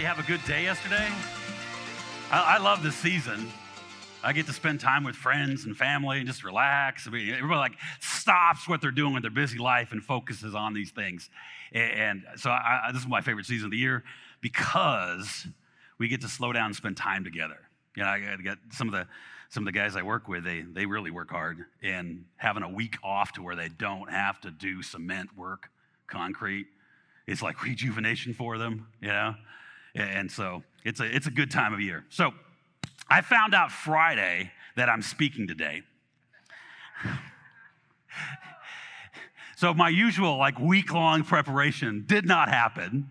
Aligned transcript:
everybody 0.00 0.16
have 0.16 0.24
a 0.24 0.38
good 0.38 0.46
day 0.46 0.62
yesterday? 0.62 1.08
I, 2.30 2.56
I 2.56 2.58
love 2.58 2.82
this 2.82 2.94
season. 2.94 3.48
I 4.22 4.32
get 4.32 4.46
to 4.46 4.52
spend 4.52 4.80
time 4.80 5.04
with 5.04 5.14
friends 5.14 5.66
and 5.66 5.76
family 5.76 6.18
and 6.18 6.26
just 6.26 6.42
relax. 6.42 7.06
I 7.06 7.10
mean, 7.10 7.28
everybody 7.34 7.58
like 7.58 7.72
stops 8.00 8.66
what 8.66 8.80
they're 8.80 8.92
doing 8.92 9.12
with 9.12 9.22
their 9.22 9.30
busy 9.30 9.58
life 9.58 9.92
and 9.92 10.02
focuses 10.02 10.54
on 10.54 10.72
these 10.72 10.90
things. 10.90 11.28
And, 11.72 11.92
and 11.92 12.40
so 12.40 12.50
I, 12.50 12.80
I, 12.86 12.92
this 12.92 13.02
is 13.02 13.08
my 13.08 13.20
favorite 13.20 13.44
season 13.44 13.66
of 13.66 13.72
the 13.72 13.76
year 13.76 14.02
because 14.40 15.46
we 15.98 16.08
get 16.08 16.22
to 16.22 16.28
slow 16.28 16.52
down 16.52 16.66
and 16.66 16.76
spend 16.76 16.96
time 16.96 17.22
together. 17.22 17.58
You 17.94 18.04
know, 18.04 18.08
I 18.08 18.36
got 18.42 18.58
some 18.72 18.88
of 18.88 18.92
the 18.92 19.06
some 19.50 19.64
of 19.64 19.66
the 19.66 19.78
guys 19.78 19.96
I 19.96 20.02
work 20.02 20.28
with, 20.28 20.44
they 20.44 20.62
they 20.62 20.86
really 20.86 21.10
work 21.10 21.30
hard, 21.30 21.66
and 21.82 22.24
having 22.36 22.62
a 22.62 22.70
week 22.70 22.96
off 23.02 23.32
to 23.32 23.42
where 23.42 23.56
they 23.56 23.68
don't 23.68 24.10
have 24.10 24.40
to 24.42 24.50
do 24.50 24.82
cement 24.82 25.36
work, 25.36 25.70
concrete, 26.06 26.68
it's 27.26 27.42
like 27.42 27.62
rejuvenation 27.64 28.32
for 28.32 28.56
them. 28.56 28.86
You 29.02 29.08
know, 29.08 29.34
and 29.94 30.30
so 30.30 30.62
it's 30.84 31.00
a 31.00 31.04
it's 31.04 31.26
a 31.26 31.30
good 31.30 31.50
time 31.50 31.72
of 31.72 31.80
year. 31.80 32.04
So 32.08 32.32
I 33.08 33.20
found 33.22 33.54
out 33.54 33.72
Friday 33.72 34.52
that 34.76 34.88
I'm 34.88 35.02
speaking 35.02 35.46
today. 35.46 35.82
so 39.56 39.74
my 39.74 39.88
usual 39.88 40.38
like 40.38 40.58
week 40.58 40.92
long 40.92 41.24
preparation 41.24 42.04
did 42.06 42.26
not 42.26 42.48
happen. 42.48 43.08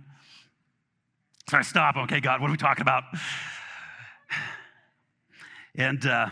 So 1.50 1.57
I 1.57 1.61
stop. 1.63 1.97
Okay, 1.97 2.19
God, 2.19 2.41
what 2.41 2.47
are 2.47 2.52
we 2.52 2.57
talking 2.57 2.83
about? 2.83 3.03
And 5.75 6.05
uh, 6.05 6.27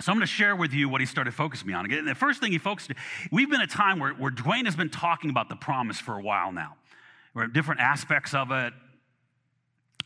so 0.00 0.12
I'm 0.12 0.18
going 0.18 0.26
to 0.26 0.32
share 0.32 0.56
with 0.56 0.72
you 0.72 0.88
what 0.88 1.00
he 1.00 1.06
started 1.06 1.34
focusing 1.34 1.66
me 1.66 1.74
on. 1.74 1.90
And 1.90 2.06
the 2.06 2.14
first 2.14 2.40
thing 2.40 2.52
he 2.52 2.58
focused, 2.58 2.92
we've 3.30 3.50
been 3.50 3.60
a 3.60 3.66
time 3.66 3.98
where, 3.98 4.12
where 4.12 4.30
Dwayne 4.30 4.64
has 4.64 4.76
been 4.76 4.90
talking 4.90 5.28
about 5.28 5.48
the 5.48 5.56
promise 5.56 6.00
for 6.00 6.16
a 6.16 6.22
while 6.22 6.52
now. 6.52 6.76
We're 7.34 7.46
different 7.48 7.80
aspects 7.80 8.34
of 8.34 8.50
it, 8.50 8.72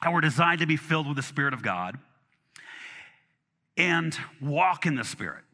how 0.02 0.12
we're 0.12 0.20
designed 0.20 0.58
to 0.58 0.66
be 0.66 0.76
filled 0.76 1.06
with 1.06 1.16
the 1.16 1.22
Spirit 1.22 1.54
of 1.54 1.62
God 1.62 1.96
and 3.76 4.18
walk 4.40 4.84
in 4.84 4.96
the 4.96 5.04
Spirit. 5.04 5.44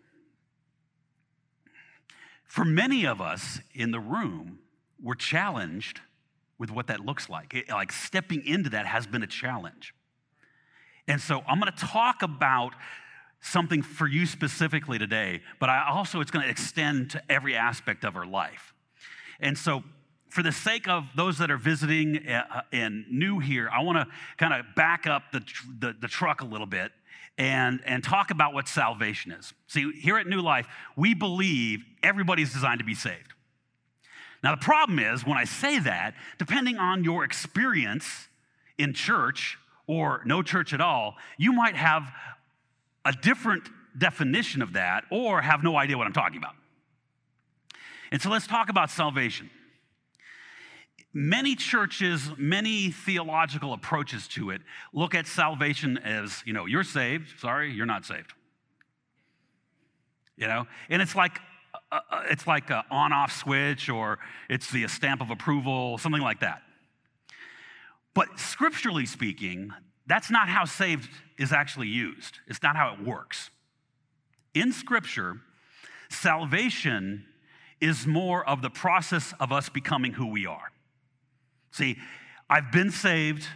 For 2.47 2.65
many 2.65 3.07
of 3.07 3.21
us 3.21 3.61
in 3.75 3.91
the 3.91 4.01
room, 4.01 4.61
we're 5.03 5.15
challenged 5.15 6.01
with 6.59 6.71
what 6.71 6.87
that 6.87 7.01
looks 7.01 7.29
like. 7.29 7.53
It, 7.53 7.69
like 7.69 7.93
stepping 7.93 8.45
into 8.47 8.71
that 8.71 8.87
has 8.87 9.07
been 9.07 9.23
a 9.23 9.27
challenge. 9.27 9.95
And 11.07 11.21
so 11.21 11.43
I'm 11.47 11.61
going 11.61 11.71
to 11.71 11.87
talk 11.87 12.23
about 12.23 12.73
something 13.43 13.83
for 13.83 14.07
you 14.09 14.25
specifically 14.25 14.99
today, 14.99 15.43
but 15.61 15.69
I 15.69 15.89
also 15.91 16.21
it's 16.21 16.31
going 16.31 16.45
to 16.45 16.51
extend 16.51 17.11
to 17.11 17.23
every 17.31 17.55
aspect 17.55 18.03
of 18.03 18.17
our 18.17 18.27
life. 18.27 18.73
And 19.41 19.59
so 19.59 19.85
for 20.29 20.43
the 20.43 20.53
sake 20.53 20.89
of 20.89 21.05
those 21.17 21.39
that 21.39 21.51
are 21.51 21.57
visiting 21.57 22.27
uh, 22.29 22.63
and 22.73 23.05
new 23.11 23.39
here, 23.39 23.69
I 23.73 23.83
want 23.83 23.99
to 23.99 24.07
kind 24.37 24.53
of 24.53 24.67
back 24.75 25.07
up 25.07 25.25
the, 25.33 25.43
the, 25.79 25.95
the 26.01 26.09
truck 26.09 26.43
a 26.43 26.45
little 26.45 26.67
bit 26.67 26.93
and, 27.39 27.81
and 27.87 28.03
talk 28.03 28.31
about 28.31 28.53
what 28.53 28.69
salvation 28.69 29.33
is. 29.33 29.55
See, 29.69 29.91
here 29.93 30.19
at 30.19 30.27
New 30.27 30.41
Life, 30.41 30.67
we 30.97 31.15
believe 31.15 31.85
everybody's 32.03 32.53
designed 32.53 32.81
to 32.81 32.85
be 32.85 32.95
saved. 32.95 33.33
Now, 34.43 34.55
the 34.55 34.61
problem 34.61 34.99
is 34.99 35.27
when 35.27 35.37
I 35.37 35.45
say 35.45 35.79
that, 35.81 36.15
depending 36.39 36.77
on 36.77 37.05
your 37.05 37.25
experience 37.25 38.29
in 38.77 38.93
church 38.93 39.59
or 39.87 40.23
no 40.25 40.43
church 40.43 40.73
at 40.73 40.81
all, 40.81 41.17
you 41.39 41.53
might 41.53 41.75
have 41.75 42.13
a 43.05 43.13
different 43.13 43.65
definition 43.97 44.63
of 44.63 44.75
that 44.75 45.05
or 45.11 45.41
have 45.41 45.65
no 45.65 45.77
idea 45.77 45.97
what 45.97 46.07
I'm 46.07 46.13
talking 46.13 46.39
about. 46.39 46.55
And 48.13 48.23
so 48.23 48.31
let's 48.31 48.47
talk 48.47 48.69
about 48.69 48.91
salvation. 48.91 49.51
Many 51.15 51.57
churches, 51.57 52.31
many 52.37 52.91
theological 52.91 53.73
approaches 53.73 54.29
to 54.29 54.51
it 54.51 54.61
look 54.93 55.15
at 55.15 55.27
salvation 55.27 55.99
as, 55.99 56.43
you 56.45 56.53
know, 56.53 56.67
you're 56.67 56.85
saved, 56.85 57.39
sorry, 57.41 57.73
you're 57.73 57.87
not 57.87 58.05
saved. 58.05 58.35
You 60.37 60.47
know, 60.47 60.67
and 60.89 61.03
it's 61.03 61.17
like 61.17 61.41
uh, 61.91 62.01
uh, 62.11 62.23
it's 62.31 62.47
like 62.47 62.71
an 62.71 62.83
on 62.91 63.13
off 63.13 63.33
switch 63.33 63.89
or 63.89 64.19
it's 64.49 64.71
the 64.71 64.87
stamp 64.89 65.21
of 65.21 65.31
approval, 65.31 65.99
something 65.99 66.23
like 66.23 66.41
that. 66.41 66.63
But 68.15 68.39
scripturally 68.39 69.07
speaking, 69.07 69.71
that's 70.07 70.31
not 70.31 70.49
how 70.49 70.65
saved 70.65 71.09
is 71.39 71.53
actually 71.53 71.89
used. 71.89 72.41
It's 72.47 72.63
not 72.63 72.77
how 72.77 72.95
it 72.95 73.05
works. 73.05 73.51
In 74.55 74.73
scripture, 74.73 75.41
salvation 76.11 77.27
is 77.81 78.07
more 78.07 78.47
of 78.49 78.61
the 78.63 78.71
process 78.71 79.33
of 79.39 79.53
us 79.53 79.69
becoming 79.69 80.13
who 80.13 80.27
we 80.27 80.47
are. 80.47 80.73
See, 81.79 81.97
I've 82.51 82.73
been 82.73 82.91
saved, 82.91 83.47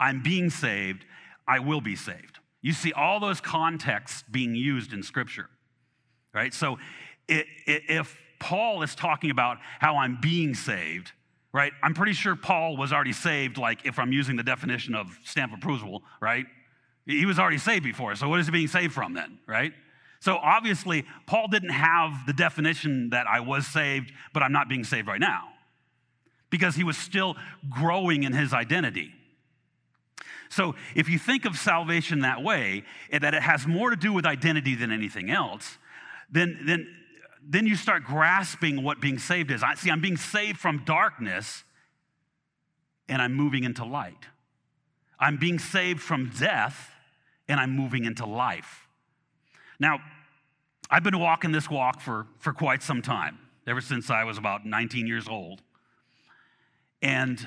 I'm 0.00 0.22
being 0.22 0.48
saved, 0.48 1.04
I 1.46 1.58
will 1.58 1.82
be 1.82 1.96
saved. 1.96 2.38
You 2.62 2.72
see 2.72 2.94
all 2.94 3.20
those 3.20 3.42
contexts 3.42 4.24
being 4.30 4.54
used 4.54 4.94
in 4.94 5.02
scripture, 5.02 5.50
right? 6.32 6.54
So 6.54 6.78
if 7.28 8.16
Paul 8.38 8.82
is 8.82 8.94
talking 8.94 9.30
about 9.30 9.58
how 9.80 9.98
I'm 9.98 10.18
being 10.22 10.54
saved, 10.54 11.12
right? 11.52 11.74
I'm 11.82 11.92
pretty 11.92 12.14
sure 12.14 12.34
Paul 12.34 12.78
was 12.78 12.90
already 12.90 13.12
saved, 13.12 13.58
like 13.58 13.84
if 13.84 13.98
I'm 13.98 14.12
using 14.12 14.36
the 14.36 14.42
definition 14.42 14.94
of 14.94 15.18
stamp 15.22 15.52
approval, 15.52 16.02
right? 16.22 16.46
He 17.04 17.26
was 17.26 17.38
already 17.38 17.58
saved 17.58 17.84
before. 17.84 18.14
So 18.14 18.30
what 18.30 18.40
is 18.40 18.46
he 18.46 18.52
being 18.52 18.66
saved 18.66 18.94
from 18.94 19.12
then, 19.12 19.40
right? 19.46 19.74
So 20.20 20.36
obviously, 20.36 21.04
Paul 21.26 21.48
didn't 21.48 21.70
have 21.70 22.24
the 22.26 22.32
definition 22.32 23.10
that 23.10 23.26
I 23.26 23.40
was 23.40 23.66
saved, 23.66 24.10
but 24.32 24.42
I'm 24.42 24.52
not 24.52 24.70
being 24.70 24.84
saved 24.84 25.06
right 25.06 25.20
now 25.20 25.51
because 26.52 26.76
he 26.76 26.84
was 26.84 26.96
still 26.96 27.34
growing 27.68 28.22
in 28.22 28.32
his 28.32 28.52
identity. 28.52 29.12
So 30.48 30.76
if 30.94 31.08
you 31.08 31.18
think 31.18 31.44
of 31.44 31.56
salvation 31.56 32.20
that 32.20 32.44
way, 32.44 32.84
that 33.10 33.34
it 33.34 33.42
has 33.42 33.66
more 33.66 33.90
to 33.90 33.96
do 33.96 34.12
with 34.12 34.24
identity 34.24 34.76
than 34.76 34.92
anything 34.92 35.30
else, 35.30 35.78
then, 36.30 36.60
then 36.64 36.86
then 37.44 37.66
you 37.66 37.74
start 37.74 38.04
grasping 38.04 38.82
what 38.82 39.00
being 39.00 39.18
saved 39.18 39.50
is. 39.50 39.62
I 39.62 39.74
see, 39.74 39.90
I'm 39.90 40.00
being 40.00 40.16
saved 40.16 40.58
from 40.58 40.84
darkness 40.84 41.64
and 43.08 43.20
I'm 43.20 43.34
moving 43.34 43.64
into 43.64 43.84
light. 43.84 44.26
I'm 45.18 45.36
being 45.38 45.58
saved 45.58 46.00
from 46.00 46.30
death 46.38 46.90
and 47.48 47.58
I'm 47.58 47.70
moving 47.70 48.04
into 48.04 48.26
life. 48.26 48.86
Now, 49.80 49.98
I've 50.90 51.02
been 51.02 51.18
walking 51.18 51.52
this 51.52 51.68
walk 51.68 52.00
for, 52.00 52.26
for 52.38 52.52
quite 52.52 52.82
some 52.82 53.02
time, 53.02 53.38
ever 53.66 53.80
since 53.80 54.10
I 54.10 54.24
was 54.24 54.38
about 54.38 54.64
19 54.64 55.06
years 55.06 55.26
old. 55.26 55.62
And 57.02 57.46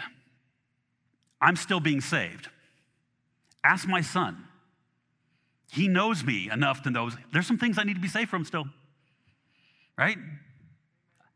I'm 1.41 1.55
still 1.55 1.79
being 1.79 2.01
saved. 2.01 2.49
Ask 3.63 3.87
my 3.87 4.01
son. 4.01 4.43
He 5.71 5.87
knows 5.87 6.23
me 6.23 6.49
enough 6.51 6.83
to 6.83 6.91
know 6.91 7.09
there's 7.33 7.47
some 7.47 7.57
things 7.57 7.79
I 7.79 7.83
need 7.83 7.95
to 7.95 8.01
be 8.01 8.07
saved 8.07 8.29
from 8.29 8.45
still 8.45 8.65
right? 9.97 10.17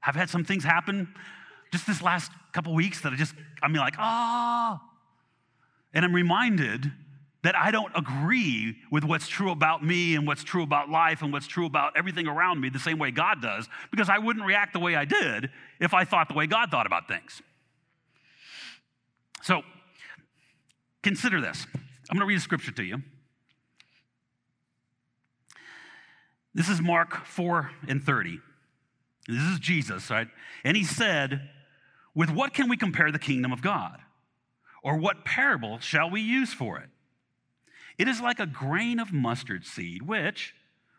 I've 0.06 0.16
had 0.16 0.30
some 0.30 0.44
things 0.44 0.64
happen 0.64 1.14
just 1.72 1.88
this 1.88 2.02
last 2.02 2.32
couple 2.52 2.74
weeks 2.74 3.02
that 3.02 3.14
I 3.14 3.16
just, 3.16 3.34
I 3.62 3.68
mean, 3.68 3.78
like, 3.78 3.96
ah. 3.98 4.82
And 5.94 6.06
I'm 6.06 6.14
reminded 6.14 6.92
that 7.44 7.56
I 7.56 7.72
don't 7.72 7.92
agree 7.96 8.76
with 8.92 9.04
what's 9.04 9.28
true 9.28 9.52
about 9.52 9.84
me 9.84 10.16
and 10.16 10.28
what's 10.28 10.44
true 10.44 10.64
about 10.64 10.90
life 10.90 11.22
and 11.22 11.32
what's 11.32 11.48
true 11.48 11.66
about 11.66 11.96
everything 11.96 12.28
around 12.28 12.60
me 12.60 12.70
the 12.70 12.80
same 12.80 13.00
way 13.00 13.12
God 13.12 13.42
does, 13.42 13.70
because 13.92 14.10
I 14.10 14.18
wouldn't 14.18 14.46
react 14.46 14.74
the 14.74 14.80
way 14.80 14.96
I 14.96 15.06
did 15.06 15.50
if 15.80 15.94
I 15.94 16.04
thought 16.04 16.28
the 16.28 16.34
way 16.34 16.48
God 16.48 16.70
thought 16.70 16.86
about 16.86 17.08
things. 17.08 17.42
So, 19.42 19.62
consider 21.02 21.42
this. 21.42 21.66
I'm 21.74 22.18
going 22.18 22.22
to 22.22 22.26
read 22.26 22.38
a 22.38 22.42
scripture 22.42 22.72
to 22.72 22.84
you. 22.84 23.02
This 26.54 26.68
is 26.68 26.82
Mark 26.82 27.26
4 27.26 27.72
and 27.88 28.04
30. 28.04 28.40
This 29.28 29.44
is 29.44 29.60
Jesus, 29.60 30.10
right? 30.10 30.28
And 30.64 30.76
he 30.76 30.84
said, 30.84 31.50
With 32.16 32.32
what 32.32 32.54
can 32.54 32.68
we 32.68 32.78
compare 32.78 33.12
the 33.12 33.20
kingdom 33.20 33.52
of 33.52 33.62
God? 33.62 34.00
Or 34.84 34.98
what 34.98 35.26
parable 35.26 35.80
shall 35.80 36.10
we 36.10 36.22
use 36.22 36.54
for 36.54 36.80
it? 36.80 36.90
It 37.98 38.08
is 38.08 38.22
like 38.22 38.40
a 38.40 38.46
grain 38.46 39.00
of 39.00 39.14
mustard 39.14 39.66
seed, 39.66 40.02
which, 40.02 40.56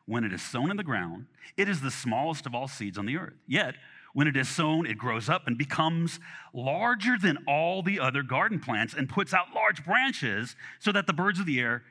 when 0.06 0.22
it 0.22 0.32
is 0.32 0.42
sown 0.42 0.70
in 0.70 0.76
the 0.76 0.84
ground, 0.84 1.26
it 1.56 1.69
is 1.69 1.81
the 1.81 1.90
smallest 1.90 2.46
of 2.46 2.54
all 2.54 2.69
seeds 2.69 2.98
on 2.98 3.06
the 3.06 3.16
earth. 3.16 3.34
Yet, 3.46 3.75
when 4.12 4.26
it 4.26 4.36
is 4.36 4.48
sown, 4.48 4.86
it 4.86 4.98
grows 4.98 5.28
up 5.28 5.46
and 5.46 5.56
becomes 5.56 6.18
larger 6.52 7.16
than 7.16 7.38
all 7.46 7.82
the 7.82 8.00
other 8.00 8.22
garden 8.22 8.58
plants 8.58 8.94
and 8.94 9.08
puts 9.08 9.32
out 9.32 9.46
large 9.54 9.84
branches 9.84 10.56
so 10.78 10.90
that 10.92 11.06
the 11.06 11.12
birds 11.12 11.38
of 11.38 11.46
the 11.46 11.60
air 11.60 11.82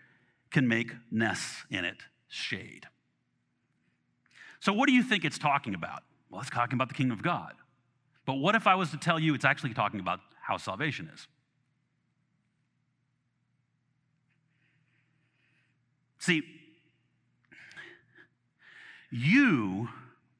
can 0.52 0.68
make 0.68 0.92
nests 1.12 1.64
in 1.70 1.86
it, 1.86 1.98
shade. 2.28 2.88
So, 4.60 4.74
what 4.74 4.88
do 4.88 4.94
you 4.94 5.04
think 5.04 5.24
it's 5.24 5.38
talking 5.38 5.74
about? 5.74 6.04
Well, 6.30 6.42
it's 6.42 6.50
talking 6.50 6.76
about 6.76 6.90
the 6.90 6.94
kingdom 6.94 7.18
of 7.18 7.24
God. 7.24 7.54
But 8.26 8.36
what 8.36 8.56
if 8.56 8.68
I 8.68 8.76
was 8.76 8.92
to 8.92 8.98
tell 8.98 9.20
you 9.20 9.34
it's 9.34 9.46
actually 9.46 9.74
talking 9.74 10.00
about 10.00 10.20
how 10.42 10.58
salvation 10.58 11.10
is? 11.14 11.28
See, 16.20 16.44
you 19.10 19.88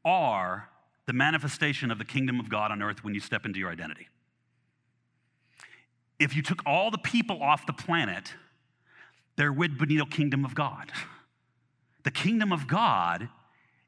are 0.04 0.70
the 1.10 1.14
manifestation 1.14 1.90
of 1.90 1.98
the 1.98 2.06
kingdom 2.06 2.40
of 2.40 2.50
God 2.50 2.70
on 2.72 2.84
earth 2.84 3.04
when 3.04 3.16
you 3.16 3.20
step 3.20 3.44
into 3.44 3.58
your 3.58 3.72
identity. 3.72 4.08
if 6.20 6.36
you 6.36 6.44
took 6.44 6.62
all 6.68 6.92
the 6.92 7.00
people 7.00 7.42
off 7.42 7.66
the 7.66 7.74
planet, 7.74 8.36
there 9.36 9.52
would 9.52 9.80
be 9.80 9.96
no 9.96 10.06
kingdom 10.06 10.46
of 10.46 10.54
God. 10.54 10.92
The 12.04 12.12
kingdom 12.12 12.52
of 12.52 12.68
God 12.68 13.28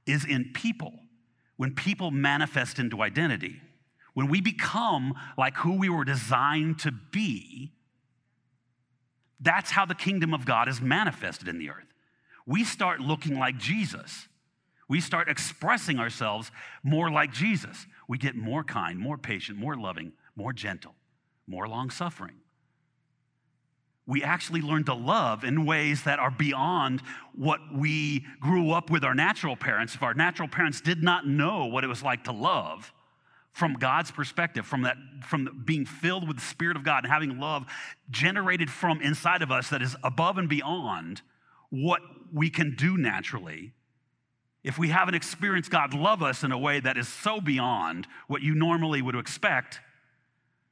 is 0.07 0.25
in 0.25 0.51
people 0.51 0.93
when 1.57 1.75
people 1.75 2.09
manifest 2.09 2.79
into 2.79 3.03
identity. 3.03 3.61
When 4.15 4.27
we 4.27 4.41
become 4.41 5.13
like 5.37 5.57
who 5.57 5.77
we 5.77 5.89
were 5.89 6.03
designed 6.03 6.79
to 6.79 6.91
be, 6.91 7.71
that's 9.39 9.69
how 9.69 9.85
the 9.85 9.93
kingdom 9.93 10.33
of 10.33 10.43
God 10.43 10.67
is 10.67 10.81
manifested 10.81 11.47
in 11.47 11.59
the 11.59 11.69
earth. 11.69 11.93
We 12.47 12.63
start 12.63 12.99
looking 12.99 13.37
like 13.37 13.59
Jesus. 13.59 14.27
We 14.91 14.99
start 14.99 15.29
expressing 15.29 15.99
ourselves 15.99 16.51
more 16.83 17.09
like 17.09 17.31
Jesus. 17.31 17.87
We 18.09 18.17
get 18.17 18.35
more 18.35 18.61
kind, 18.61 18.99
more 18.99 19.17
patient, 19.17 19.57
more 19.57 19.77
loving, 19.77 20.11
more 20.35 20.51
gentle, 20.51 20.95
more 21.47 21.65
long 21.65 21.89
suffering. 21.89 22.35
We 24.05 24.21
actually 24.21 24.59
learn 24.59 24.83
to 24.83 24.93
love 24.93 25.45
in 25.45 25.65
ways 25.65 26.03
that 26.03 26.19
are 26.19 26.29
beyond 26.29 27.03
what 27.33 27.61
we 27.73 28.25
grew 28.41 28.71
up 28.71 28.89
with 28.89 29.05
our 29.05 29.15
natural 29.15 29.55
parents. 29.55 29.95
If 29.95 30.03
our 30.03 30.13
natural 30.13 30.49
parents 30.49 30.81
did 30.81 31.01
not 31.01 31.25
know 31.25 31.67
what 31.67 31.85
it 31.85 31.87
was 31.87 32.03
like 32.03 32.25
to 32.25 32.33
love, 32.33 32.91
from 33.53 33.75
God's 33.75 34.11
perspective, 34.11 34.65
from 34.65 34.81
that, 34.81 34.97
from 35.23 35.63
being 35.63 35.85
filled 35.85 36.27
with 36.27 36.35
the 36.35 36.43
Spirit 36.43 36.75
of 36.75 36.83
God 36.83 37.05
and 37.05 37.13
having 37.13 37.39
love 37.39 37.65
generated 38.09 38.69
from 38.69 39.01
inside 39.01 39.41
of 39.41 39.51
us 39.51 39.69
that 39.69 39.81
is 39.81 39.95
above 40.03 40.37
and 40.37 40.49
beyond 40.49 41.21
what 41.69 42.01
we 42.33 42.49
can 42.49 42.75
do 42.75 42.97
naturally. 42.97 43.71
If 44.63 44.77
we 44.77 44.89
haven't 44.89 45.15
experienced 45.15 45.71
God 45.71 45.93
love 45.93 46.21
us 46.21 46.43
in 46.43 46.51
a 46.51 46.57
way 46.57 46.79
that 46.79 46.97
is 46.97 47.07
so 47.07 47.41
beyond 47.41 48.07
what 48.27 48.41
you 48.41 48.53
normally 48.53 49.01
would 49.01 49.15
expect, 49.15 49.79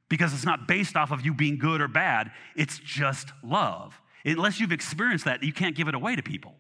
because 0.09 0.33
it's 0.33 0.45
not 0.45 0.68
based 0.68 0.95
off 0.95 1.12
of 1.12 1.25
you 1.25 1.33
being 1.33 1.57
good 1.57 1.81
or 1.81 1.88
bad, 1.88 2.31
it's 2.56 2.80
just 2.80 3.30
love. 3.44 4.00
Unless 4.25 4.59
you've 4.59 4.71
experienced 4.71 5.25
that, 5.25 5.44
you 5.44 5.53
can't 5.53 5.75
give 5.75 5.88
it 5.88 5.95
away 5.95 6.15
to 6.15 6.24
people. 6.24 6.56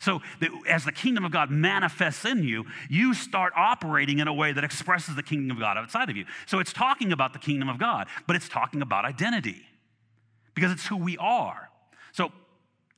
So, 0.00 0.20
as 0.68 0.84
the 0.84 0.90
kingdom 0.90 1.24
of 1.24 1.30
God 1.30 1.52
manifests 1.52 2.24
in 2.24 2.42
you, 2.42 2.64
you 2.90 3.14
start 3.14 3.52
operating 3.56 4.18
in 4.18 4.26
a 4.26 4.34
way 4.34 4.52
that 4.52 4.64
expresses 4.64 5.14
the 5.14 5.22
kingdom 5.22 5.56
of 5.56 5.60
God 5.60 5.78
outside 5.78 6.10
of 6.10 6.16
you. 6.16 6.24
So, 6.46 6.58
it's 6.58 6.72
talking 6.72 7.12
about 7.12 7.32
the 7.32 7.38
kingdom 7.38 7.68
of 7.68 7.78
God, 7.78 8.08
but 8.26 8.34
it's 8.34 8.48
talking 8.48 8.82
about 8.82 9.04
identity 9.04 9.62
because 10.54 10.72
it's 10.72 10.86
who 10.86 10.96
we 10.96 11.16
are. 11.18 11.70
So, 12.10 12.32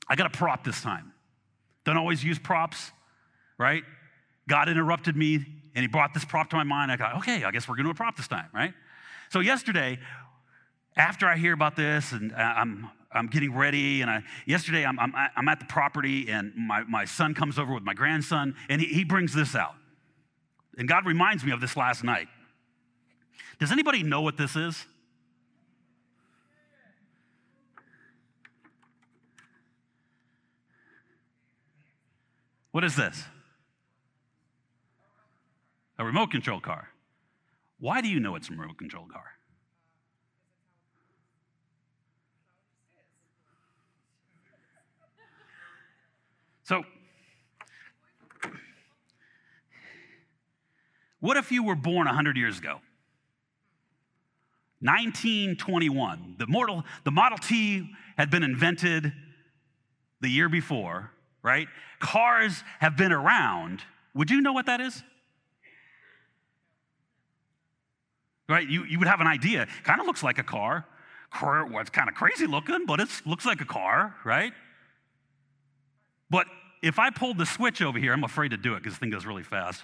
I 0.07 0.15
got 0.15 0.25
a 0.25 0.35
prop 0.35 0.63
this 0.63 0.81
time. 0.81 1.13
Don't 1.83 1.97
always 1.97 2.23
use 2.23 2.39
props, 2.39 2.91
right? 3.57 3.83
God 4.47 4.69
interrupted 4.69 5.15
me 5.15 5.35
and 5.35 5.83
he 5.83 5.87
brought 5.87 6.13
this 6.13 6.25
prop 6.25 6.49
to 6.51 6.55
my 6.55 6.63
mind. 6.63 6.91
I 6.91 6.97
got, 6.97 7.17
okay, 7.17 7.43
I 7.43 7.51
guess 7.51 7.67
we're 7.67 7.75
going 7.75 7.85
to 7.85 7.91
a 7.91 7.95
prop 7.95 8.15
this 8.15 8.27
time, 8.27 8.47
right? 8.53 8.73
So, 9.29 9.39
yesterday, 9.39 9.99
after 10.95 11.27
I 11.27 11.35
hear 11.35 11.53
about 11.53 11.75
this 11.75 12.11
and 12.11 12.33
I'm 12.33 12.89
I'm 13.15 13.27
getting 13.27 13.55
ready, 13.55 14.01
and 14.01 14.11
I, 14.11 14.23
yesterday 14.45 14.85
I'm, 14.85 14.99
I'm, 14.99 15.13
I'm 15.15 15.47
at 15.47 15.59
the 15.59 15.65
property, 15.65 16.29
and 16.29 16.53
my, 16.55 16.83
my 16.83 17.05
son 17.05 17.33
comes 17.33 17.57
over 17.57 17.73
with 17.73 17.83
my 17.83 17.93
grandson, 17.93 18.55
and 18.67 18.81
he, 18.81 18.87
he 18.87 19.05
brings 19.05 19.33
this 19.33 19.55
out. 19.55 19.75
And 20.77 20.85
God 20.85 21.05
reminds 21.05 21.45
me 21.45 21.53
of 21.53 21.61
this 21.61 21.77
last 21.77 22.03
night. 22.03 22.27
Does 23.57 23.71
anybody 23.71 24.03
know 24.03 24.21
what 24.21 24.35
this 24.35 24.57
is? 24.57 24.85
What 32.71 32.83
is 32.83 32.97
this? 32.97 33.23
A 35.97 36.05
remote 36.05 36.31
control 36.31 36.59
car. 36.59 36.89
Why 37.79 38.01
do 38.01 38.07
you 38.07 38.19
know 38.19 38.35
it's 38.35 38.49
a 38.49 38.51
remote 38.51 38.77
control 38.77 39.05
car? 39.05 39.25
So, 46.63 46.83
what 51.19 51.37
if 51.37 51.51
you 51.51 51.63
were 51.63 51.75
born 51.75 52.07
100 52.07 52.37
years 52.37 52.57
ago? 52.57 52.79
1921. 54.81 56.35
The, 56.37 56.47
mortal, 56.47 56.83
the 57.03 57.11
Model 57.11 57.37
T 57.37 57.89
had 58.17 58.29
been 58.29 58.43
invented 58.43 59.13
the 60.21 60.29
year 60.29 60.49
before, 60.49 61.11
right? 61.43 61.67
Cars 61.99 62.63
have 62.79 62.97
been 62.97 63.11
around. 63.11 63.81
Would 64.15 64.31
you 64.31 64.41
know 64.41 64.53
what 64.53 64.65
that 64.65 64.81
is? 64.81 65.03
Right? 68.47 68.67
You, 68.67 68.85
you 68.85 68.99
would 68.99 69.07
have 69.07 69.21
an 69.21 69.27
idea. 69.27 69.67
Kind 69.83 69.99
of 69.99 70.05
looks 70.05 70.23
like 70.23 70.37
a 70.37 70.43
car. 70.43 70.85
Well, 71.41 71.79
it's 71.79 71.89
kind 71.89 72.07
of 72.07 72.15
crazy 72.15 72.47
looking, 72.47 72.85
but 72.85 72.99
it 72.99 73.09
looks 73.25 73.45
like 73.45 73.59
a 73.59 73.65
car, 73.65 74.15
right? 74.23 74.53
But 76.29 76.47
if 76.81 76.99
I 76.99 77.09
pulled 77.09 77.37
the 77.37 77.45
switch 77.45 77.81
over 77.81 77.99
here, 77.99 78.13
I'm 78.13 78.23
afraid 78.23 78.49
to 78.51 78.57
do 78.57 78.73
it 78.73 78.77
because 78.77 78.93
this 78.93 78.99
thing 78.99 79.09
goes 79.09 79.25
really 79.25 79.43
fast. 79.43 79.83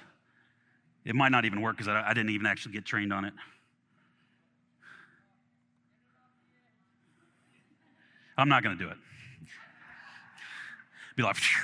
It 1.04 1.16
might 1.16 1.32
not 1.32 1.46
even 1.46 1.62
work 1.62 1.78
because 1.78 1.88
I, 1.88 2.10
I 2.10 2.14
didn't 2.14 2.30
even 2.30 2.46
actually 2.46 2.74
get 2.74 2.86
trained 2.86 3.12
on 3.12 3.26
it. 3.26 3.34
I'm 8.38 8.50
not 8.50 8.64
going 8.64 8.78
to 8.78 8.84
do 8.84 8.90
it. 8.90 8.98
Be 11.16 11.24
like, 11.24 11.36
Phew. 11.36 11.62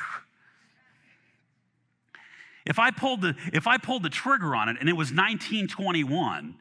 if 2.66 2.80
I 2.80 2.92
pulled 2.92 3.22
the 3.22 3.36
if 3.54 3.66
I 3.68 3.78
pulled 3.78 4.04
the 4.04 4.10
trigger 4.10 4.56
on 4.56 4.70
it 4.70 4.78
and 4.80 4.90
it 4.90 4.94
was 4.94 5.08
1921, 5.08 6.56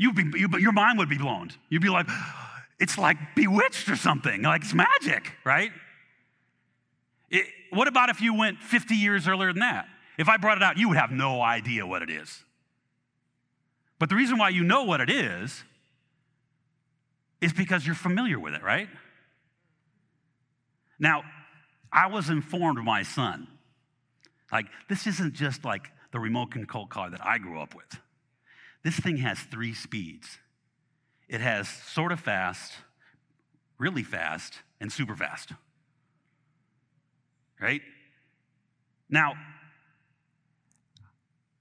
you'd 0.00 0.16
be 0.16 0.24
you, 0.38 0.48
your 0.58 0.72
mind 0.72 0.98
would 0.98 1.10
be 1.10 1.18
blown. 1.18 1.50
You'd 1.68 1.82
be 1.82 1.90
like, 1.90 2.08
it's 2.80 2.96
like 2.96 3.18
bewitched 3.36 3.90
or 3.90 3.96
something. 3.96 4.40
Like 4.40 4.62
it's 4.62 4.72
magic, 4.72 5.32
right? 5.44 5.70
It, 7.28 7.44
what 7.68 7.86
about 7.86 8.08
if 8.08 8.22
you 8.22 8.34
went 8.34 8.58
50 8.58 8.94
years 8.94 9.28
earlier 9.28 9.52
than 9.52 9.60
that? 9.60 9.86
If 10.16 10.28
I 10.28 10.38
brought 10.38 10.56
it 10.56 10.62
out, 10.62 10.78
you 10.78 10.88
would 10.88 10.96
have 10.96 11.10
no 11.10 11.42
idea 11.42 11.86
what 11.86 12.00
it 12.00 12.08
is. 12.08 12.42
But 13.98 14.08
the 14.08 14.16
reason 14.16 14.38
why 14.38 14.48
you 14.48 14.64
know 14.64 14.84
what 14.84 15.02
it 15.02 15.10
is 15.10 15.62
is 17.42 17.52
because 17.52 17.84
you're 17.84 17.94
familiar 17.94 18.40
with 18.40 18.54
it, 18.54 18.62
right? 18.62 18.88
Now, 20.98 21.24
I 21.92 22.06
was 22.06 22.30
informed 22.30 22.76
by 22.76 22.82
my 22.82 23.02
son. 23.02 23.48
Like, 24.50 24.66
this 24.88 25.06
isn't 25.06 25.34
just 25.34 25.62
like 25.64 25.90
the 26.12 26.18
remote 26.18 26.50
control 26.50 26.86
car 26.86 27.10
that 27.10 27.24
I 27.24 27.36
grew 27.36 27.60
up 27.60 27.74
with. 27.74 28.00
This 28.82 28.98
thing 28.98 29.18
has 29.18 29.40
three 29.40 29.74
speeds 29.74 30.38
it 31.28 31.40
has 31.40 31.68
sort 31.68 32.10
of 32.10 32.18
fast, 32.18 32.72
really 33.78 34.02
fast, 34.02 34.54
and 34.80 34.90
super 34.90 35.14
fast 35.14 35.52
right? 37.60 37.82
Now, 39.08 39.34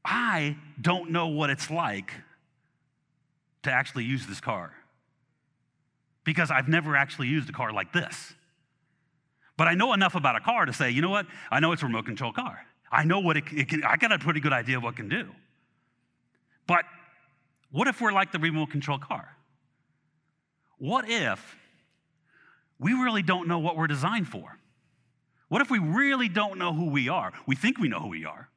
I 0.03 0.57
don't 0.79 1.11
know 1.11 1.27
what 1.27 1.49
it's 1.49 1.69
like 1.69 2.13
to 3.63 3.71
actually 3.71 4.05
use 4.05 4.25
this 4.25 4.39
car 4.39 4.73
because 6.23 6.49
I've 6.49 6.67
never 6.67 6.95
actually 6.95 7.27
used 7.27 7.49
a 7.49 7.51
car 7.51 7.73
like 7.73 7.91
this. 7.91 8.33
But 9.57 9.67
I 9.67 9.73
know 9.73 9.93
enough 9.93 10.15
about 10.15 10.37
a 10.37 10.39
car 10.39 10.65
to 10.65 10.71
say, 10.71 10.89
you 10.89 11.01
know 11.01 11.09
what? 11.09 11.25
I 11.51 11.59
know 11.59 11.73
it's 11.73 11.81
a 11.81 11.85
remote 11.85 12.05
control 12.05 12.31
car. 12.31 12.65
I 12.91 13.03
know 13.03 13.19
what 13.19 13.35
it, 13.35 13.43
it 13.51 13.67
can, 13.67 13.83
I 13.83 13.97
got 13.97 14.11
a 14.11 14.19
pretty 14.19 14.39
good 14.39 14.53
idea 14.53 14.77
of 14.77 14.83
what 14.83 14.93
it 14.93 14.97
can 14.97 15.09
do. 15.09 15.29
But 16.65 16.85
what 17.71 17.87
if 17.87 18.01
we're 18.01 18.11
like 18.11 18.31
the 18.31 18.39
remote 18.39 18.71
control 18.71 18.97
car? 18.97 19.35
What 20.77 21.09
if 21.09 21.57
we 22.79 22.93
really 22.93 23.21
don't 23.21 23.47
know 23.47 23.59
what 23.59 23.75
we're 23.75 23.87
designed 23.87 24.27
for? 24.27 24.57
What 25.49 25.61
if 25.61 25.69
we 25.69 25.79
really 25.79 26.29
don't 26.29 26.57
know 26.57 26.73
who 26.73 26.89
we 26.89 27.09
are? 27.09 27.33
We 27.47 27.55
think 27.55 27.77
we 27.79 27.89
know 27.89 27.99
who 27.99 28.07
we 28.07 28.25
are, 28.25 28.49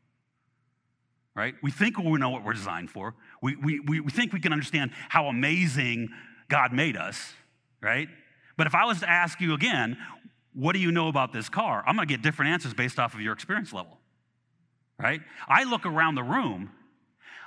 right? 1.35 1.54
We 1.62 1.71
think 1.71 1.99
we 1.99 2.19
know 2.19 2.31
what 2.31 2.45
we're 2.45 2.52
designed 2.52 2.90
for. 2.90 3.14
We, 3.42 3.57
we, 3.57 4.00
we 4.00 4.11
think 4.11 4.33
we 4.33 4.40
can 4.40 4.52
understand 4.52 4.92
how 5.09 5.26
amazing 5.26 6.11
God 6.49 6.73
made 6.73 6.97
us, 6.97 7.33
right? 7.83 8.09
But 8.57 8.66
if 8.66 8.75
I 8.75 8.85
was 8.85 9.00
to 9.00 9.11
ask 9.11 9.40
you 9.40 9.54
again, 9.54 9.97
what 10.54 10.75
do 10.75 10.78
you 10.78 10.92
know 10.92 11.09
about 11.09 11.33
this 11.33 11.49
car? 11.49 11.83
I'm 11.87 11.97
gonna 11.97 12.07
get 12.07 12.23
different 12.23 12.52
answers 12.52 12.75
based 12.75 12.99
off 12.99 13.14
of 13.14 13.21
your 13.21 13.33
experience 13.33 13.73
level, 13.73 13.99
right? 14.99 15.23
I 15.49 15.64
look 15.64 15.87
around 15.87 16.14
the 16.14 16.23
room 16.23 16.71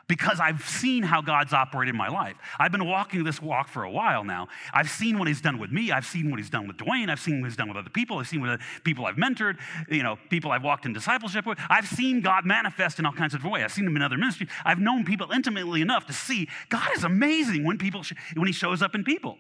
because 0.08 0.40
I've 0.40 0.68
seen 0.68 1.04
how 1.04 1.22
God's 1.22 1.54
operated 1.54 1.94
in 1.94 1.98
my 1.98 2.10
life. 2.10 2.36
I've 2.60 2.72
been 2.72 2.86
walking 2.86 3.24
this 3.24 3.42
walk 3.42 3.68
for 3.68 3.84
a 3.84 3.92
while 3.92 4.24
now. 4.24 4.48
I've 4.74 4.90
seen 4.90 5.18
what 5.18 5.28
He's 5.28 5.42
done 5.42 5.58
with 5.58 5.72
me. 5.72 5.92
I've 5.92 6.06
seen 6.06 6.30
what 6.30 6.40
He's 6.40 6.50
done 6.50 6.68
with 6.68 6.78
Dwayne. 6.78 7.10
I've 7.10 7.20
seen 7.20 7.42
what 7.42 7.48
He's 7.48 7.58
done 7.58 7.68
with 7.68 7.78
other 7.78 7.90
people. 7.90 8.20
I've 8.20 8.28
seen 8.28 8.42
what 8.42 8.60
people 8.84 9.06
I've 9.06 9.16
mentored, 9.16 9.58
you 9.90 10.04
know, 10.04 10.18
people 10.30 10.52
I've 10.52 10.64
walked 10.64 10.86
in 10.86 10.94
discipleship 10.94 11.46
with. 11.46 11.58
I've 11.70 11.88
seen 11.88 12.22
God 12.22 12.46
manifest 12.46 13.00
in 13.00 13.06
all 13.06 13.14
kinds 13.14 13.34
of 13.34 13.44
ways. 13.44 13.64
I've 13.64 13.72
seen 13.72 13.86
Him 13.86 13.96
in 13.96 14.02
other 14.02 14.18
ministries. 14.18 14.50
I've 14.64 14.80
known 14.80 15.06
people 15.06 15.32
intimately 15.32 15.82
enough 15.82 16.06
to 16.08 16.14
see 16.14 16.48
God 16.70 16.90
is 16.96 17.04
amazing 17.04 17.66
when 17.66 17.78
people 17.78 18.04
when 18.36 18.48
He 18.48 18.54
shows 18.54 18.82
up 18.82 18.96
in 18.96 19.04
people. 19.04 19.38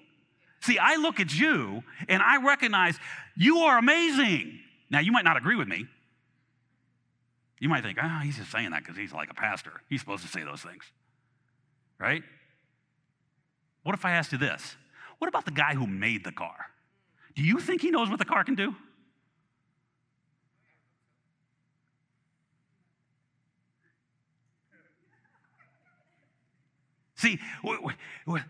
See, 0.61 0.79
I 0.79 0.95
look 0.95 1.19
at 1.19 1.37
you 1.37 1.83
and 2.09 2.23
I 2.23 2.43
recognize 2.43 2.97
you 3.35 3.59
are 3.59 3.77
amazing. 3.77 4.59
Now, 4.89 4.99
you 4.99 5.11
might 5.11 5.25
not 5.25 5.37
agree 5.37 5.55
with 5.55 5.67
me, 5.67 5.85
you 7.59 7.69
might 7.69 7.83
think, 7.83 7.97
oh, 8.01 8.19
he's 8.23 8.37
just 8.37 8.51
saying 8.51 8.71
that 8.71 8.83
because 8.83 8.97
he's 8.97 9.13
like 9.13 9.29
a 9.29 9.33
pastor. 9.33 9.71
He's 9.89 10.01
supposed 10.01 10.23
to 10.23 10.29
say 10.29 10.43
those 10.43 10.61
things, 10.61 10.83
right? 11.99 12.23
What 13.83 13.95
if 13.95 14.03
I 14.03 14.11
asked 14.11 14.31
you 14.31 14.37
this? 14.37 14.75
What 15.19 15.27
about 15.27 15.45
the 15.45 15.51
guy 15.51 15.75
who 15.75 15.87
made 15.87 16.23
the 16.23 16.31
car? 16.31 16.55
Do 17.35 17.43
you 17.43 17.59
think 17.59 17.81
he 17.81 17.91
knows 17.91 18.09
what 18.09 18.19
the 18.19 18.25
car 18.25 18.43
can 18.43 18.55
do? 18.55 18.75
See, 27.17 27.39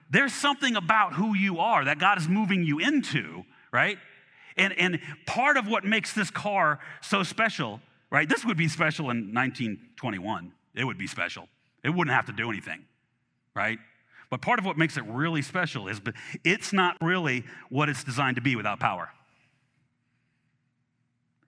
there's 0.10 0.34
something 0.34 0.76
about 0.76 1.14
who 1.14 1.36
you 1.36 1.60
are 1.60 1.86
that 1.86 2.00
God 2.00 2.18
is 2.18 2.28
moving 2.28 2.64
you 2.64 2.80
into, 2.80 3.46
right? 3.72 3.98
And, 4.58 4.74
and 4.74 5.00
part 5.26 5.58
of 5.58 5.68
what 5.68 5.84
makes 5.84 6.14
this 6.14 6.32
car 6.32 6.80
so 7.02 7.24
special, 7.24 7.80
right? 8.16 8.30
This 8.30 8.46
would 8.46 8.56
be 8.56 8.70
special 8.70 9.10
in 9.10 9.34
1921. 9.34 10.54
It 10.74 10.86
would 10.86 10.98
be 10.98 11.06
special. 11.06 11.50
It 11.84 11.90
wouldn't 11.90 12.16
have 12.16 12.28
to 12.28 12.32
do 12.32 12.50
anything, 12.50 12.86
right? 13.54 13.78
But 14.30 14.42
part 14.42 14.58
of 14.58 14.64
what 14.64 14.78
makes 14.78 14.96
it 14.96 15.04
really 15.06 15.42
special 15.42 15.90
is 15.90 16.00
it's 16.46 16.72
not 16.72 16.96
really 17.02 17.44
what 17.68 17.90
it's 17.90 18.06
designed 18.06 18.38
to 18.38 18.42
be 18.42 18.56
without 18.56 18.80
power. 18.80 19.10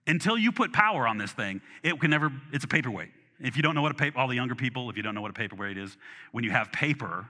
Until 0.06 0.36
you 0.36 0.52
put 0.52 0.74
power 0.74 1.08
on 1.08 1.16
this 1.16 1.32
thing, 1.32 1.62
it 1.82 1.98
can 2.00 2.10
never, 2.10 2.30
it's 2.52 2.64
a 2.64 2.68
paperweight. 2.68 3.12
If 3.40 3.56
you 3.56 3.62
don't 3.62 3.74
know 3.74 3.80
what 3.80 3.92
a 3.92 3.94
paper, 3.94 4.18
all 4.18 4.28
the 4.28 4.36
younger 4.36 4.54
people, 4.54 4.90
if 4.90 4.96
you 4.98 5.02
don't 5.02 5.14
know 5.14 5.22
what 5.22 5.30
a 5.30 5.34
paperweight 5.34 5.78
is, 5.78 5.96
when 6.32 6.44
you 6.44 6.50
have 6.50 6.70
paper 6.70 7.26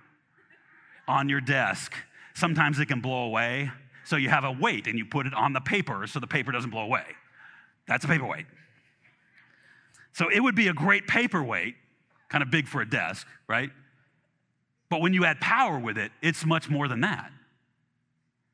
on 1.06 1.28
your 1.28 1.40
desk, 1.40 1.94
sometimes 2.34 2.80
it 2.80 2.86
can 2.86 3.00
blow 3.00 3.22
away. 3.26 3.70
So 4.04 4.16
you 4.16 4.30
have 4.30 4.42
a 4.42 4.50
weight 4.50 4.88
and 4.88 4.98
you 4.98 5.04
put 5.04 5.28
it 5.28 5.34
on 5.34 5.52
the 5.52 5.60
paper 5.60 6.08
so 6.08 6.18
the 6.18 6.26
paper 6.26 6.50
doesn't 6.50 6.70
blow 6.70 6.82
away. 6.82 7.04
That's 7.86 8.04
a 8.04 8.08
paperweight. 8.08 8.46
So 10.18 10.28
it 10.28 10.40
would 10.40 10.56
be 10.56 10.66
a 10.66 10.72
great 10.72 11.06
paperweight, 11.06 11.76
kind 12.28 12.42
of 12.42 12.50
big 12.50 12.66
for 12.66 12.80
a 12.80 12.90
desk, 12.90 13.24
right? 13.46 13.70
But 14.90 15.00
when 15.00 15.14
you 15.14 15.24
add 15.24 15.40
power 15.40 15.78
with 15.78 15.96
it, 15.96 16.10
it's 16.20 16.44
much 16.44 16.68
more 16.68 16.88
than 16.88 17.02
that. 17.02 17.30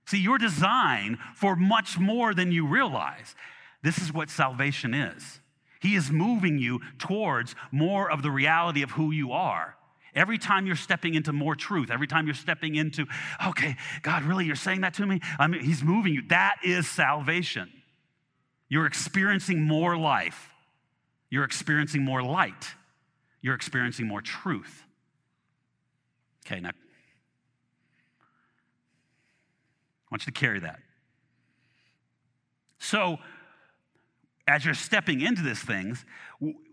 See, 0.04 0.18
you're 0.18 0.36
designed 0.36 1.16
for 1.34 1.56
much 1.56 1.98
more 1.98 2.34
than 2.34 2.52
you 2.52 2.66
realize. 2.66 3.34
This 3.82 3.96
is 3.96 4.12
what 4.12 4.28
salvation 4.28 4.92
is. 4.92 5.40
He 5.80 5.94
is 5.94 6.10
moving 6.10 6.58
you 6.58 6.80
towards 6.98 7.54
more 7.72 8.10
of 8.10 8.22
the 8.22 8.30
reality 8.30 8.82
of 8.82 8.90
who 8.90 9.10
you 9.10 9.32
are. 9.32 9.74
Every 10.14 10.36
time 10.36 10.66
you're 10.66 10.76
stepping 10.76 11.14
into 11.14 11.32
more 11.32 11.54
truth, 11.54 11.90
every 11.90 12.06
time 12.06 12.26
you're 12.26 12.34
stepping 12.34 12.74
into, 12.74 13.06
okay, 13.46 13.76
God, 14.02 14.24
really, 14.24 14.44
you're 14.44 14.54
saying 14.54 14.82
that 14.82 14.92
to 14.94 15.06
me? 15.06 15.20
I 15.38 15.46
mean, 15.46 15.62
He's 15.62 15.82
moving 15.82 16.12
you. 16.12 16.28
That 16.28 16.56
is 16.62 16.86
salvation. 16.86 17.72
You're 18.68 18.86
experiencing 18.86 19.62
more 19.62 19.96
life. 19.96 20.50
You're 21.34 21.42
experiencing 21.42 22.04
more 22.04 22.22
light. 22.22 22.76
You're 23.42 23.56
experiencing 23.56 24.06
more 24.06 24.20
truth. 24.20 24.84
Okay, 26.46 26.60
now, 26.60 26.68
I 26.68 26.72
want 30.12 30.24
you 30.24 30.32
to 30.32 30.38
carry 30.38 30.60
that. 30.60 30.78
So, 32.78 33.18
as 34.46 34.64
you're 34.64 34.74
stepping 34.74 35.22
into 35.22 35.42
these 35.42 35.60
things, 35.60 36.04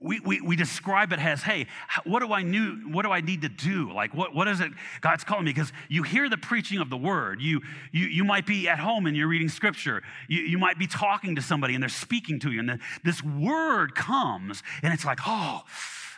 we, 0.01 0.19
we, 0.19 0.41
we 0.41 0.55
describe 0.57 1.13
it 1.13 1.19
as, 1.19 1.41
hey, 1.41 1.67
what 2.03 2.19
do 2.19 2.33
I 2.33 2.41
new, 2.41 2.89
what 2.91 3.03
do 3.03 3.11
I 3.11 3.21
need 3.21 3.43
to 3.43 3.49
do? 3.49 3.93
Like, 3.93 4.13
what, 4.13 4.35
what 4.35 4.49
is 4.49 4.59
it 4.59 4.71
God's 4.99 5.23
calling 5.23 5.45
me? 5.45 5.53
Because 5.53 5.71
you 5.87 6.03
hear 6.03 6.27
the 6.27 6.37
preaching 6.37 6.79
of 6.79 6.89
the 6.89 6.97
word. 6.97 7.41
You, 7.41 7.61
you, 7.93 8.07
you 8.07 8.23
might 8.25 8.45
be 8.45 8.67
at 8.67 8.79
home 8.79 9.05
and 9.05 9.15
you're 9.15 9.29
reading 9.29 9.47
scripture. 9.47 10.03
You, 10.27 10.41
you 10.41 10.57
might 10.57 10.77
be 10.79 10.87
talking 10.87 11.35
to 11.35 11.41
somebody 11.41 11.73
and 11.73 11.81
they're 11.81 11.89
speaking 11.89 12.39
to 12.41 12.51
you. 12.51 12.59
And 12.59 12.69
the, 12.69 12.79
this 13.05 13.23
word 13.23 13.95
comes 13.95 14.63
and 14.83 14.93
it's 14.93 15.05
like, 15.05 15.19
oh, 15.25 15.61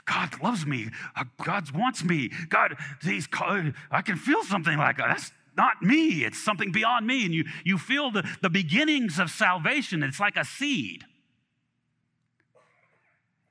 God 0.06 0.42
loves 0.42 0.66
me. 0.66 0.90
Uh, 1.16 1.26
God 1.44 1.72
wants 1.72 2.04
me. 2.04 2.32
God, 2.50 2.76
he's, 3.04 3.28
I 3.32 4.02
can 4.04 4.16
feel 4.16 4.44
something 4.44 4.78
like 4.78 4.98
that. 4.98 5.08
That's 5.10 5.32
not 5.56 5.84
me. 5.84 6.26
It's 6.26 6.44
something 6.44 6.72
beyond 6.72 7.06
me. 7.06 7.26
And 7.26 7.34
you, 7.34 7.46
you 7.64 7.78
feel 7.78 8.10
the, 8.10 8.28
the 8.42 8.50
beginnings 8.50 9.20
of 9.20 9.30
salvation. 9.30 10.02
It's 10.02 10.20
like 10.20 10.36
a 10.36 10.44
seed. 10.44 11.06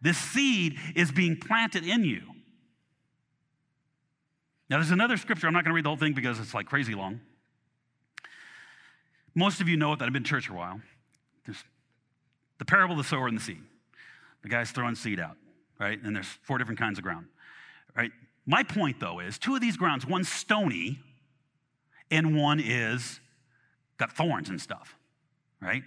This 0.02 0.18
seed 0.18 0.78
is 0.94 1.10
being 1.12 1.36
planted 1.36 1.86
in 1.86 2.04
you. 2.04 2.22
Now, 4.68 4.78
there's 4.78 4.90
another 4.90 5.16
scripture. 5.16 5.46
I'm 5.46 5.52
not 5.52 5.64
going 5.64 5.70
to 5.70 5.74
read 5.74 5.84
the 5.84 5.90
whole 5.90 5.96
thing 5.96 6.12
because 6.12 6.40
it's 6.40 6.54
like 6.54 6.66
crazy 6.66 6.94
long. 6.94 7.20
Most 9.34 9.60
of 9.60 9.68
you 9.68 9.76
know 9.76 9.92
it 9.92 10.00
that 10.00 10.06
I've 10.06 10.12
been 10.12 10.22
in 10.22 10.26
church 10.26 10.48
for 10.48 10.54
a 10.54 10.56
while. 10.56 10.80
There's 11.46 11.62
the 12.58 12.64
parable 12.64 12.98
of 12.98 12.98
the 12.98 13.08
sower 13.08 13.28
and 13.28 13.36
the 13.36 13.42
seed. 13.42 13.62
The 14.42 14.48
guy's 14.48 14.70
throwing 14.70 14.94
seed 14.94 15.20
out, 15.20 15.36
right? 15.78 16.02
And 16.02 16.14
there's 16.14 16.26
four 16.26 16.58
different 16.58 16.80
kinds 16.80 16.98
of 16.98 17.04
ground, 17.04 17.26
right? 17.96 18.10
My 18.44 18.62
point, 18.62 18.98
though, 18.98 19.20
is 19.20 19.38
two 19.38 19.54
of 19.54 19.60
these 19.60 19.76
grounds, 19.76 20.04
one's 20.04 20.28
stony 20.28 20.98
and 22.10 22.36
one 22.36 22.60
is 22.60 23.20
got 23.98 24.12
thorns 24.12 24.48
and 24.48 24.60
stuff, 24.60 24.96
right? 25.60 25.82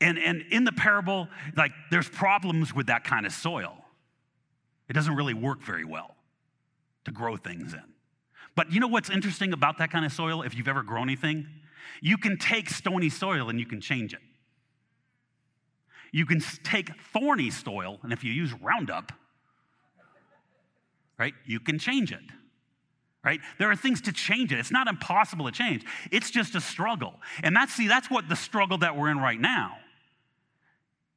And, 0.00 0.18
and 0.18 0.44
in 0.50 0.64
the 0.64 0.72
parable, 0.72 1.28
like 1.56 1.72
there's 1.90 2.08
problems 2.08 2.74
with 2.74 2.86
that 2.86 3.04
kind 3.04 3.26
of 3.26 3.32
soil. 3.32 3.76
It 4.88 4.94
doesn't 4.94 5.14
really 5.14 5.34
work 5.34 5.62
very 5.62 5.84
well 5.84 6.16
to 7.04 7.12
grow 7.12 7.36
things 7.36 7.74
in. 7.74 7.82
But 8.56 8.72
you 8.72 8.80
know 8.80 8.88
what's 8.88 9.10
interesting 9.10 9.52
about 9.52 9.78
that 9.78 9.90
kind 9.90 10.04
of 10.04 10.12
soil? 10.12 10.42
If 10.42 10.56
you've 10.56 10.68
ever 10.68 10.82
grown 10.82 11.08
anything, 11.08 11.46
you 12.00 12.16
can 12.16 12.38
take 12.38 12.68
stony 12.68 13.08
soil 13.08 13.48
and 13.48 13.60
you 13.60 13.66
can 13.66 13.80
change 13.80 14.12
it. 14.12 14.20
You 16.12 16.26
can 16.26 16.40
take 16.64 16.90
thorny 17.12 17.50
soil, 17.50 18.00
and 18.02 18.12
if 18.12 18.24
you 18.24 18.32
use 18.32 18.52
Roundup, 18.52 19.12
right, 21.18 21.34
you 21.46 21.60
can 21.60 21.78
change 21.78 22.10
it 22.10 22.18
right 23.22 23.40
there 23.58 23.70
are 23.70 23.76
things 23.76 24.00
to 24.00 24.12
change 24.12 24.52
it 24.52 24.58
it's 24.58 24.70
not 24.70 24.88
impossible 24.88 25.44
to 25.44 25.52
change 25.52 25.84
it's 26.10 26.30
just 26.30 26.54
a 26.54 26.60
struggle 26.60 27.14
and 27.42 27.54
that's 27.54 27.74
see 27.74 27.86
that's 27.86 28.10
what 28.10 28.28
the 28.28 28.36
struggle 28.36 28.78
that 28.78 28.96
we're 28.96 29.10
in 29.10 29.18
right 29.18 29.40
now 29.40 29.76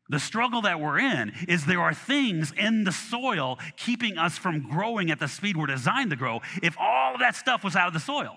the 0.09 0.19
struggle 0.19 0.61
that 0.63 0.79
we're 0.79 0.99
in 0.99 1.31
is 1.47 1.65
there 1.65 1.81
are 1.81 1.93
things 1.93 2.51
in 2.57 2.83
the 2.83 2.91
soil 2.91 3.57
keeping 3.77 4.17
us 4.17 4.37
from 4.37 4.69
growing 4.69 5.09
at 5.11 5.19
the 5.19 5.27
speed 5.27 5.55
we're 5.55 5.65
designed 5.65 6.09
to 6.09 6.15
grow 6.15 6.41
if 6.61 6.75
all 6.79 7.13
of 7.13 7.19
that 7.19 7.35
stuff 7.35 7.63
was 7.63 7.75
out 7.75 7.87
of 7.87 7.93
the 7.93 7.99
soil. 7.99 8.35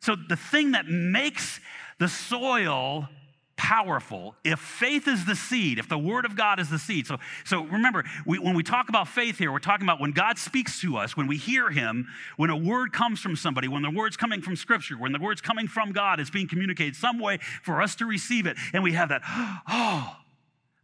So, 0.00 0.16
the 0.16 0.36
thing 0.36 0.72
that 0.72 0.86
makes 0.88 1.60
the 2.00 2.08
soil 2.08 3.08
powerful 3.56 4.34
if 4.44 4.58
faith 4.58 5.06
is 5.06 5.24
the 5.24 5.36
seed, 5.36 5.78
if 5.78 5.88
the 5.88 5.98
word 5.98 6.24
of 6.24 6.36
God 6.36 6.58
is 6.58 6.70
the 6.70 6.78
seed. 6.78 7.06
So, 7.06 7.18
so 7.44 7.64
remember, 7.64 8.04
we, 8.26 8.38
when 8.38 8.54
we 8.54 8.62
talk 8.62 8.88
about 8.88 9.08
faith 9.08 9.38
here, 9.38 9.52
we're 9.52 9.58
talking 9.58 9.86
about 9.86 10.00
when 10.00 10.12
God 10.12 10.38
speaks 10.38 10.80
to 10.80 10.96
us, 10.96 11.16
when 11.16 11.26
we 11.26 11.36
hear 11.36 11.70
him, 11.70 12.08
when 12.36 12.50
a 12.50 12.56
word 12.56 12.92
comes 12.92 13.20
from 13.20 13.36
somebody, 13.36 13.68
when 13.68 13.82
the 13.82 13.90
word's 13.90 14.16
coming 14.16 14.42
from 14.42 14.56
scripture, 14.56 14.96
when 14.96 15.12
the 15.12 15.18
word's 15.18 15.40
coming 15.40 15.68
from 15.68 15.92
God, 15.92 16.18
it's 16.20 16.30
being 16.30 16.48
communicated 16.48 16.96
some 16.96 17.18
way 17.18 17.38
for 17.62 17.82
us 17.82 17.94
to 17.96 18.06
receive 18.06 18.46
it. 18.46 18.56
And 18.72 18.82
we 18.82 18.92
have 18.92 19.10
that, 19.10 19.22
oh, 19.68 20.16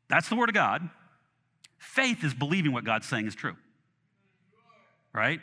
that's 0.09 0.29
the 0.29 0.37
word 0.37 0.49
of 0.49 0.55
God. 0.55 0.89
Faith 1.79 2.25
is 2.25 2.35
believing 2.35 2.73
what 2.73 2.85
God's 2.85 3.07
saying 3.07 3.27
is 3.27 3.35
true. 3.35 3.57
Right? 5.13 5.41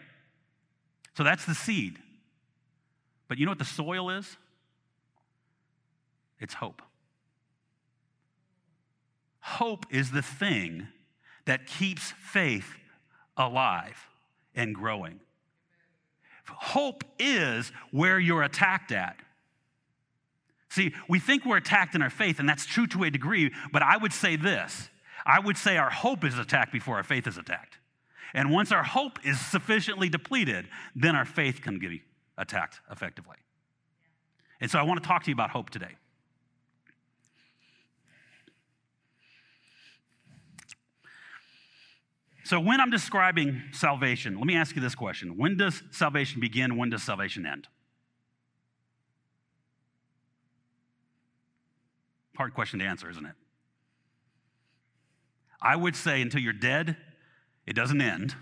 So 1.17 1.23
that's 1.23 1.45
the 1.45 1.55
seed. 1.55 1.97
But 3.27 3.39
you 3.39 3.45
know 3.45 3.51
what 3.51 3.59
the 3.59 3.65
soil 3.65 4.09
is? 4.09 4.37
It's 6.39 6.53
hope. 6.53 6.81
Hope 9.45 9.85
is 9.91 10.09
the 10.09 10.23
thing 10.23 10.87
that 11.45 11.67
keeps 11.67 12.13
faith 12.13 12.73
alive 13.37 13.95
and 14.55 14.73
growing. 14.73 15.19
Hope 16.47 17.03
is 17.19 17.71
where 17.91 18.17
you're 18.17 18.41
attacked 18.41 18.91
at. 18.91 19.17
See, 20.69 20.95
we 21.07 21.19
think 21.19 21.45
we're 21.45 21.57
attacked 21.57 21.93
in 21.93 22.01
our 22.01 22.09
faith, 22.09 22.39
and 22.39 22.49
that's 22.49 22.65
true 22.65 22.87
to 22.87 23.03
a 23.03 23.11
degree, 23.11 23.51
but 23.71 23.83
I 23.83 23.97
would 23.97 24.13
say 24.13 24.35
this 24.35 24.89
I 25.27 25.39
would 25.39 25.57
say 25.57 25.77
our 25.77 25.91
hope 25.91 26.23
is 26.23 26.39
attacked 26.39 26.73
before 26.73 26.95
our 26.95 27.03
faith 27.03 27.27
is 27.27 27.37
attacked. 27.37 27.77
And 28.33 28.49
once 28.51 28.71
our 28.71 28.83
hope 28.83 29.19
is 29.23 29.39
sufficiently 29.39 30.09
depleted, 30.09 30.67
then 30.95 31.15
our 31.15 31.23
faith 31.23 31.61
can 31.61 31.77
be 31.77 32.01
attacked 32.35 32.81
effectively. 32.91 33.37
And 34.59 34.71
so 34.71 34.79
I 34.79 34.83
want 34.83 35.03
to 35.03 35.07
talk 35.07 35.23
to 35.25 35.29
you 35.29 35.35
about 35.35 35.51
hope 35.51 35.69
today. 35.69 35.97
So, 42.45 42.59
when 42.59 42.79
I'm 42.79 42.91
describing 42.91 43.63
salvation, 43.71 44.37
let 44.37 44.45
me 44.45 44.55
ask 44.55 44.75
you 44.75 44.81
this 44.81 44.93
question 44.93 45.35
When 45.35 45.57
does 45.57 45.81
salvation 45.89 46.39
begin? 46.39 46.77
When 46.77 46.91
does 46.91 47.01
salvation 47.01 47.43
end? 47.43 47.67
Hard 52.37 52.53
question 52.53 52.79
to 52.79 52.85
answer, 52.85 53.09
isn't 53.09 53.25
it? 53.25 53.33
I 55.59 55.75
would 55.75 55.95
say 55.95 56.21
until 56.21 56.39
you're 56.39 56.53
dead, 56.53 56.97
it 57.65 57.75
doesn't 57.75 57.99
end. 57.99 58.35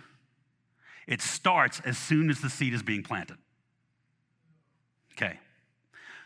It 1.07 1.21
starts 1.21 1.79
as 1.85 1.97
soon 1.97 2.29
as 2.29 2.41
the 2.41 2.49
seed 2.49 2.73
is 2.73 2.83
being 2.83 3.03
planted. 3.03 3.37
Okay. 5.13 5.39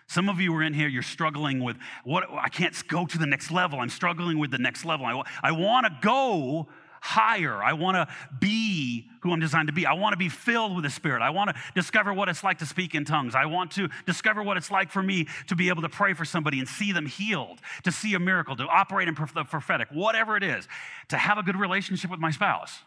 Some 0.07 0.29
of 0.29 0.39
you 0.39 0.55
are 0.55 0.63
in 0.63 0.73
here, 0.73 0.87
you're 0.87 1.03
struggling 1.03 1.63
with 1.63 1.77
what 2.05 2.23
I 2.31 2.49
can't 2.49 2.87
go 2.87 3.05
to 3.05 3.17
the 3.19 3.27
next 3.27 3.51
level. 3.51 3.81
I'm 3.81 3.89
struggling 3.89 4.39
with 4.39 4.49
the 4.49 4.57
next 4.57 4.83
level. 4.83 5.05
I, 5.05 5.21
I 5.43 5.51
want 5.51 5.85
to 5.85 5.91
go 6.01 6.69
higher. 7.01 7.63
I 7.63 7.73
want 7.73 7.95
to 7.95 8.07
be 8.39 9.07
who 9.21 9.31
I'm 9.31 9.39
designed 9.39 9.67
to 9.67 9.73
be. 9.73 9.85
I 9.85 9.93
want 9.93 10.13
to 10.13 10.17
be 10.17 10.29
filled 10.29 10.75
with 10.75 10.83
the 10.83 10.89
Spirit. 10.89 11.21
I 11.21 11.29
want 11.29 11.49
to 11.49 11.55
discover 11.75 12.13
what 12.13 12.29
it's 12.29 12.43
like 12.43 12.59
to 12.59 12.65
speak 12.65 12.95
in 12.95 13.05
tongues. 13.05 13.35
I 13.35 13.45
want 13.45 13.71
to 13.71 13.89
discover 14.05 14.43
what 14.43 14.57
it's 14.57 14.71
like 14.71 14.91
for 14.91 15.03
me 15.03 15.27
to 15.47 15.55
be 15.55 15.69
able 15.69 15.81
to 15.81 15.89
pray 15.89 16.13
for 16.13 16.25
somebody 16.25 16.59
and 16.59 16.67
see 16.67 16.91
them 16.91 17.05
healed, 17.05 17.59
to 17.83 17.91
see 17.91 18.13
a 18.13 18.19
miracle, 18.19 18.55
to 18.55 18.63
operate 18.63 19.07
in 19.07 19.15
the 19.15 19.43
prophetic, 19.43 19.87
whatever 19.91 20.37
it 20.37 20.43
is, 20.43 20.67
to 21.09 21.17
have 21.17 21.37
a 21.37 21.43
good 21.43 21.55
relationship 21.55 22.11
with 22.11 22.19
my 22.19 22.31
spouse. 22.31 22.79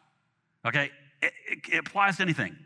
Okay? 0.67 0.91
It, 1.23 1.33
it, 1.49 1.59
it 1.73 1.79
applies 1.79 2.17
to 2.17 2.23
anything. 2.23 2.57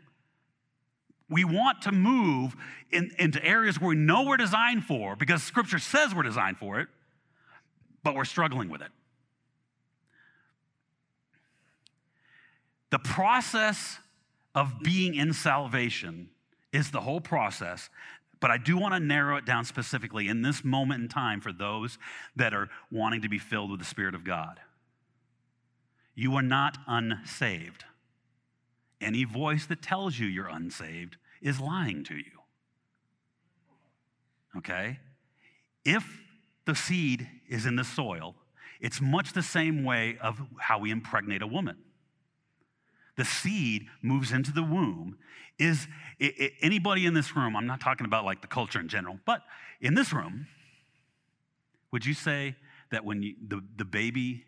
We 1.29 1.43
want 1.43 1.81
to 1.83 1.91
move 1.91 2.55
in, 2.91 3.11
into 3.17 3.43
areas 3.43 3.79
where 3.79 3.89
we 3.89 3.95
know 3.95 4.23
we're 4.23 4.37
designed 4.37 4.83
for 4.85 5.15
because 5.15 5.41
Scripture 5.41 5.79
says 5.79 6.13
we're 6.13 6.23
designed 6.23 6.57
for 6.57 6.79
it, 6.79 6.87
but 8.03 8.15
we're 8.15 8.25
struggling 8.25 8.69
with 8.69 8.81
it. 8.81 8.89
The 12.95 12.99
process 12.99 13.99
of 14.55 14.79
being 14.81 15.15
in 15.15 15.33
salvation 15.33 16.29
is 16.71 16.91
the 16.91 17.01
whole 17.01 17.19
process, 17.19 17.89
but 18.39 18.51
I 18.51 18.57
do 18.57 18.77
want 18.77 18.93
to 18.93 19.01
narrow 19.01 19.35
it 19.35 19.43
down 19.43 19.65
specifically 19.65 20.29
in 20.29 20.43
this 20.43 20.63
moment 20.63 21.03
in 21.03 21.09
time 21.09 21.41
for 21.41 21.51
those 21.51 21.97
that 22.37 22.53
are 22.53 22.69
wanting 22.89 23.23
to 23.23 23.27
be 23.27 23.37
filled 23.37 23.69
with 23.69 23.81
the 23.81 23.85
Spirit 23.85 24.15
of 24.15 24.23
God. 24.23 24.61
You 26.15 26.35
are 26.35 26.41
not 26.41 26.77
unsaved. 26.87 27.83
Any 29.01 29.25
voice 29.25 29.65
that 29.65 29.81
tells 29.81 30.17
you 30.17 30.27
you're 30.27 30.47
unsaved 30.47 31.17
is 31.41 31.59
lying 31.59 32.05
to 32.05 32.15
you. 32.15 32.39
Okay? 34.55 34.99
If 35.83 36.21
the 36.63 36.75
seed 36.75 37.27
is 37.49 37.65
in 37.65 37.75
the 37.75 37.83
soil, 37.83 38.35
it's 38.79 39.01
much 39.01 39.33
the 39.33 39.43
same 39.43 39.83
way 39.83 40.17
of 40.21 40.39
how 40.57 40.79
we 40.79 40.91
impregnate 40.91 41.41
a 41.41 41.47
woman. 41.47 41.75
The 43.15 43.25
seed 43.25 43.87
moves 44.01 44.31
into 44.31 44.51
the 44.51 44.63
womb. 44.63 45.17
Is 45.57 45.87
it, 46.19 46.39
it, 46.39 46.53
anybody 46.61 47.05
in 47.05 47.13
this 47.13 47.35
room, 47.35 47.55
I'm 47.55 47.67
not 47.67 47.79
talking 47.79 48.05
about 48.05 48.25
like 48.25 48.41
the 48.41 48.47
culture 48.47 48.79
in 48.79 48.89
general, 48.89 49.19
but 49.25 49.41
in 49.79 49.93
this 49.93 50.11
room, 50.11 50.47
would 51.91 52.05
you 52.05 52.13
say 52.13 52.55
that 52.91 53.05
when 53.05 53.23
you, 53.23 53.35
the, 53.47 53.63
the 53.77 53.85
baby 53.85 54.43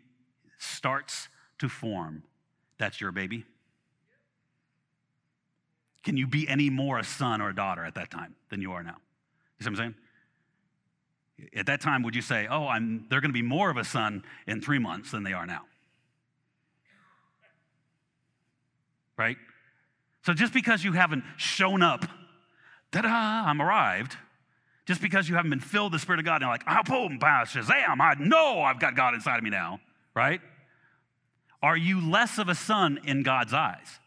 starts 0.58 1.28
to 1.58 1.68
form, 1.68 2.24
that's 2.78 3.00
your 3.00 3.12
baby? 3.12 3.44
Can 6.04 6.16
you 6.16 6.26
be 6.26 6.48
any 6.48 6.70
more 6.70 6.98
a 6.98 7.04
son 7.04 7.40
or 7.40 7.50
a 7.50 7.54
daughter 7.54 7.84
at 7.84 7.94
that 7.94 8.10
time 8.10 8.34
than 8.50 8.60
you 8.60 8.72
are 8.72 8.82
now? 8.82 8.96
You 9.58 9.64
see 9.64 9.70
what 9.70 9.80
I'm 9.80 9.94
saying? 11.36 11.50
At 11.56 11.66
that 11.66 11.80
time, 11.80 12.02
would 12.02 12.16
you 12.16 12.22
say, 12.22 12.48
oh, 12.50 12.66
I'm, 12.66 13.06
they're 13.08 13.20
going 13.20 13.30
to 13.30 13.34
be 13.34 13.42
more 13.42 13.70
of 13.70 13.76
a 13.76 13.84
son 13.84 14.24
in 14.46 14.60
three 14.60 14.78
months 14.78 15.10
than 15.10 15.22
they 15.22 15.32
are 15.32 15.46
now? 15.46 15.62
Right? 19.18 19.36
So 20.22 20.32
just 20.32 20.54
because 20.54 20.84
you 20.84 20.92
haven't 20.92 21.24
shown 21.36 21.82
up, 21.82 22.06
da 22.92 23.02
da, 23.02 23.08
I'm 23.10 23.60
arrived, 23.60 24.16
just 24.86 25.02
because 25.02 25.28
you 25.28 25.34
haven't 25.34 25.50
been 25.50 25.60
filled 25.60 25.92
with 25.92 26.00
the 26.00 26.04
Spirit 26.04 26.20
of 26.20 26.24
God, 26.24 26.36
and 26.36 26.42
you're 26.42 26.50
like, 26.50 26.64
oh, 26.68 26.82
boom, 26.84 27.18
bah, 27.18 27.44
shazam, 27.44 28.00
I 28.00 28.14
know 28.18 28.62
I've 28.62 28.80
got 28.80 28.96
God 28.96 29.14
inside 29.14 29.38
of 29.38 29.44
me 29.44 29.50
now, 29.50 29.80
right? 30.14 30.40
Are 31.62 31.76
you 31.76 32.00
less 32.00 32.38
of 32.38 32.48
a 32.48 32.54
son 32.54 33.00
in 33.04 33.22
God's 33.22 33.52
eyes? 33.52 33.98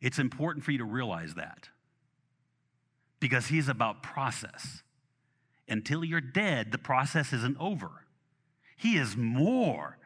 It's 0.00 0.18
important 0.18 0.64
for 0.64 0.70
you 0.70 0.78
to 0.78 0.84
realize 0.84 1.34
that 1.34 1.68
because 3.20 3.46
he's 3.46 3.68
about 3.68 4.02
process. 4.02 4.82
Until 5.68 6.04
you're 6.04 6.20
dead, 6.20 6.72
the 6.72 6.78
process 6.78 7.32
isn't 7.32 7.56
over. 7.58 7.90
He 8.76 8.96
is 8.96 9.16
more 9.16 9.97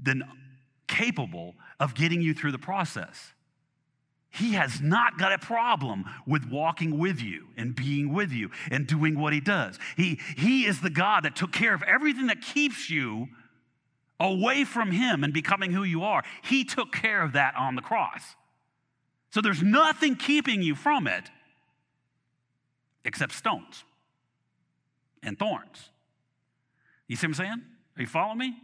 than 0.00 0.22
capable 0.86 1.54
of 1.80 1.94
getting 1.94 2.20
you 2.20 2.34
through 2.34 2.52
the 2.52 2.58
process. 2.58 3.32
He 4.30 4.52
has 4.52 4.80
not 4.80 5.18
got 5.18 5.32
a 5.32 5.38
problem 5.38 6.04
with 6.26 6.46
walking 6.50 6.98
with 6.98 7.22
you 7.22 7.46
and 7.56 7.74
being 7.74 8.12
with 8.12 8.32
you 8.32 8.50
and 8.70 8.86
doing 8.86 9.18
what 9.18 9.32
he 9.32 9.40
does. 9.40 9.78
He, 9.96 10.20
he 10.36 10.66
is 10.66 10.80
the 10.80 10.90
God 10.90 11.24
that 11.24 11.36
took 11.36 11.52
care 11.52 11.74
of 11.74 11.82
everything 11.82 12.26
that 12.26 12.42
keeps 12.42 12.90
you 12.90 13.28
away 14.20 14.64
from 14.64 14.90
him 14.90 15.24
and 15.24 15.32
becoming 15.32 15.72
who 15.72 15.84
you 15.84 16.02
are. 16.02 16.22
He 16.42 16.64
took 16.64 16.92
care 16.92 17.22
of 17.22 17.32
that 17.32 17.54
on 17.56 17.76
the 17.76 17.82
cross. 17.82 18.36
So 19.30 19.40
there's 19.40 19.62
nothing 19.62 20.16
keeping 20.16 20.62
you 20.62 20.74
from 20.74 21.06
it 21.06 21.30
except 23.04 23.32
stones 23.32 23.84
and 25.22 25.38
thorns. 25.38 25.90
You 27.08 27.16
see 27.16 27.26
what 27.26 27.30
I'm 27.30 27.34
saying? 27.34 27.62
Are 27.96 28.02
you 28.02 28.06
following 28.06 28.38
me? 28.38 28.56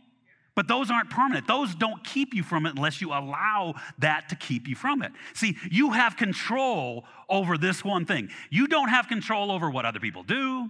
But 0.55 0.69
those 0.69 0.91
aren't 0.91 1.09
permanent. 1.09 1.47
Those 1.47 1.75
don't 1.75 2.05
keep 2.05 2.35
you 2.35 2.43
from 2.43 2.67
it 2.67 2.77
unless 2.77 3.01
you 3.01 3.09
allow 3.09 3.75
that 3.99 4.29
to 4.29 4.37
keep 4.37 4.69
you 4.69 4.75
from 4.75 5.03
it. 5.03 5.12
See, 5.35 5.57
you 5.71 5.93
have 5.93 6.17
control 6.17 7.05
over 7.29 7.57
this 7.57 7.83
one 7.83 8.05
thing. 8.05 8.29
You 8.51 8.67
don't 8.67 8.88
have 8.88 9.09
control 9.09 9.51
over 9.51 9.71
what 9.71 9.87
other 9.87 10.01
people 10.01 10.23
do. 10.23 10.69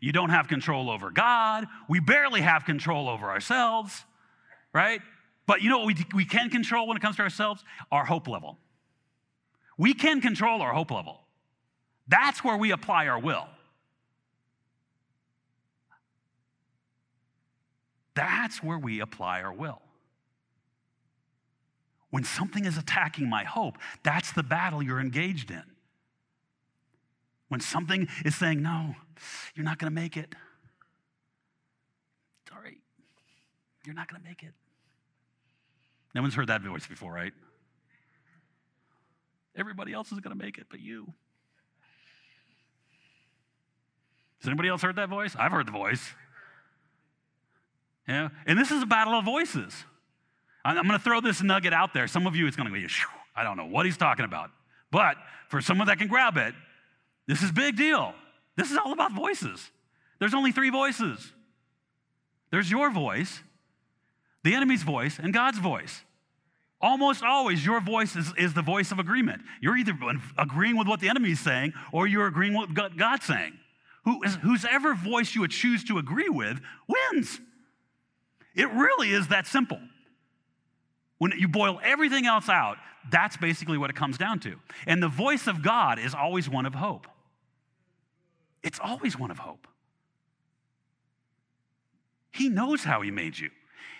You 0.00 0.12
don't 0.12 0.30
have 0.30 0.48
control 0.48 0.90
over 0.90 1.10
God. 1.10 1.66
We 1.88 2.00
barely 2.00 2.40
have 2.40 2.64
control 2.64 3.08
over 3.08 3.30
ourselves, 3.30 4.04
right? 4.72 5.00
But 5.46 5.62
you 5.62 5.68
know 5.68 5.78
what 5.78 5.86
we, 5.86 5.96
we 6.14 6.24
can 6.24 6.50
control 6.50 6.88
when 6.88 6.96
it 6.96 7.00
comes 7.00 7.16
to 7.16 7.22
ourselves? 7.22 7.62
Our 7.92 8.04
hope 8.04 8.26
level. 8.26 8.58
We 9.78 9.94
can 9.94 10.20
control 10.20 10.60
our 10.60 10.72
hope 10.72 10.90
level. 10.90 11.20
That's 12.08 12.42
where 12.42 12.56
we 12.56 12.72
apply 12.72 13.06
our 13.06 13.18
will. 13.18 13.46
That's 18.14 18.62
where 18.62 18.78
we 18.78 19.00
apply 19.00 19.42
our 19.42 19.52
will. 19.52 19.80
When 22.10 22.24
something 22.24 22.64
is 22.64 22.76
attacking 22.76 23.28
my 23.28 23.44
hope, 23.44 23.78
that's 24.02 24.32
the 24.32 24.42
battle 24.42 24.82
you're 24.82 25.00
engaged 25.00 25.50
in. 25.50 25.62
When 27.48 27.60
something 27.60 28.08
is 28.24 28.34
saying, 28.34 28.62
no, 28.62 28.94
you're 29.54 29.64
not 29.64 29.78
going 29.78 29.92
to 29.92 29.94
make 29.94 30.16
it. 30.16 30.34
Sorry, 32.48 32.78
you're 33.84 33.94
not 33.94 34.10
going 34.10 34.22
to 34.22 34.28
make 34.28 34.42
it. 34.42 34.52
No 36.14 36.22
one's 36.22 36.34
heard 36.34 36.48
that 36.48 36.62
voice 36.62 36.86
before, 36.86 37.12
right? 37.12 37.32
Everybody 39.56 39.92
else 39.92 40.10
is 40.10 40.20
going 40.20 40.36
to 40.36 40.44
make 40.44 40.58
it, 40.58 40.66
but 40.68 40.80
you. 40.80 41.12
Has 44.40 44.48
anybody 44.48 44.68
else 44.68 44.82
heard 44.82 44.96
that 44.96 45.08
voice? 45.08 45.36
I've 45.38 45.52
heard 45.52 45.66
the 45.66 45.72
voice. 45.72 46.14
And 48.10 48.58
this 48.58 48.70
is 48.70 48.82
a 48.82 48.86
battle 48.86 49.14
of 49.14 49.24
voices. 49.24 49.74
I'm 50.64 50.74
going 50.86 50.98
to 50.98 50.98
throw 50.98 51.20
this 51.20 51.42
nugget 51.42 51.72
out 51.72 51.94
there. 51.94 52.06
Some 52.06 52.26
of 52.26 52.36
you, 52.36 52.46
it's 52.46 52.56
going 52.56 52.68
to 52.68 52.72
be, 52.72 52.86
I 53.34 53.42
don't 53.42 53.56
know 53.56 53.66
what 53.66 53.86
he's 53.86 53.96
talking 53.96 54.24
about. 54.24 54.50
But 54.90 55.16
for 55.48 55.60
someone 55.60 55.86
that 55.86 55.98
can 55.98 56.08
grab 56.08 56.36
it, 56.36 56.54
this 57.26 57.42
is 57.42 57.52
big 57.52 57.76
deal. 57.76 58.14
This 58.56 58.70
is 58.70 58.76
all 58.76 58.92
about 58.92 59.12
voices. 59.12 59.70
There's 60.18 60.34
only 60.34 60.52
three 60.52 60.70
voices. 60.70 61.32
There's 62.50 62.70
your 62.70 62.90
voice, 62.90 63.40
the 64.42 64.54
enemy's 64.54 64.82
voice, 64.82 65.18
and 65.18 65.32
God's 65.32 65.58
voice. 65.58 66.02
Almost 66.80 67.22
always, 67.22 67.64
your 67.64 67.80
voice 67.80 68.16
is, 68.16 68.32
is 68.36 68.54
the 68.54 68.62
voice 68.62 68.90
of 68.90 68.98
agreement. 68.98 69.42
You're 69.60 69.76
either 69.76 69.96
agreeing 70.36 70.76
with 70.76 70.88
what 70.88 71.00
the 71.00 71.08
enemy 71.08 71.32
is 71.32 71.40
saying 71.40 71.74
or 71.92 72.06
you're 72.06 72.26
agreeing 72.26 72.54
with 72.54 72.76
what 72.76 72.96
God's 72.96 73.24
saying. 73.24 73.52
Who, 74.04 74.22
whosever 74.22 74.94
voice 74.94 75.34
you 75.34 75.42
would 75.42 75.50
choose 75.50 75.84
to 75.84 75.98
agree 75.98 76.28
with 76.28 76.58
wins. 76.88 77.40
It 78.54 78.70
really 78.70 79.10
is 79.10 79.28
that 79.28 79.46
simple. 79.46 79.80
When 81.18 81.32
you 81.38 81.48
boil 81.48 81.80
everything 81.82 82.26
else 82.26 82.48
out, 82.48 82.78
that's 83.10 83.36
basically 83.36 83.78
what 83.78 83.90
it 83.90 83.96
comes 83.96 84.18
down 84.18 84.40
to. 84.40 84.56
And 84.86 85.02
the 85.02 85.08
voice 85.08 85.46
of 85.46 85.62
God 85.62 85.98
is 85.98 86.14
always 86.14 86.48
one 86.48 86.66
of 86.66 86.74
hope. 86.74 87.06
It's 88.62 88.78
always 88.78 89.18
one 89.18 89.30
of 89.30 89.38
hope. 89.38 89.66
He 92.30 92.48
knows 92.48 92.84
how 92.84 93.02
He 93.02 93.10
made 93.10 93.38
you. 93.38 93.50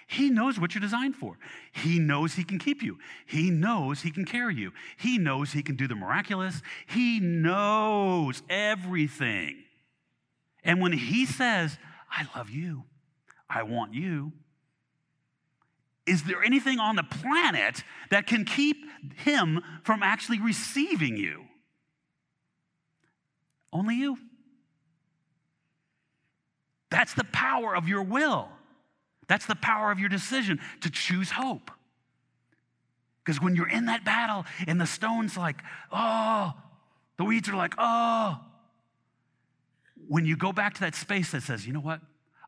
He 0.06 0.28
knows 0.28 0.58
what 0.58 0.74
you're 0.74 0.80
designed 0.80 1.14
for. 1.14 1.38
He 1.72 1.98
knows 1.98 2.34
He 2.34 2.44
can 2.44 2.58
keep 2.58 2.82
you. 2.82 2.98
He 3.26 3.50
knows 3.50 4.02
He 4.02 4.10
can 4.10 4.24
carry 4.24 4.54
you. 4.54 4.72
He 4.96 5.18
knows 5.18 5.52
He 5.52 5.62
can 5.62 5.76
do 5.76 5.86
the 5.86 5.94
miraculous. 5.94 6.62
He 6.86 7.20
knows 7.20 8.42
everything. 8.48 9.56
And 10.64 10.80
when 10.80 10.92
He 10.92 11.26
says, 11.26 11.78
I 12.10 12.26
love 12.36 12.50
you, 12.50 12.84
I 13.50 13.64
want 13.64 13.92
you, 13.92 14.32
is 16.06 16.22
there 16.22 16.42
anything 16.42 16.78
on 16.78 16.96
the 16.96 17.02
planet 17.02 17.84
that 18.10 18.26
can 18.26 18.44
keep 18.44 18.76
Him 19.16 19.62
from 19.82 20.02
actually 20.02 20.40
receiving 20.40 21.16
you? 21.16 21.44
Only 23.72 23.96
you. 23.96 24.18
That's 26.90 27.14
the 27.14 27.24
power 27.24 27.76
of 27.76 27.88
your 27.88 28.02
will. 28.02 28.48
That's 29.28 29.46
the 29.46 29.54
power 29.54 29.92
of 29.92 30.00
your 30.00 30.08
decision 30.08 30.60
to 30.80 30.90
choose 30.90 31.30
hope. 31.30 31.70
Because 33.24 33.40
when 33.40 33.54
you're 33.54 33.68
in 33.68 33.86
that 33.86 34.04
battle 34.04 34.44
and 34.66 34.80
the 34.80 34.86
stone's 34.86 35.36
like, 35.36 35.58
oh, 35.92 36.52
the 37.16 37.24
weeds 37.24 37.48
are 37.48 37.54
like, 37.54 37.74
oh, 37.78 38.40
when 40.08 40.24
you 40.24 40.36
go 40.36 40.52
back 40.52 40.74
to 40.74 40.80
that 40.80 40.96
space 40.96 41.30
that 41.30 41.42
says, 41.42 41.66
you 41.66 41.72
know 41.72 41.80
what? 41.80 42.00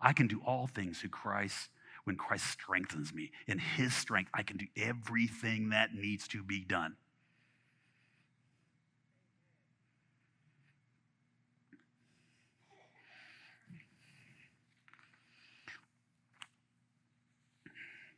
I 0.03 0.13
can 0.13 0.27
do 0.27 0.43
all 0.45 0.67
things 0.67 0.99
through 0.99 1.11
Christ 1.11 1.71
when 2.05 2.17
Christ 2.17 2.47
strengthens 2.51 3.15
me. 3.15 3.31
In 3.47 3.59
his 3.59 3.95
strength, 3.95 4.31
I 4.35 4.43
can 4.43 4.57
do 4.57 4.67
everything 4.77 5.71
that 5.71 5.95
needs 5.95 6.27
to 6.29 6.43
be 6.43 6.65
done. 6.65 6.97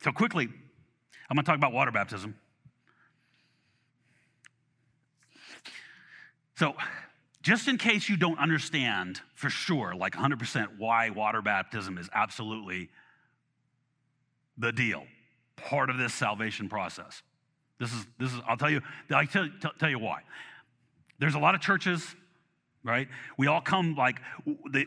So, 0.03 0.12
quickly, 0.12 0.49
I'm 1.31 1.35
going 1.35 1.44
to 1.44 1.51
talk 1.51 1.57
about 1.57 1.73
water 1.73 1.90
baptism. 1.90 2.35
So, 6.57 6.75
just 7.44 7.68
in 7.68 7.76
case 7.76 8.09
you 8.09 8.16
don't 8.16 8.38
understand 8.38 9.20
for 9.35 9.50
sure, 9.50 9.94
like 9.94 10.14
100%, 10.14 10.78
why 10.78 11.11
water 11.11 11.42
baptism 11.42 11.98
is 11.98 12.09
absolutely 12.14 12.88
the 14.57 14.72
deal, 14.72 15.04
part 15.57 15.90
of 15.90 15.98
this 15.98 16.14
salvation 16.14 16.70
process. 16.70 17.22
This 17.78 17.92
is, 17.92 18.07
this 18.18 18.33
is 18.33 18.40
I'll 18.48 18.57
tell 18.57 18.70
you, 18.70 18.80
I'll 19.11 19.26
tell, 19.26 19.46
tell, 19.61 19.72
tell 19.78 19.90
you 19.90 19.98
why. 19.98 20.20
There's 21.18 21.35
a 21.35 21.38
lot 21.38 21.54
of 21.54 21.61
churches, 21.61 22.16
right? 22.83 23.09
We 23.37 23.46
all 23.46 23.61
come 23.61 23.94
like, 23.94 24.22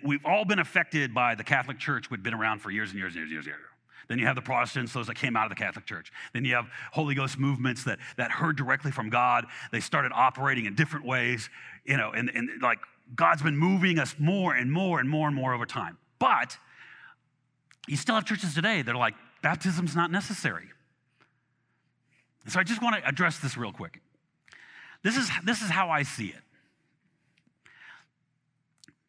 we've 0.04 0.26
all 0.26 0.43
been 0.43 0.60
affected 0.60 1.13
by 1.13 1.36
the 1.36 1.43
Catholic 1.43 1.78
Church, 1.78 2.08
had 2.10 2.24
been 2.24 2.34
around 2.34 2.63
for 2.63 2.72
years 2.72 2.89
and 2.89 2.98
years 2.98 3.15
and 3.15 3.17
years 3.17 3.28
and 3.28 3.34
years 3.34 3.46
and 3.46 3.54
years. 3.54 3.77
Then 4.08 4.20
you 4.20 4.26
have 4.26 4.36
the 4.36 4.41
Protestants, 4.41 4.93
those 4.93 5.08
that 5.08 5.15
came 5.15 5.36
out 5.36 5.46
of 5.46 5.50
the 5.50 5.56
Catholic 5.56 5.86
Church. 5.86 6.12
Then 6.34 6.46
you 6.46 6.56
have 6.56 6.67
Holy 6.91 7.13
Ghost 7.13 7.38
movements 7.38 7.84
that, 7.84 8.00
that 8.15 8.32
heard 8.32 8.56
directly 8.56 8.91
from 8.91 9.10
God. 9.10 9.46
They 9.72 9.80
started 9.80 10.12
operating 10.13 10.65
in 10.65 10.76
different 10.76 11.06
ways, 11.06 11.50
you 11.86 11.98
know, 11.98 12.12
and, 12.12 12.30
and 12.34 12.50
like 12.62 12.80
God's 13.15 13.41
been 13.41 13.58
moving 13.58 14.00
us 14.00 14.15
more 14.17 14.54
and 14.56 14.72
more 14.72 15.00
and 15.00 15.10
more 15.10 15.28
and 15.28 15.36
more 15.36 15.54
over 15.54 15.65
time. 15.65 15.98
But 16.20 16.58
you 17.88 17.98
still 17.98 18.15
have 18.15 18.26
churches 18.26 18.54
today 18.54 18.82
that 18.82 18.93
are 18.93 18.98
like, 18.98 19.15
baptism's 19.41 19.96
not 19.96 20.12
necessary. 20.12 20.70
So 22.48 22.60
I 22.60 22.63
just 22.63 22.82
want 22.82 22.96
to 22.96 23.08
address 23.08 23.39
this 23.39 23.58
real 23.58 23.74
quick. 23.74 24.02
This 25.04 25.17
is, 25.17 25.30
this 25.46 25.62
is 25.62 25.70
how 25.70 25.89
I 25.89 26.04
see 26.04 26.28
it. 26.28 26.41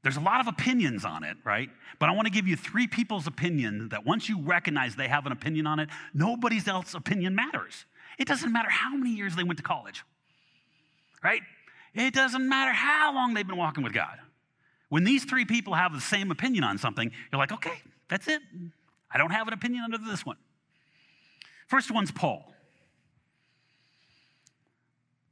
There's 0.03 0.17
a 0.17 0.21
lot 0.21 0.41
of 0.41 0.47
opinions 0.47 1.05
on 1.05 1.25
it, 1.25 1.37
right? 1.45 1.71
But 1.99 2.09
I 2.09 2.13
want 2.13 2.27
to 2.27 2.33
give 2.33 2.47
you 2.47 2.57
three 2.57 2.87
people's 2.87 3.27
opinion 3.27 3.89
that 3.89 4.07
once 4.07 4.29
you 4.29 4.41
recognize 4.41 4.95
they 4.95 5.09
have 5.09 5.27
an 5.27 5.33
opinion 5.33 5.67
on 5.67 5.81
it, 5.81 5.89
nobody's 6.15 6.69
else's 6.69 6.95
opinion 6.95 7.35
matters. 7.35 7.85
It 8.19 8.29
doesn't 8.29 8.53
matter 8.53 8.71
how 8.71 8.97
many 8.97 9.11
years 9.11 9.35
they 9.35 9.45
went 9.45 9.59
to 9.59 9.63
college, 9.63 10.05
right? 11.23 11.43
It 11.95 12.15
doesn't 12.15 12.49
matter 12.49 12.73
how 12.73 13.13
long 13.15 13.35
they've 13.35 13.47
been 13.47 13.57
walking 13.57 13.83
with 13.83 13.93
God. 13.93 14.19
When 14.89 15.05
these 15.05 15.25
three 15.25 15.45
people 15.45 15.75
have 15.75 15.93
the 15.93 16.01
same 16.01 16.31
opinion 16.31 16.65
on 16.65 16.79
something, 16.79 17.11
you're 17.31 17.39
like, 17.39 17.53
okay, 17.53 17.83
that's 18.09 18.29
it. 18.29 18.41
I 19.11 19.19
don't 19.19 19.31
have 19.31 19.49
an 19.49 19.55
opinion 19.55 19.85
under 19.85 19.99
this 19.99 20.25
one. 20.25 20.37
First 21.67 21.91
one's 21.91 22.11
Paul. 22.11 22.53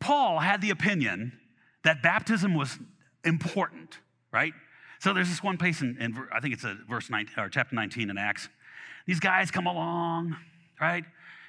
Paul 0.00 0.38
had 0.40 0.60
the 0.60 0.70
opinion 0.70 1.38
that 1.82 2.02
baptism 2.02 2.54
was 2.54 2.78
important, 3.24 3.98
right? 4.36 4.52
So 5.00 5.14
there's 5.14 5.30
this 5.30 5.42
one 5.42 5.56
place 5.56 5.80
in, 5.80 5.96
in 5.98 6.14
I 6.30 6.40
think 6.40 6.52
it's 6.52 6.64
a 6.64 6.76
verse 6.88 7.08
19, 7.08 7.34
or 7.38 7.48
chapter 7.48 7.74
19 7.74 8.10
in 8.10 8.18
Acts. 8.18 8.50
These 9.06 9.18
guys 9.18 9.50
come 9.50 9.66
along, 9.66 10.36
right? 10.78 11.04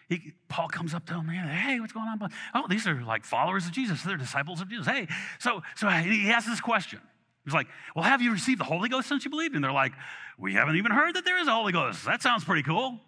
He, 0.07 0.31
Paul 0.47 0.69
comes 0.69 0.93
up 0.93 1.05
to 1.07 1.15
them, 1.15 1.27
hey, 1.27 1.81
what's 1.81 1.91
going 1.91 2.07
on? 2.07 2.31
Oh, 2.55 2.65
these 2.69 2.87
are 2.87 3.03
like 3.03 3.25
followers 3.25 3.65
of 3.65 3.73
Jesus. 3.73 4.03
They're 4.03 4.15
disciples 4.15 4.61
of 4.61 4.69
Jesus. 4.69 4.87
Hey, 4.87 5.07
so 5.37 5.61
so 5.75 5.89
he 5.89 6.31
asks 6.31 6.49
this 6.49 6.61
question. 6.61 7.01
He's 7.43 7.53
like, 7.53 7.67
well, 7.93 8.05
have 8.05 8.21
you 8.21 8.31
received 8.31 8.61
the 8.61 8.65
Holy 8.65 8.87
Ghost 8.87 9.09
since 9.09 9.25
you 9.25 9.31
believed? 9.31 9.55
And 9.55 9.63
they're 9.63 9.71
like, 9.71 9.93
we 10.37 10.53
haven't 10.53 10.77
even 10.77 10.91
heard 10.91 11.15
that 11.15 11.25
there 11.25 11.39
is 11.39 11.47
a 11.47 11.51
Holy 11.51 11.73
Ghost. 11.73 12.05
That 12.05 12.21
sounds 12.21 12.45
pretty 12.45 12.63
cool. 12.63 13.01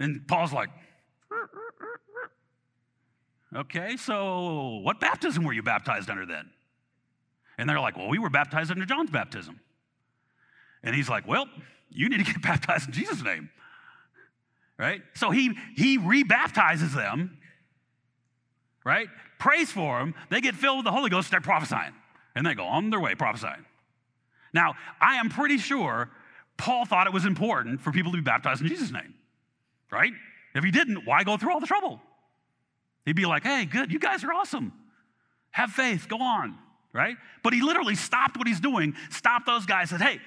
And 0.00 0.26
Paul's 0.26 0.52
like, 0.52 0.70
okay, 3.56 3.96
so 3.96 4.80
what 4.82 4.98
baptism 4.98 5.44
were 5.44 5.52
you 5.52 5.62
baptized 5.62 6.10
under 6.10 6.26
then? 6.26 6.50
And 7.58 7.68
they're 7.68 7.80
like, 7.80 7.96
well, 7.96 8.08
we 8.08 8.18
were 8.18 8.30
baptized 8.30 8.70
under 8.70 8.84
John's 8.84 9.10
baptism. 9.10 9.60
And 10.82 10.94
he's 10.94 11.08
like, 11.08 11.26
well, 11.26 11.48
you 11.90 12.08
need 12.08 12.18
to 12.18 12.24
get 12.24 12.42
baptized 12.42 12.88
in 12.88 12.92
Jesus' 12.92 13.22
name. 13.22 13.50
Right? 14.76 15.02
So 15.14 15.30
he 15.30 15.56
he 15.76 15.98
rebaptizes 15.98 16.94
them, 16.94 17.38
right? 18.84 19.08
Prays 19.38 19.70
for 19.70 20.00
them. 20.00 20.14
They 20.30 20.40
get 20.40 20.56
filled 20.56 20.78
with 20.78 20.84
the 20.84 20.90
Holy 20.90 21.10
Ghost, 21.10 21.28
they 21.28 21.36
start 21.36 21.44
prophesying. 21.44 21.94
And 22.34 22.44
they 22.44 22.54
go 22.54 22.64
on 22.64 22.90
their 22.90 22.98
way 22.98 23.14
prophesying. 23.14 23.64
Now, 24.52 24.74
I 25.00 25.16
am 25.16 25.28
pretty 25.28 25.58
sure 25.58 26.10
Paul 26.56 26.84
thought 26.84 27.06
it 27.06 27.12
was 27.12 27.24
important 27.24 27.80
for 27.80 27.92
people 27.92 28.10
to 28.10 28.18
be 28.18 28.24
baptized 28.24 28.62
in 28.62 28.66
Jesus' 28.66 28.90
name, 28.90 29.14
right? 29.92 30.12
If 30.56 30.64
he 30.64 30.72
didn't, 30.72 31.06
why 31.06 31.22
go 31.22 31.36
through 31.36 31.52
all 31.52 31.60
the 31.60 31.66
trouble? 31.68 32.00
He'd 33.04 33.14
be 33.14 33.26
like, 33.26 33.44
hey, 33.44 33.66
good, 33.66 33.92
you 33.92 34.00
guys 34.00 34.24
are 34.24 34.32
awesome. 34.32 34.72
Have 35.52 35.70
faith, 35.70 36.08
go 36.08 36.20
on 36.20 36.58
right? 36.94 37.16
But 37.42 37.52
he 37.52 37.60
literally 37.60 37.96
stopped 37.96 38.38
what 38.38 38.46
he's 38.46 38.60
doing, 38.60 38.94
stopped 39.10 39.44
those 39.44 39.66
guys, 39.66 39.90
said, 39.90 40.00
hey, 40.00 40.20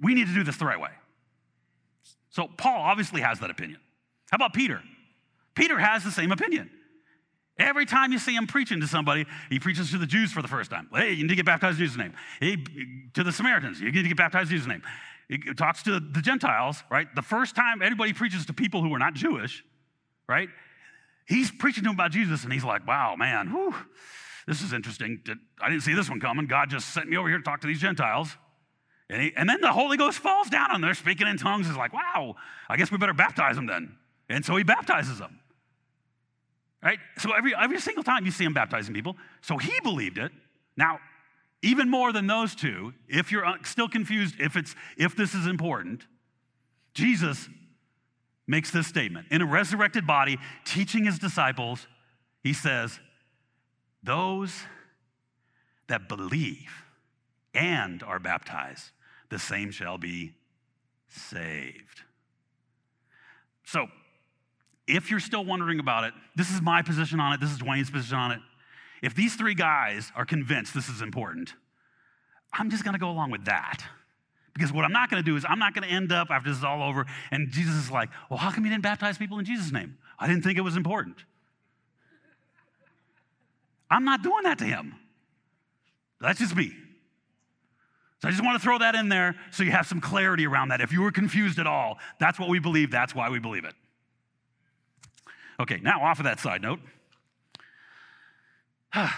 we 0.00 0.14
need 0.14 0.28
to 0.28 0.34
do 0.34 0.44
this 0.44 0.56
the 0.56 0.64
right 0.64 0.80
way. 0.80 0.92
So 2.30 2.46
Paul 2.56 2.80
obviously 2.80 3.20
has 3.20 3.40
that 3.40 3.50
opinion. 3.50 3.80
How 4.30 4.36
about 4.36 4.54
Peter? 4.54 4.80
Peter 5.54 5.78
has 5.78 6.04
the 6.04 6.12
same 6.12 6.30
opinion. 6.30 6.70
Every 7.58 7.84
time 7.86 8.12
you 8.12 8.20
see 8.20 8.36
him 8.36 8.46
preaching 8.46 8.80
to 8.80 8.86
somebody, 8.86 9.26
he 9.50 9.58
preaches 9.58 9.90
to 9.90 9.98
the 9.98 10.06
Jews 10.06 10.30
for 10.30 10.40
the 10.40 10.46
first 10.46 10.70
time. 10.70 10.88
Hey, 10.94 11.12
you 11.14 11.24
need 11.24 11.30
to 11.30 11.34
get 11.34 11.46
baptized 11.46 11.80
in 11.80 11.86
Jesus' 11.86 11.98
name. 11.98 12.14
To 13.14 13.24
the 13.24 13.32
Samaritans, 13.32 13.80
you 13.80 13.90
need 13.90 14.02
to 14.02 14.08
get 14.08 14.16
baptized 14.16 14.52
in 14.52 14.56
Jesus' 14.56 14.68
name. 14.68 14.82
He 15.28 15.38
talks 15.54 15.82
to 15.82 15.98
the 15.98 16.22
Gentiles, 16.22 16.84
right? 16.88 17.12
The 17.16 17.22
first 17.22 17.56
time 17.56 17.82
anybody 17.82 18.12
preaches 18.12 18.46
to 18.46 18.52
people 18.52 18.82
who 18.82 18.94
are 18.94 18.98
not 19.00 19.14
Jewish, 19.14 19.64
right? 20.28 20.48
He's 21.26 21.50
preaching 21.50 21.82
to 21.82 21.88
them 21.88 21.96
about 21.96 22.12
Jesus, 22.12 22.44
and 22.44 22.52
he's 22.52 22.64
like, 22.64 22.86
wow, 22.86 23.16
man, 23.16 23.50
whew, 23.50 23.74
this 24.48 24.62
is 24.62 24.72
interesting. 24.72 25.20
I 25.60 25.68
didn't 25.68 25.82
see 25.82 25.92
this 25.92 26.08
one 26.08 26.20
coming. 26.20 26.46
God 26.46 26.70
just 26.70 26.94
sent 26.94 27.06
me 27.06 27.18
over 27.18 27.28
here 27.28 27.36
to 27.36 27.44
talk 27.44 27.60
to 27.60 27.66
these 27.66 27.80
Gentiles. 27.80 28.34
And, 29.10 29.20
he, 29.20 29.32
and 29.36 29.46
then 29.46 29.60
the 29.60 29.72
Holy 29.72 29.98
Ghost 29.98 30.18
falls 30.20 30.48
down 30.48 30.70
on 30.70 30.80
them. 30.80 30.88
They're 30.88 30.94
speaking 30.94 31.26
in 31.26 31.36
tongues. 31.36 31.68
It's 31.68 31.76
like, 31.76 31.92
wow, 31.92 32.34
I 32.66 32.78
guess 32.78 32.90
we 32.90 32.96
better 32.96 33.12
baptize 33.12 33.56
them 33.56 33.66
then. 33.66 33.96
And 34.30 34.42
so 34.44 34.56
he 34.56 34.64
baptizes 34.64 35.18
them. 35.18 35.38
Right? 36.82 36.98
So 37.18 37.32
every, 37.36 37.54
every 37.54 37.78
single 37.78 38.02
time 38.02 38.24
you 38.24 38.30
see 38.30 38.44
him 38.44 38.54
baptizing 38.54 38.94
people. 38.94 39.16
So 39.42 39.58
he 39.58 39.72
believed 39.82 40.16
it. 40.16 40.32
Now, 40.78 40.98
even 41.62 41.90
more 41.90 42.10
than 42.10 42.26
those 42.26 42.54
two, 42.54 42.94
if 43.06 43.30
you're 43.30 43.44
uh, 43.44 43.56
still 43.64 43.88
confused 43.88 44.36
if, 44.38 44.56
it's, 44.56 44.74
if 44.96 45.14
this 45.14 45.34
is 45.34 45.46
important, 45.46 46.06
Jesus 46.94 47.50
makes 48.46 48.70
this 48.70 48.86
statement. 48.86 49.26
In 49.30 49.42
a 49.42 49.46
resurrected 49.46 50.06
body, 50.06 50.38
teaching 50.64 51.04
his 51.04 51.18
disciples, 51.18 51.86
he 52.42 52.54
says, 52.54 52.98
those 54.08 54.62
that 55.88 56.08
believe 56.08 56.84
and 57.54 58.02
are 58.02 58.18
baptized, 58.18 58.90
the 59.28 59.38
same 59.38 59.70
shall 59.70 59.98
be 59.98 60.32
saved. 61.08 62.02
So, 63.64 63.86
if 64.86 65.10
you're 65.10 65.20
still 65.20 65.44
wondering 65.44 65.78
about 65.78 66.04
it, 66.04 66.14
this 66.34 66.50
is 66.50 66.62
my 66.62 66.80
position 66.80 67.20
on 67.20 67.34
it, 67.34 67.40
this 67.40 67.50
is 67.50 67.58
Dwayne's 67.58 67.90
position 67.90 68.16
on 68.16 68.30
it. 68.30 68.40
If 69.02 69.14
these 69.14 69.36
three 69.36 69.54
guys 69.54 70.10
are 70.16 70.24
convinced 70.24 70.72
this 70.72 70.88
is 70.88 71.02
important, 71.02 71.52
I'm 72.50 72.70
just 72.70 72.84
gonna 72.84 72.98
go 72.98 73.10
along 73.10 73.30
with 73.30 73.44
that. 73.44 73.84
Because 74.54 74.72
what 74.72 74.86
I'm 74.86 74.92
not 74.92 75.10
gonna 75.10 75.22
do 75.22 75.36
is, 75.36 75.44
I'm 75.46 75.58
not 75.58 75.74
gonna 75.74 75.86
end 75.86 76.12
up 76.12 76.28
after 76.30 76.48
this 76.48 76.58
is 76.58 76.64
all 76.64 76.82
over 76.82 77.04
and 77.30 77.50
Jesus 77.50 77.74
is 77.74 77.90
like, 77.90 78.08
well, 78.30 78.38
how 78.38 78.50
come 78.50 78.64
you 78.64 78.70
didn't 78.70 78.82
baptize 78.82 79.18
people 79.18 79.38
in 79.38 79.44
Jesus' 79.44 79.70
name? 79.70 79.98
I 80.18 80.26
didn't 80.26 80.44
think 80.44 80.56
it 80.56 80.62
was 80.62 80.76
important. 80.76 81.24
I'm 83.90 84.04
not 84.04 84.22
doing 84.22 84.42
that 84.44 84.58
to 84.58 84.64
him. 84.64 84.94
That's 86.20 86.38
just 86.38 86.54
me. 86.54 86.72
So 88.20 88.28
I 88.28 88.30
just 88.32 88.44
want 88.44 88.60
to 88.60 88.64
throw 88.64 88.78
that 88.78 88.94
in 88.94 89.08
there 89.08 89.36
so 89.52 89.62
you 89.62 89.70
have 89.70 89.86
some 89.86 90.00
clarity 90.00 90.46
around 90.46 90.68
that. 90.68 90.80
If 90.80 90.92
you 90.92 91.02
were 91.02 91.12
confused 91.12 91.58
at 91.58 91.66
all, 91.66 91.98
that's 92.18 92.38
what 92.38 92.48
we 92.48 92.58
believe, 92.58 92.90
that's 92.90 93.14
why 93.14 93.30
we 93.30 93.38
believe 93.38 93.64
it. 93.64 93.74
Okay, 95.60 95.78
now 95.82 96.02
off 96.02 96.18
of 96.18 96.24
that 96.24 96.40
side 96.40 96.62
note. 96.62 96.80
so 98.94 99.08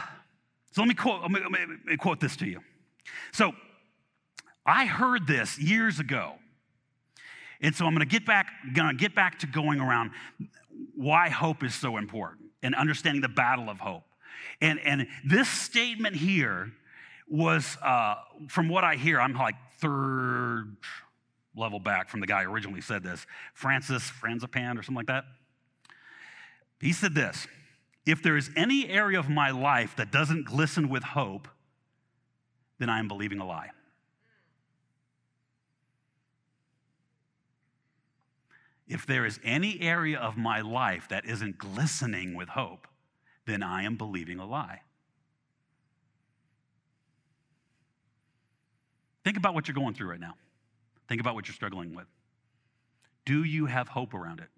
let 0.77 0.89
me 0.89 0.95
quote, 0.95 1.23
let 1.23 1.31
me, 1.31 1.41
let 1.41 1.85
me 1.87 1.97
quote 1.97 2.21
this 2.21 2.37
to 2.37 2.47
you. 2.47 2.61
So 3.33 3.53
I 4.67 4.85
heard 4.85 5.27
this 5.27 5.59
years 5.59 5.99
ago. 5.99 6.35
And 7.63 7.75
so 7.75 7.85
I'm 7.87 7.95
going 7.95 8.07
to 8.07 8.11
get 8.11 8.27
back, 8.27 8.47
going 8.75 8.89
to 8.89 8.95
get 8.95 9.15
back 9.15 9.39
to 9.41 9.47
going 9.47 9.81
around 9.81 10.13
why 10.95 11.29
hope 11.29 11.63
is 11.63 11.75
so 11.75 11.97
important 11.97 12.47
and 12.63 12.75
understanding 12.75 13.21
the 13.21 13.29
battle 13.29 13.69
of 13.69 13.79
hope. 13.79 14.05
And, 14.61 14.79
and 14.81 15.07
this 15.25 15.49
statement 15.49 16.17
here 16.17 16.73
was, 17.29 17.77
uh, 17.83 18.17
from 18.49 18.69
what 18.69 18.85
I 18.85 18.97
hear, 18.97 19.21
I'm 19.21 19.35
like 19.35 19.55
third 19.79 20.77
level 21.57 21.81
back 21.81 22.09
from 22.09 22.21
the 22.21 22.27
guy 22.27 22.45
who 22.45 22.53
originally 22.53 22.81
said 22.81 23.03
this, 23.03 23.27
Francis 23.55 24.11
Frangipane 24.11 24.79
or 24.79 24.83
something 24.83 24.97
like 24.97 25.07
that. 25.07 25.25
He 26.81 26.93
said 26.93 27.15
this 27.15 27.47
If 28.07 28.23
there 28.23 28.37
is 28.37 28.51
any 28.57 28.89
area 28.89 29.19
of 29.19 29.29
my 29.29 29.51
life 29.51 29.97
that 29.97 30.11
doesn't 30.11 30.45
glisten 30.45 30.89
with 30.89 31.03
hope, 31.03 31.49
then 32.79 32.89
I 32.89 32.99
am 32.99 33.09
believing 33.09 33.41
a 33.41 33.47
lie. 33.47 33.71
if 38.91 39.07
there 39.07 39.25
is 39.25 39.39
any 39.45 39.81
area 39.81 40.19
of 40.19 40.37
my 40.37 40.61
life 40.61 41.09
that 41.09 41.25
isn't 41.25 41.57
glistening 41.57 42.35
with 42.35 42.49
hope, 42.49 42.89
then 43.51 43.63
I 43.63 43.83
am 43.83 43.97
believing 43.97 44.39
a 44.39 44.47
lie. 44.47 44.83
Think 49.25 49.37
about 49.37 49.55
what 49.55 49.69
you're 49.69 49.75
going 49.75 49.95
through 49.95 50.11
right 50.11 50.21
now. 50.21 50.35
Think 51.09 51.21
about 51.21 51.35
what 51.35 51.49
you're 51.49 51.55
struggling 51.55 51.95
with. 51.95 52.07
Do 53.27 53.45
you 53.45 53.67
have 53.67 53.89
hope 53.89 54.15
around 54.15 54.41
it? 54.41 54.49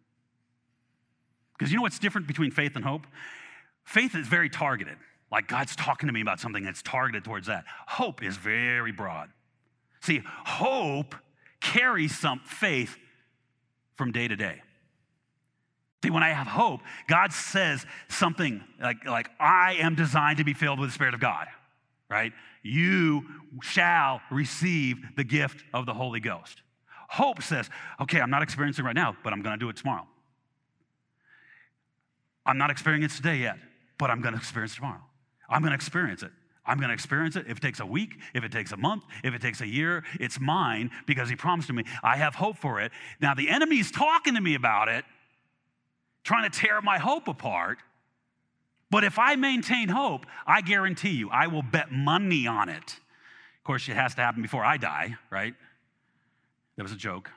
Because 1.58 1.72
you 1.72 1.76
know 1.76 1.82
what's 1.82 1.98
different 1.98 2.26
between 2.26 2.50
faith 2.50 2.76
and 2.76 2.84
hope? 2.84 3.06
Faith 3.84 4.14
is 4.14 4.26
very 4.26 4.48
targeted. 4.48 4.96
Like 5.30 5.48
God's 5.48 5.74
talking 5.74 6.06
to 6.06 6.12
me 6.12 6.20
about 6.20 6.40
something 6.40 6.62
that's 6.62 6.82
targeted 6.82 7.24
towards 7.24 7.46
that. 7.46 7.64
Hope 7.86 8.22
is 8.22 8.36
very 8.36 8.92
broad. 8.92 9.30
See, 10.00 10.22
hope 10.24 11.14
carries 11.60 12.18
some 12.18 12.40
faith 12.44 12.96
from 13.96 14.12
day 14.12 14.28
to 14.28 14.36
day. 14.36 14.62
See, 16.02 16.10
when 16.10 16.22
I 16.22 16.30
have 16.30 16.48
hope, 16.48 16.80
God 17.06 17.32
says 17.32 17.86
something 18.08 18.62
like, 18.80 19.04
like 19.06 19.30
I 19.38 19.74
am 19.74 19.94
designed 19.94 20.38
to 20.38 20.44
be 20.44 20.52
filled 20.52 20.80
with 20.80 20.88
the 20.88 20.94
Spirit 20.94 21.14
of 21.14 21.20
God, 21.20 21.46
right? 22.10 22.32
You 22.62 23.24
shall 23.62 24.20
receive 24.30 24.96
the 25.16 25.24
gift 25.24 25.64
of 25.72 25.86
the 25.86 25.94
Holy 25.94 26.20
Ghost. 26.20 26.62
Hope 27.08 27.42
says, 27.42 27.68
okay, 28.00 28.20
I'm 28.20 28.30
not 28.30 28.42
experiencing 28.42 28.84
right 28.84 28.96
now, 28.96 29.16
but 29.22 29.32
I'm 29.32 29.42
going 29.42 29.56
to 29.56 29.64
do 29.64 29.68
it 29.68 29.76
tomorrow. 29.76 30.06
I'm 32.44 32.58
not 32.58 32.70
experiencing 32.70 33.16
today 33.22 33.36
yet, 33.36 33.56
but 33.98 34.10
I'm 34.10 34.20
going 34.20 34.34
to 34.34 34.38
experience 34.38 34.74
tomorrow. 34.74 35.02
I'm 35.48 35.60
going 35.60 35.70
to 35.70 35.76
experience 35.76 36.22
it. 36.22 36.30
I'm 36.64 36.78
going 36.78 36.88
to 36.88 36.94
experience 36.94 37.36
it. 37.36 37.46
If 37.48 37.58
it 37.58 37.60
takes 37.60 37.80
a 37.80 37.86
week, 37.86 38.18
if 38.34 38.44
it 38.44 38.52
takes 38.52 38.72
a 38.72 38.76
month, 38.76 39.04
if 39.22 39.34
it 39.34 39.42
takes 39.42 39.60
a 39.60 39.66
year, 39.66 40.04
it's 40.18 40.40
mine 40.40 40.90
because 41.06 41.28
he 41.28 41.36
promised 41.36 41.68
to 41.68 41.74
me. 41.74 41.84
I 42.02 42.16
have 42.16 42.34
hope 42.34 42.56
for 42.56 42.80
it. 42.80 42.92
Now, 43.20 43.34
the 43.34 43.48
enemy's 43.48 43.90
talking 43.90 44.34
to 44.34 44.40
me 44.40 44.54
about 44.54 44.88
it, 44.88 45.04
trying 46.24 46.50
to 46.50 46.58
tear 46.58 46.80
my 46.80 46.98
hope 46.98 47.28
apart. 47.28 47.78
But 48.90 49.04
if 49.04 49.18
I 49.18 49.36
maintain 49.36 49.88
hope, 49.88 50.26
I 50.46 50.60
guarantee 50.60 51.10
you, 51.10 51.30
I 51.30 51.46
will 51.46 51.62
bet 51.62 51.90
money 51.90 52.46
on 52.46 52.68
it. 52.68 52.98
Of 53.62 53.64
course, 53.64 53.88
it 53.88 53.94
has 53.94 54.14
to 54.16 54.20
happen 54.20 54.42
before 54.42 54.64
I 54.64 54.76
die, 54.76 55.16
right? 55.30 55.54
That 56.76 56.82
was 56.82 56.92
a 56.92 56.96
joke. 56.96 57.30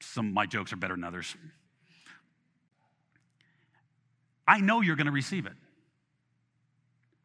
Some 0.00 0.28
of 0.28 0.32
my 0.32 0.46
jokes 0.46 0.72
are 0.72 0.76
better 0.76 0.94
than 0.94 1.04
others. 1.04 1.34
I 4.46 4.60
know 4.60 4.82
you're 4.82 4.96
going 4.96 5.06
to 5.06 5.12
receive 5.12 5.46
it 5.46 5.54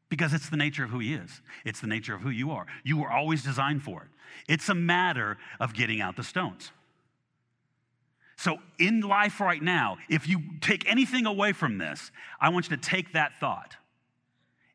because 0.09 0.33
it's 0.33 0.49
the 0.49 0.57
nature 0.57 0.83
of 0.83 0.89
who 0.89 0.99
he 0.99 1.13
is. 1.13 1.41
It's 1.65 1.81
the 1.81 1.87
nature 1.87 2.15
of 2.15 2.21
who 2.21 2.29
you 2.29 2.51
are. 2.51 2.65
You 2.83 2.97
were 2.97 3.11
always 3.11 3.43
designed 3.43 3.83
for 3.83 4.03
it. 4.03 4.07
It's 4.51 4.69
a 4.69 4.75
matter 4.75 5.37
of 5.59 5.73
getting 5.73 6.01
out 6.01 6.15
the 6.15 6.23
stones. 6.23 6.71
So, 8.39 8.59
in 8.77 9.01
life 9.01 9.41
right 9.41 9.61
now, 9.61 9.97
if 10.07 10.25
you 10.25 10.39
take 10.61 10.89
anything 10.89 11.25
away 11.25 11.51
from 11.51 11.77
this, 11.77 12.09
I 12.39 12.47
want 12.47 12.69
you 12.69 12.77
to 12.77 12.81
take 12.81 13.11
that 13.11 13.33
thought. 13.41 13.75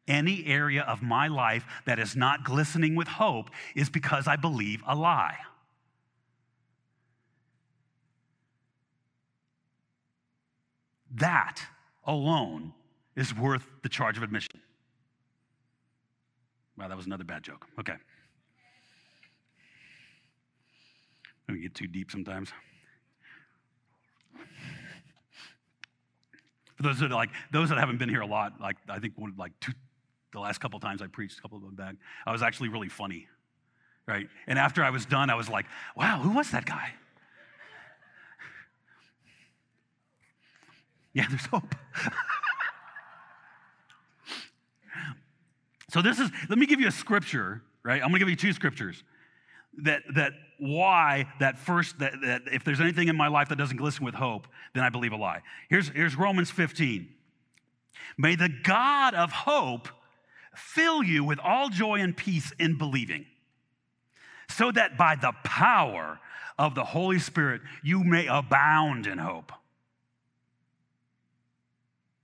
Any 0.07 0.45
area 0.45 0.83
of 0.83 1.01
my 1.01 1.29
life 1.29 1.65
that 1.87 1.99
is 1.99 2.15
not 2.15 2.45
glistening 2.45 2.95
with 2.95 3.09
hope 3.09 3.49
is 3.75 3.89
because 3.89 4.29
I 4.29 4.37
believe 4.37 4.83
a 4.87 4.95
lie. 4.95 5.39
That 11.15 11.63
alone 12.07 12.75
is 13.17 13.35
worth 13.35 13.67
the 13.83 13.89
charge 13.89 14.19
of 14.19 14.23
admission. 14.23 14.61
Wow, 16.77 16.89
that 16.89 16.99
was 16.99 17.07
another 17.07 17.25
bad 17.25 17.43
joke. 17.43 17.67
Okay. 17.81 17.97
We 21.49 21.63
get 21.63 21.75
too 21.75 21.87
deep 21.87 22.11
sometimes. 22.11 22.53
For 26.77 26.83
those 26.83 26.99
that 27.01 27.11
like 27.11 27.31
those 27.53 27.69
that 27.69 27.79
haven't 27.79 27.99
been 27.99 28.09
here 28.09 28.23
a 28.23 28.27
lot, 28.27 28.61
like 28.61 28.77
I 28.89 28.99
think 28.99 29.15
one 29.17 29.35
like 29.37 29.53
two, 29.61 29.73
the 30.33 30.41
last 30.41 30.59
couple 30.59 30.81
times 30.81 31.03
I 31.03 31.07
preached, 31.07 31.39
a 31.39 31.43
couple 31.43 31.59
of 31.59 31.65
them 31.65 31.75
back, 31.75 31.95
I 32.27 32.33
was 32.33 32.43
actually 32.43 32.69
really 32.69 32.89
funny, 32.89 33.29
right? 34.07 34.29
And 34.47 34.59
after 34.59 34.83
I 34.83 34.91
was 34.91 35.07
done, 35.07 35.31
I 35.31 35.35
was 35.37 35.49
like, 35.49 35.67
"Wow, 35.97 36.21
who 36.21 36.31
was 36.31 36.51
that 36.51 36.65
guy?" 36.65 36.95
Yeah, 41.17 41.27
there's 41.29 41.47
hope. 41.47 41.73
so 45.91 46.03
this 46.03 46.19
is, 46.19 46.29
let 46.49 46.59
me 46.59 46.67
give 46.67 46.81
you 46.81 46.89
a 46.89 46.91
scripture, 46.91 47.63
right? 47.85 48.03
I'm 48.03 48.09
gonna 48.09 48.19
give 48.19 48.29
you 48.29 48.35
two 48.35 48.53
scriptures 48.53 49.05
that 49.83 50.03
that 50.15 50.33
why 50.59 51.27
that 51.41 51.59
first 51.59 51.99
that, 51.99 52.13
that 52.23 52.43
if 52.53 52.65
there's 52.65 52.81
anything 52.81 53.09
in 53.09 53.17
my 53.17 53.29
life 53.29 53.49
that 53.49 53.57
doesn't 53.57 53.77
glisten 53.77 54.05
with 54.05 54.15
hope, 54.15 54.47
then 54.73 54.83
I 54.83 54.89
believe 54.89 55.13
a 55.13 55.17
lie. 55.17 55.43
Here's, 55.69 55.89
here's 55.89 56.17
Romans 56.17 56.51
15. 56.51 57.09
May 58.17 58.37
the 58.37 58.51
God 58.63 59.15
of 59.15 59.33
hope 59.33 59.89
fill 60.55 61.03
you 61.03 61.25
with 61.25 61.39
all 61.41 61.69
joy 61.69 62.01
and 62.01 62.17
peace 62.17 62.53
in 62.59 62.79
believing, 62.79 63.27
so 64.49 64.71
that 64.73 64.97
by 64.97 65.17
the 65.17 65.33
power 65.45 66.21
of 66.59 66.75
the 66.75 66.85
Holy 66.85 67.19
Spirit 67.19 67.61
you 67.83 68.05
may 68.05 68.27
abound 68.27 69.07
in 69.07 69.19
hope. 69.19 69.53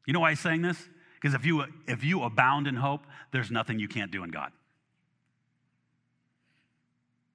You 0.06 0.12
know 0.12 0.20
why 0.20 0.30
he's 0.30 0.40
saying 0.40 0.62
this? 0.62 0.88
Because 1.20 1.34
if 1.34 1.44
you, 1.44 1.64
if 1.86 2.02
you 2.02 2.22
abound 2.22 2.66
in 2.66 2.76
hope, 2.76 3.02
there's 3.32 3.50
nothing 3.50 3.78
you 3.78 3.88
can't 3.88 4.10
do 4.10 4.24
in 4.24 4.30
God. 4.30 4.52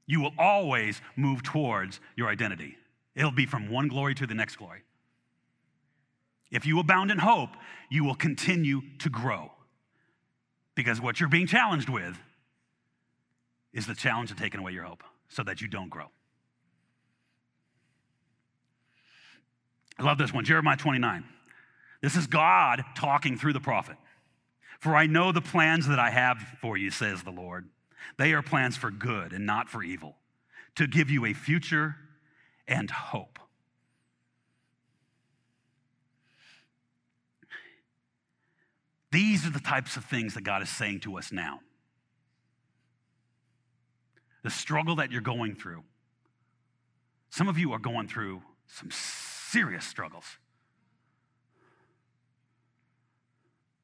You 0.08 0.22
will 0.22 0.34
always 0.38 1.02
move 1.16 1.44
towards 1.44 2.00
your 2.16 2.28
identity. 2.28 2.78
It'll 3.16 3.32
be 3.32 3.46
from 3.46 3.70
one 3.70 3.88
glory 3.88 4.14
to 4.16 4.28
the 4.28 4.36
next 4.36 4.58
glory. 4.58 4.84
If 6.52 6.66
you 6.66 6.80
abound 6.80 7.12
in 7.12 7.18
hope, 7.18 7.50
you 7.90 8.04
will 8.04 8.16
continue 8.16 8.82
to 9.00 9.10
grow. 9.10 9.52
Because 10.76 11.02
what 11.02 11.20
you're 11.20 11.30
being 11.30 11.48
challenged 11.48 11.90
with 11.90 12.18
is 13.74 13.88
the 13.88 13.96
challenge 13.96 14.32
of 14.32 14.38
taking 14.38 14.60
away 14.60 14.72
your 14.72 14.84
hope 14.84 15.04
so 15.28 15.44
that 15.44 15.62
you 15.62 15.68
don't 15.68 15.90
grow. 15.90 16.06
I 19.98 20.04
love 20.04 20.18
this 20.18 20.34
one, 20.34 20.46
Jeremiah 20.46 20.78
29. 20.78 21.24
This 22.02 22.16
is 22.16 22.28
God 22.28 22.84
talking 22.96 23.38
through 23.38 23.54
the 23.54 23.60
prophet. 23.60 23.96
For 24.80 24.96
I 24.96 25.08
know 25.08 25.32
the 25.32 25.42
plans 25.42 25.88
that 25.88 26.00
I 26.00 26.10
have 26.10 26.38
for 26.62 26.78
you, 26.78 26.92
says 26.92 27.24
the 27.24 27.32
Lord. 27.32 27.68
They 28.18 28.34
are 28.34 28.42
plans 28.42 28.78
for 28.78 28.92
good 28.92 29.34
and 29.34 29.46
not 29.46 29.70
for 29.70 29.84
evil, 29.84 30.16
to 30.76 30.88
give 30.88 31.10
you 31.10 31.26
a 31.26 31.34
future 31.34 31.96
and 32.68 32.90
hope. 32.90 33.40
These 39.12 39.46
are 39.46 39.50
the 39.50 39.60
types 39.60 39.96
of 39.96 40.04
things 40.04 40.34
that 40.34 40.44
God 40.44 40.62
is 40.62 40.70
saying 40.70 41.00
to 41.02 41.18
us 41.18 41.32
now. 41.32 41.62
The 44.44 44.50
struggle 44.50 44.98
that 44.98 45.12
you're 45.12 45.22
going 45.22 45.56
through. 45.56 45.84
Some 47.30 47.48
of 47.48 47.58
you 47.58 47.72
are 47.72 47.80
going 47.80 48.08
through 48.08 48.42
some 48.68 48.90
serious 48.92 49.86
struggles. 49.86 50.26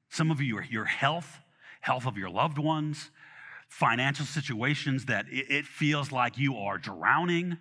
Some 0.09 0.31
of 0.31 0.41
you 0.41 0.57
are 0.57 0.63
your 0.63 0.85
health, 0.85 1.39
health 1.79 2.05
of 2.05 2.17
your 2.17 2.29
loved 2.29 2.57
ones, 2.57 3.09
financial 3.71 4.25
situations 4.25 5.05
that 5.05 5.25
it 5.29 5.65
feels 5.65 6.11
like 6.11 6.37
you 6.37 6.57
are 6.57 6.77
drowning 6.77 7.57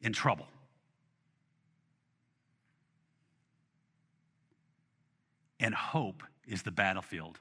in 0.00 0.12
trouble. 0.12 0.48
And 5.60 5.72
hope 5.72 6.24
is 6.48 6.64
the 6.64 6.72
battlefield. 6.72 7.38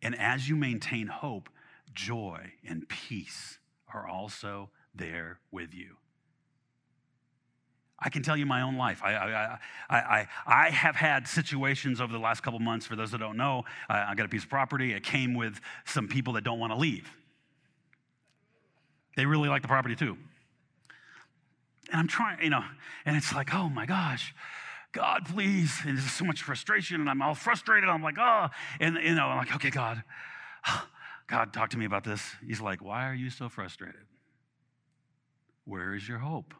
And 0.00 0.18
as 0.18 0.48
you 0.48 0.56
maintain 0.56 1.06
hope, 1.06 1.50
joy 1.92 2.54
and 2.66 2.88
peace 2.88 3.58
are 3.92 4.08
also 4.08 4.70
there 4.94 5.38
with 5.50 5.74
you. 5.74 5.98
I 8.04 8.10
can 8.10 8.22
tell 8.22 8.36
you 8.36 8.46
my 8.46 8.62
own 8.62 8.76
life. 8.76 9.00
I, 9.04 9.14
I, 9.14 9.58
I, 9.88 9.96
I, 9.96 10.28
I 10.44 10.70
have 10.70 10.96
had 10.96 11.28
situations 11.28 12.00
over 12.00 12.12
the 12.12 12.18
last 12.18 12.42
couple 12.42 12.58
months, 12.58 12.84
for 12.84 12.96
those 12.96 13.12
that 13.12 13.18
don't 13.18 13.36
know, 13.36 13.64
I, 13.88 14.10
I 14.10 14.14
got 14.14 14.26
a 14.26 14.28
piece 14.28 14.42
of 14.42 14.50
property. 14.50 14.92
It 14.92 15.04
came 15.04 15.34
with 15.34 15.60
some 15.84 16.08
people 16.08 16.32
that 16.32 16.42
don't 16.42 16.58
want 16.58 16.72
to 16.72 16.78
leave. 16.78 17.08
They 19.16 19.24
really 19.24 19.48
like 19.48 19.62
the 19.62 19.68
property 19.68 19.94
too. 19.94 20.16
And 21.92 22.00
I'm 22.00 22.08
trying, 22.08 22.42
you 22.42 22.50
know, 22.50 22.64
and 23.04 23.16
it's 23.16 23.32
like, 23.34 23.54
oh 23.54 23.68
my 23.68 23.86
gosh, 23.86 24.34
God, 24.90 25.26
please. 25.26 25.78
And 25.86 25.96
there's 25.96 26.10
so 26.10 26.24
much 26.24 26.42
frustration, 26.42 27.00
and 27.00 27.08
I'm 27.08 27.22
all 27.22 27.34
frustrated. 27.34 27.88
I'm 27.88 28.02
like, 28.02 28.16
oh, 28.18 28.48
and 28.80 28.96
you 28.96 29.14
know, 29.14 29.26
I'm 29.26 29.38
like, 29.38 29.54
okay, 29.54 29.70
God, 29.70 30.02
God, 31.28 31.52
talk 31.52 31.70
to 31.70 31.78
me 31.78 31.84
about 31.84 32.02
this. 32.02 32.34
He's 32.44 32.60
like, 32.60 32.82
why 32.82 33.08
are 33.08 33.14
you 33.14 33.30
so 33.30 33.48
frustrated? 33.48 34.06
Where 35.64 35.94
is 35.94 36.08
your 36.08 36.18
hope? 36.18 36.54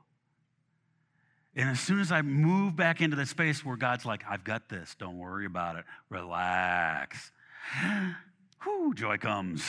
And 1.55 1.69
as 1.69 1.81
soon 1.81 2.01
as 2.01 2.11
I 2.11 2.23
move 2.23 2.77
back 2.77 3.01
into 3.01 3.17
the 3.17 3.27
space 3.27 3.65
where 3.65 3.77
God's 3.77 4.07
like, 4.07 4.25
I've 4.29 4.43
got 4.43 4.69
this, 4.69 4.95
don't 4.99 5.19
worry 5.19 5.45
about 5.45 5.77
it, 5.77 5.85
relax. 6.09 7.31
Whoo, 8.67 8.95
joy 8.95 9.19
comes. 9.19 9.69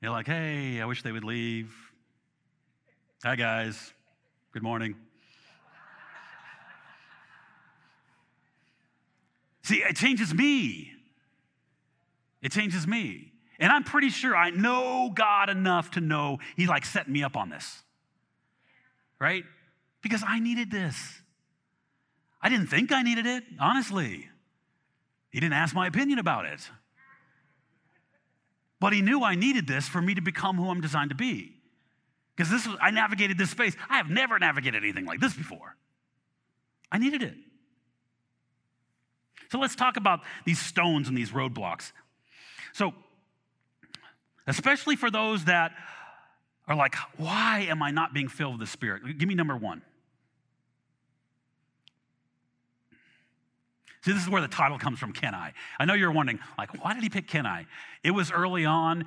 You're 0.00 0.12
like, 0.12 0.26
hey, 0.26 0.80
I 0.80 0.84
wish 0.84 1.02
they 1.02 1.12
would 1.12 1.24
leave. 1.24 1.74
Hi, 3.24 3.36
guys. 3.36 3.92
Good 4.52 4.62
morning. 4.62 4.94
See, 9.62 9.76
it 9.76 9.96
changes 9.96 10.32
me. 10.32 10.92
It 12.42 12.52
changes 12.52 12.86
me. 12.86 13.32
And 13.58 13.70
I'm 13.70 13.84
pretty 13.84 14.08
sure 14.08 14.34
I 14.34 14.50
know 14.50 15.10
God 15.14 15.50
enough 15.50 15.92
to 15.92 16.00
know 16.00 16.38
He 16.56 16.66
like 16.66 16.84
set 16.86 17.08
me 17.08 17.22
up 17.22 17.36
on 17.36 17.50
this. 17.50 17.82
Right? 19.20 19.44
Because 20.02 20.22
I 20.26 20.38
needed 20.38 20.70
this. 20.70 20.96
I 22.42 22.48
didn't 22.48 22.68
think 22.68 22.90
I 22.92 23.02
needed 23.02 23.26
it, 23.26 23.44
honestly. 23.58 24.28
He 25.30 25.40
didn't 25.40 25.54
ask 25.54 25.74
my 25.74 25.86
opinion 25.86 26.18
about 26.18 26.46
it. 26.46 26.60
But 28.80 28.94
he 28.94 29.02
knew 29.02 29.22
I 29.22 29.34
needed 29.34 29.66
this 29.66 29.86
for 29.86 30.00
me 30.00 30.14
to 30.14 30.22
become 30.22 30.56
who 30.56 30.70
I'm 30.70 30.80
designed 30.80 31.10
to 31.10 31.16
be. 31.16 31.54
Because 32.34 32.50
this 32.50 32.66
was, 32.66 32.76
I 32.80 32.90
navigated 32.90 33.36
this 33.36 33.50
space. 33.50 33.76
I 33.90 33.98
have 33.98 34.08
never 34.08 34.38
navigated 34.38 34.82
anything 34.82 35.04
like 35.04 35.20
this 35.20 35.34
before. 35.34 35.76
I 36.90 36.96
needed 36.98 37.22
it. 37.22 37.34
So 39.52 39.58
let's 39.58 39.76
talk 39.76 39.96
about 39.96 40.20
these 40.46 40.58
stones 40.58 41.08
and 41.08 41.18
these 41.18 41.30
roadblocks. 41.32 41.92
So, 42.72 42.94
especially 44.46 44.96
for 44.96 45.10
those 45.10 45.44
that 45.44 45.72
are 46.66 46.76
like, 46.76 46.94
why 47.16 47.66
am 47.68 47.82
I 47.82 47.90
not 47.90 48.14
being 48.14 48.28
filled 48.28 48.52
with 48.52 48.60
the 48.60 48.66
Spirit? 48.66 49.18
Give 49.18 49.28
me 49.28 49.34
number 49.34 49.56
one. 49.56 49.82
See, 54.02 54.12
this 54.12 54.22
is 54.22 54.30
where 54.30 54.40
the 54.40 54.48
title 54.48 54.78
comes 54.78 54.98
from, 54.98 55.12
Kenai. 55.12 55.36
I 55.38 55.52
I 55.78 55.84
know 55.84 55.92
you're 55.92 56.10
wondering, 56.10 56.38
like, 56.56 56.82
why 56.82 56.94
did 56.94 57.02
he 57.02 57.10
pick 57.10 57.28
Can 57.28 57.44
I? 57.44 57.66
It 58.02 58.12
was 58.12 58.32
early 58.32 58.64
on. 58.64 59.04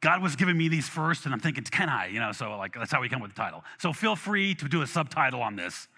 God 0.00 0.22
was 0.22 0.36
giving 0.36 0.56
me 0.56 0.68
these 0.68 0.88
first, 0.88 1.24
and 1.24 1.34
I'm 1.34 1.40
thinking, 1.40 1.64
Can 1.64 1.88
I, 1.88 2.06
you 2.06 2.20
know, 2.20 2.30
so 2.32 2.56
like 2.56 2.74
that's 2.74 2.92
how 2.92 3.00
we 3.00 3.08
come 3.08 3.20
with 3.20 3.34
the 3.34 3.40
title. 3.40 3.64
So 3.78 3.92
feel 3.92 4.14
free 4.14 4.54
to 4.54 4.68
do 4.68 4.82
a 4.82 4.86
subtitle 4.86 5.42
on 5.42 5.56
this 5.56 5.88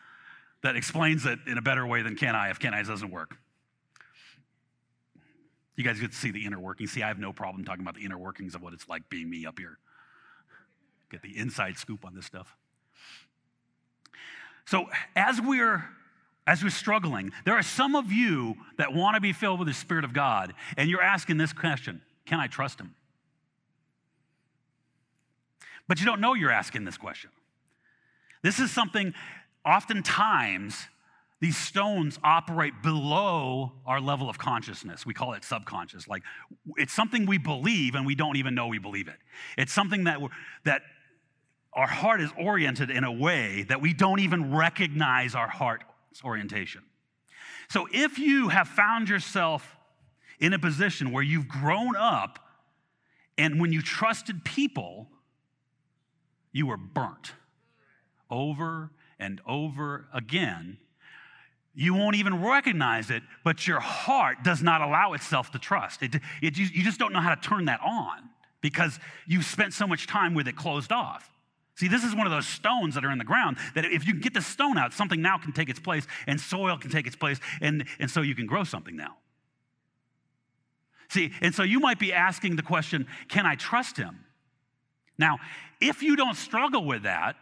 that 0.62 0.74
explains 0.76 1.26
it 1.26 1.38
in 1.46 1.58
a 1.58 1.62
better 1.62 1.86
way 1.86 2.02
than 2.02 2.16
Can 2.16 2.34
I 2.34 2.50
if 2.50 2.58
Can 2.58 2.72
I 2.72 2.82
doesn't 2.82 3.10
work. 3.10 3.36
You 5.76 5.84
guys 5.84 6.00
get 6.00 6.10
to 6.10 6.16
see 6.16 6.30
the 6.30 6.44
inner 6.44 6.60
workings. 6.60 6.92
See, 6.92 7.02
I 7.02 7.08
have 7.08 7.18
no 7.18 7.32
problem 7.32 7.64
talking 7.64 7.82
about 7.82 7.94
the 7.94 8.04
inner 8.04 8.18
workings 8.18 8.54
of 8.54 8.62
what 8.62 8.72
it's 8.72 8.88
like 8.88 9.08
being 9.08 9.28
me 9.30 9.46
up 9.46 9.58
here. 9.58 9.78
Get 11.10 11.22
the 11.22 11.36
inside 11.36 11.76
scoop 11.76 12.04
on 12.04 12.14
this 12.14 12.26
stuff. 12.26 12.56
So, 14.66 14.86
as 15.16 15.40
we're 15.40 15.84
as 16.50 16.64
we're 16.64 16.70
struggling, 16.70 17.30
there 17.44 17.54
are 17.54 17.62
some 17.62 17.94
of 17.94 18.10
you 18.10 18.56
that 18.76 18.92
want 18.92 19.14
to 19.14 19.20
be 19.20 19.32
filled 19.32 19.60
with 19.60 19.68
the 19.68 19.74
Spirit 19.74 20.04
of 20.04 20.12
God, 20.12 20.52
and 20.76 20.90
you're 20.90 21.00
asking 21.00 21.36
this 21.36 21.52
question 21.52 22.02
Can 22.26 22.40
I 22.40 22.48
trust 22.48 22.80
Him? 22.80 22.96
But 25.86 26.00
you 26.00 26.06
don't 26.06 26.20
know 26.20 26.34
you're 26.34 26.50
asking 26.50 26.84
this 26.84 26.98
question. 26.98 27.30
This 28.42 28.58
is 28.58 28.72
something, 28.72 29.14
oftentimes, 29.64 30.88
these 31.40 31.56
stones 31.56 32.18
operate 32.24 32.82
below 32.82 33.70
our 33.86 34.00
level 34.00 34.28
of 34.28 34.36
consciousness. 34.36 35.06
We 35.06 35.14
call 35.14 35.34
it 35.34 35.44
subconscious. 35.44 36.08
Like 36.08 36.22
it's 36.76 36.92
something 36.92 37.26
we 37.26 37.38
believe 37.38 37.94
and 37.94 38.04
we 38.04 38.16
don't 38.16 38.36
even 38.36 38.56
know 38.56 38.66
we 38.66 38.78
believe 38.78 39.06
it. 39.06 39.16
It's 39.56 39.72
something 39.72 40.04
that, 40.04 40.18
that 40.64 40.82
our 41.72 41.86
heart 41.86 42.20
is 42.20 42.30
oriented 42.36 42.90
in 42.90 43.04
a 43.04 43.12
way 43.12 43.64
that 43.68 43.80
we 43.80 43.94
don't 43.94 44.18
even 44.18 44.52
recognize 44.52 45.36
our 45.36 45.48
heart 45.48 45.84
orientation. 46.24 46.82
So 47.68 47.88
if 47.92 48.18
you 48.18 48.48
have 48.48 48.68
found 48.68 49.08
yourself 49.08 49.76
in 50.38 50.52
a 50.52 50.58
position 50.58 51.12
where 51.12 51.22
you've 51.22 51.48
grown 51.48 51.94
up 51.96 52.38
and 53.38 53.60
when 53.60 53.72
you 53.72 53.80
trusted 53.80 54.44
people, 54.44 55.08
you 56.52 56.66
were 56.66 56.76
burnt 56.76 57.32
over 58.30 58.90
and 59.18 59.40
over 59.46 60.06
again, 60.12 60.78
you 61.74 61.94
won't 61.94 62.16
even 62.16 62.42
recognize 62.42 63.10
it, 63.10 63.22
but 63.44 63.66
your 63.66 63.80
heart 63.80 64.38
does 64.42 64.62
not 64.62 64.82
allow 64.82 65.12
itself 65.12 65.52
to 65.52 65.58
trust. 65.58 66.02
It, 66.02 66.16
it, 66.42 66.58
you 66.58 66.82
just 66.82 66.98
don't 66.98 67.12
know 67.12 67.20
how 67.20 67.34
to 67.34 67.40
turn 67.40 67.66
that 67.66 67.80
on 67.80 68.28
because 68.60 68.98
you've 69.26 69.44
spent 69.44 69.72
so 69.72 69.86
much 69.86 70.06
time 70.06 70.34
with 70.34 70.48
it 70.48 70.56
closed 70.56 70.92
off. 70.92 71.30
See, 71.76 71.88
this 71.88 72.04
is 72.04 72.14
one 72.14 72.26
of 72.26 72.32
those 72.32 72.46
stones 72.46 72.94
that 72.94 73.04
are 73.04 73.10
in 73.10 73.18
the 73.18 73.24
ground 73.24 73.56
that 73.74 73.84
if 73.84 74.06
you 74.06 74.14
get 74.14 74.34
the 74.34 74.42
stone 74.42 74.76
out, 74.76 74.92
something 74.92 75.22
now 75.22 75.38
can 75.38 75.52
take 75.52 75.68
its 75.68 75.80
place 75.80 76.06
and 76.26 76.40
soil 76.40 76.76
can 76.76 76.90
take 76.90 77.06
its 77.06 77.16
place, 77.16 77.40
and, 77.60 77.84
and 77.98 78.10
so 78.10 78.20
you 78.20 78.34
can 78.34 78.46
grow 78.46 78.64
something 78.64 78.96
now. 78.96 79.16
See, 81.08 81.32
and 81.40 81.54
so 81.54 81.62
you 81.62 81.80
might 81.80 81.98
be 81.98 82.12
asking 82.12 82.56
the 82.56 82.62
question 82.62 83.06
can 83.28 83.46
I 83.46 83.54
trust 83.56 83.96
him? 83.96 84.24
Now, 85.18 85.38
if 85.80 86.02
you 86.02 86.16
don't 86.16 86.36
struggle 86.36 86.84
with 86.84 87.02
that, 87.02 87.36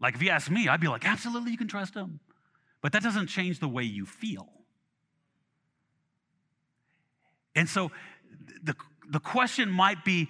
like 0.00 0.14
if 0.14 0.22
you 0.22 0.30
ask 0.30 0.50
me, 0.50 0.68
I'd 0.68 0.80
be 0.80 0.88
like, 0.88 1.06
absolutely, 1.06 1.50
you 1.50 1.58
can 1.58 1.68
trust 1.68 1.94
him. 1.94 2.20
But 2.82 2.92
that 2.92 3.02
doesn't 3.02 3.26
change 3.26 3.58
the 3.58 3.68
way 3.68 3.82
you 3.82 4.06
feel. 4.06 4.48
And 7.56 7.68
so 7.68 7.90
the, 8.62 8.76
the 9.10 9.18
question 9.18 9.70
might 9.70 10.04
be 10.04 10.28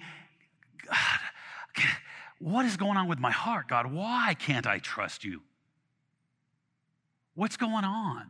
God, 0.87 1.19
what 2.39 2.65
is 2.65 2.77
going 2.77 2.97
on 2.97 3.07
with 3.07 3.19
my 3.19 3.31
heart, 3.31 3.67
God? 3.67 3.91
Why 3.91 4.35
can't 4.37 4.65
I 4.65 4.79
trust 4.79 5.23
you? 5.23 5.41
What's 7.35 7.57
going 7.57 7.85
on? 7.85 8.25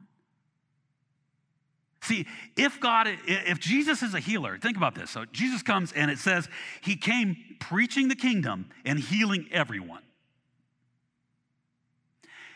See, 2.02 2.26
if 2.58 2.80
God, 2.80 3.08
if 3.28 3.60
Jesus 3.60 4.02
is 4.02 4.14
a 4.14 4.20
healer, 4.20 4.58
think 4.58 4.78
about 4.78 4.96
this. 4.96 5.12
So 5.12 5.26
Jesus 5.32 5.62
comes 5.62 5.92
and 5.92 6.10
it 6.10 6.18
says 6.18 6.48
he 6.82 6.96
came 6.96 7.36
preaching 7.60 8.08
the 8.08 8.16
kingdom 8.16 8.70
and 8.86 9.00
healing 9.00 9.48
everyone. 9.52 10.02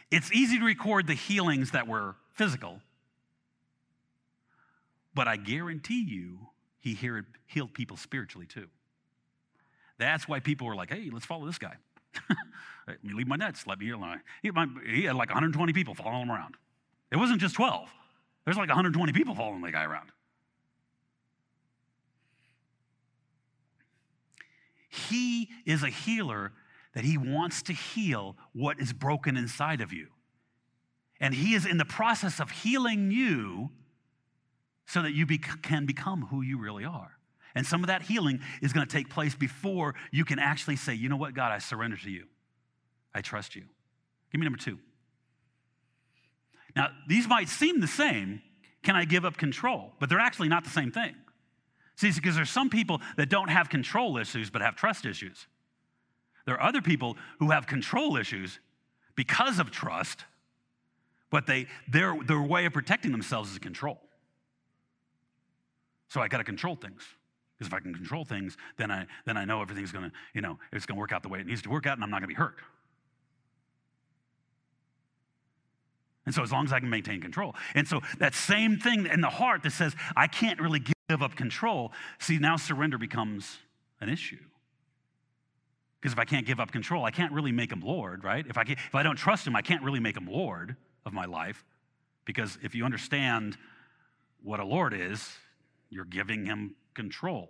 It's 0.10 0.32
easy 0.32 0.60
to 0.60 0.66
record 0.66 1.08
the 1.08 1.14
healings 1.14 1.72
that 1.72 1.88
were 1.88 2.16
physical, 2.34 2.82
but 5.14 5.28
I 5.28 5.38
guarantee 5.38 6.04
you 6.04 6.40
he 6.80 6.94
healed 7.48 7.74
people 7.74 7.98
spiritually 7.98 8.48
too. 8.48 8.68
That's 9.98 10.28
why 10.28 10.40
people 10.40 10.68
were 10.68 10.76
like, 10.76 10.92
hey, 10.92 11.10
let's 11.12 11.26
follow 11.26 11.46
this 11.46 11.58
guy. 11.58 11.76
let 12.88 13.04
me 13.04 13.14
leave 13.14 13.28
my 13.28 13.36
nets. 13.36 13.66
Let 13.68 13.80
me 13.80 13.90
alone. 13.92 14.22
He, 14.42 14.52
he 14.86 15.04
had 15.04 15.16
like 15.16 15.30
120 15.30 15.74
people 15.74 15.94
following 15.94 16.24
him 16.24 16.32
around. 16.32 16.56
It 17.12 17.18
wasn't 17.18 17.42
just 17.42 17.56
12. 17.56 17.90
There's 18.46 18.58
like 18.58 18.70
120 18.70 19.14
people 19.14 19.36
following 19.36 19.62
the 19.62 19.72
guy 19.72 19.84
around. 19.84 20.10
He 24.90 25.50
is 25.66 25.84
a 25.84 25.90
healer 25.90 26.52
that 26.94 27.04
he 27.04 27.18
wants 27.18 27.64
to 27.64 27.74
heal 27.74 28.38
what 28.54 28.80
is 28.80 28.94
broken 28.94 29.38
inside 29.38 29.82
of 29.82 29.92
you. 29.92 30.08
And 31.20 31.34
he 31.34 31.56
is 31.56 31.66
in 31.66 31.78
the 31.78 31.86
process 31.86 32.40
of 32.40 32.52
healing 32.52 33.10
you 33.10 33.72
so 34.86 35.02
that 35.02 35.14
you 35.14 35.26
can 35.26 35.86
become 35.86 36.28
who 36.28 36.42
you 36.42 36.60
really 36.60 36.86
are. 36.86 37.18
And 37.56 37.66
some 37.66 37.84
of 37.84 37.88
that 37.88 38.02
healing 38.04 38.40
is 38.62 38.74
going 38.74 38.86
to 38.86 38.92
take 38.92 39.10
place 39.10 39.36
before 39.36 39.96
you 40.12 40.26
can 40.26 40.40
actually 40.40 40.76
say, 40.76 40.94
you 40.94 41.10
know 41.10 41.18
what, 41.18 41.34
God, 41.34 41.52
I 41.52 41.60
surrender 41.60 41.98
to 41.98 42.10
you. 42.10 42.26
I 43.14 43.22
trust 43.22 43.56
you. 43.56 43.64
Give 44.32 44.40
me 44.40 44.46
number 44.46 44.58
two. 44.58 44.80
Now, 46.76 46.90
these 47.08 47.28
might 47.28 47.50
seem 47.50 47.80
the 47.80 47.88
same. 47.88 48.42
Can 48.82 48.96
I 48.96 49.06
give 49.06 49.24
up 49.26 49.38
control? 49.38 49.94
But 50.00 50.10
they're 50.10 50.20
actually 50.20 50.50
not 50.50 50.64
the 50.64 50.72
same 50.72 50.92
thing. 50.92 51.16
See, 51.96 52.12
because 52.12 52.36
there's 52.36 52.50
some 52.50 52.72
people 52.72 53.02
that 53.18 53.30
don't 53.30 53.50
have 53.50 53.70
control 53.70 54.18
issues 54.18 54.50
but 54.50 54.62
have 54.64 54.76
trust 54.76 55.06
issues. 55.06 55.46
There 56.46 56.56
are 56.56 56.68
other 56.68 56.82
people 56.82 57.16
who 57.40 57.52
have 57.52 57.68
control 57.68 58.18
issues 58.18 58.60
because 59.16 59.60
of 59.60 59.70
trust, 59.70 60.26
but 61.30 61.46
they, 61.46 61.68
their, 61.88 62.18
their 62.26 62.42
way 62.42 62.66
of 62.66 62.74
protecting 62.74 63.12
themselves 63.12 63.52
is 63.52 63.60
control. 63.60 64.00
So 66.10 66.20
I 66.20 66.28
got 66.28 66.40
to 66.40 66.44
control 66.44 66.76
things. 66.76 67.04
Because 67.58 67.68
if 67.68 67.74
I 67.74 67.80
can 67.80 67.94
control 67.94 68.26
things, 68.26 68.58
then 68.78 68.92
I, 68.92 69.06
then 69.26 69.38
I 69.38 69.46
know 69.46 69.62
everything's 69.62 69.92
going 69.92 70.06
to, 70.06 70.12
you 70.34 70.42
know, 70.42 70.58
it's 70.72 70.86
going 70.86 70.98
to 70.98 71.00
work 71.00 71.12
out 71.12 71.24
the 71.24 71.30
way 71.30 71.40
it 71.40 71.48
needs 71.48 71.62
to 71.64 71.70
work 71.70 71.86
out 71.86 71.98
and 71.98 72.04
I'm 72.04 72.10
not 72.10 72.22
going 72.22 72.30
to 72.30 72.36
be 72.36 72.40
hurt. 72.40 72.58
And 76.26 76.34
so 76.34 76.42
as 76.42 76.52
long 76.52 76.66
as 76.66 76.72
I 76.72 76.80
can 76.80 76.90
maintain 76.90 77.22
control. 77.22 77.54
And 77.76 77.88
so 77.88 78.02
that 78.20 78.34
same 78.34 78.78
thing 78.78 79.06
in 79.06 79.22
the 79.22 79.30
heart 79.30 79.64
that 79.64 79.72
says, 79.72 79.96
I 80.16 80.28
can't 80.28 80.60
really 80.60 80.80
give 80.80 81.22
up 81.22 81.36
control, 81.36 81.92
see, 82.20 82.38
now 82.38 82.56
surrender 82.56 82.98
becomes 82.98 83.58
an 84.00 84.10
issue. 84.10 84.40
Because 86.00 86.14
if 86.14 86.20
I 86.20 86.26
can't 86.26 86.46
give 86.46 86.60
up 86.60 86.72
control, 86.72 87.06
I 87.06 87.12
can't 87.12 87.32
really 87.32 87.52
make 87.52 87.72
him 87.72 87.82
Lord, 87.82 88.24
right? 88.24 88.46
If 88.48 88.58
I, 88.58 88.64
if 88.68 88.96
I 88.96 89.04
don't 89.04 89.16
trust 89.16 89.48
him, 89.48 89.56
I 89.56 89.62
can't 89.62 89.84
really 89.84 90.00
make 90.00 90.18
him 90.18 90.28
Lord 90.30 90.76
of 91.06 91.14
my 91.14 91.26
life. 91.26 91.64
Because 92.26 92.58
if 92.62 92.76
you 92.76 92.86
understand 92.86 93.58
what 94.42 94.60
a 94.60 94.66
Lord 94.66 94.94
is, 94.94 95.30
you're 95.90 96.06
giving 96.06 96.46
him 96.46 96.76
control. 96.94 97.50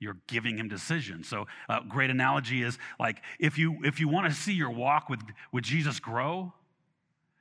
You're 0.00 0.18
giving 0.28 0.58
him 0.58 0.68
decisions. 0.68 1.28
So, 1.28 1.46
a 1.68 1.74
uh, 1.74 1.80
great 1.82 2.10
analogy 2.10 2.62
is 2.62 2.78
like 3.00 3.20
if 3.40 3.58
you 3.58 3.78
if 3.82 3.98
you 3.98 4.08
want 4.08 4.28
to 4.28 4.34
see 4.34 4.52
your 4.52 4.70
walk 4.70 5.08
with 5.08 5.20
with 5.52 5.64
Jesus 5.64 5.98
grow, 5.98 6.52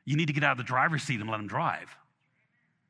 you 0.06 0.16
need 0.16 0.28
to 0.28 0.34
get 0.34 0.44
out 0.44 0.54
of 0.54 0.58
the 0.58 0.64
driver's 0.64 1.04
seat 1.04 1.20
and 1.20 1.30
let 1.30 1.40
him 1.40 1.48
drive. 1.48 1.96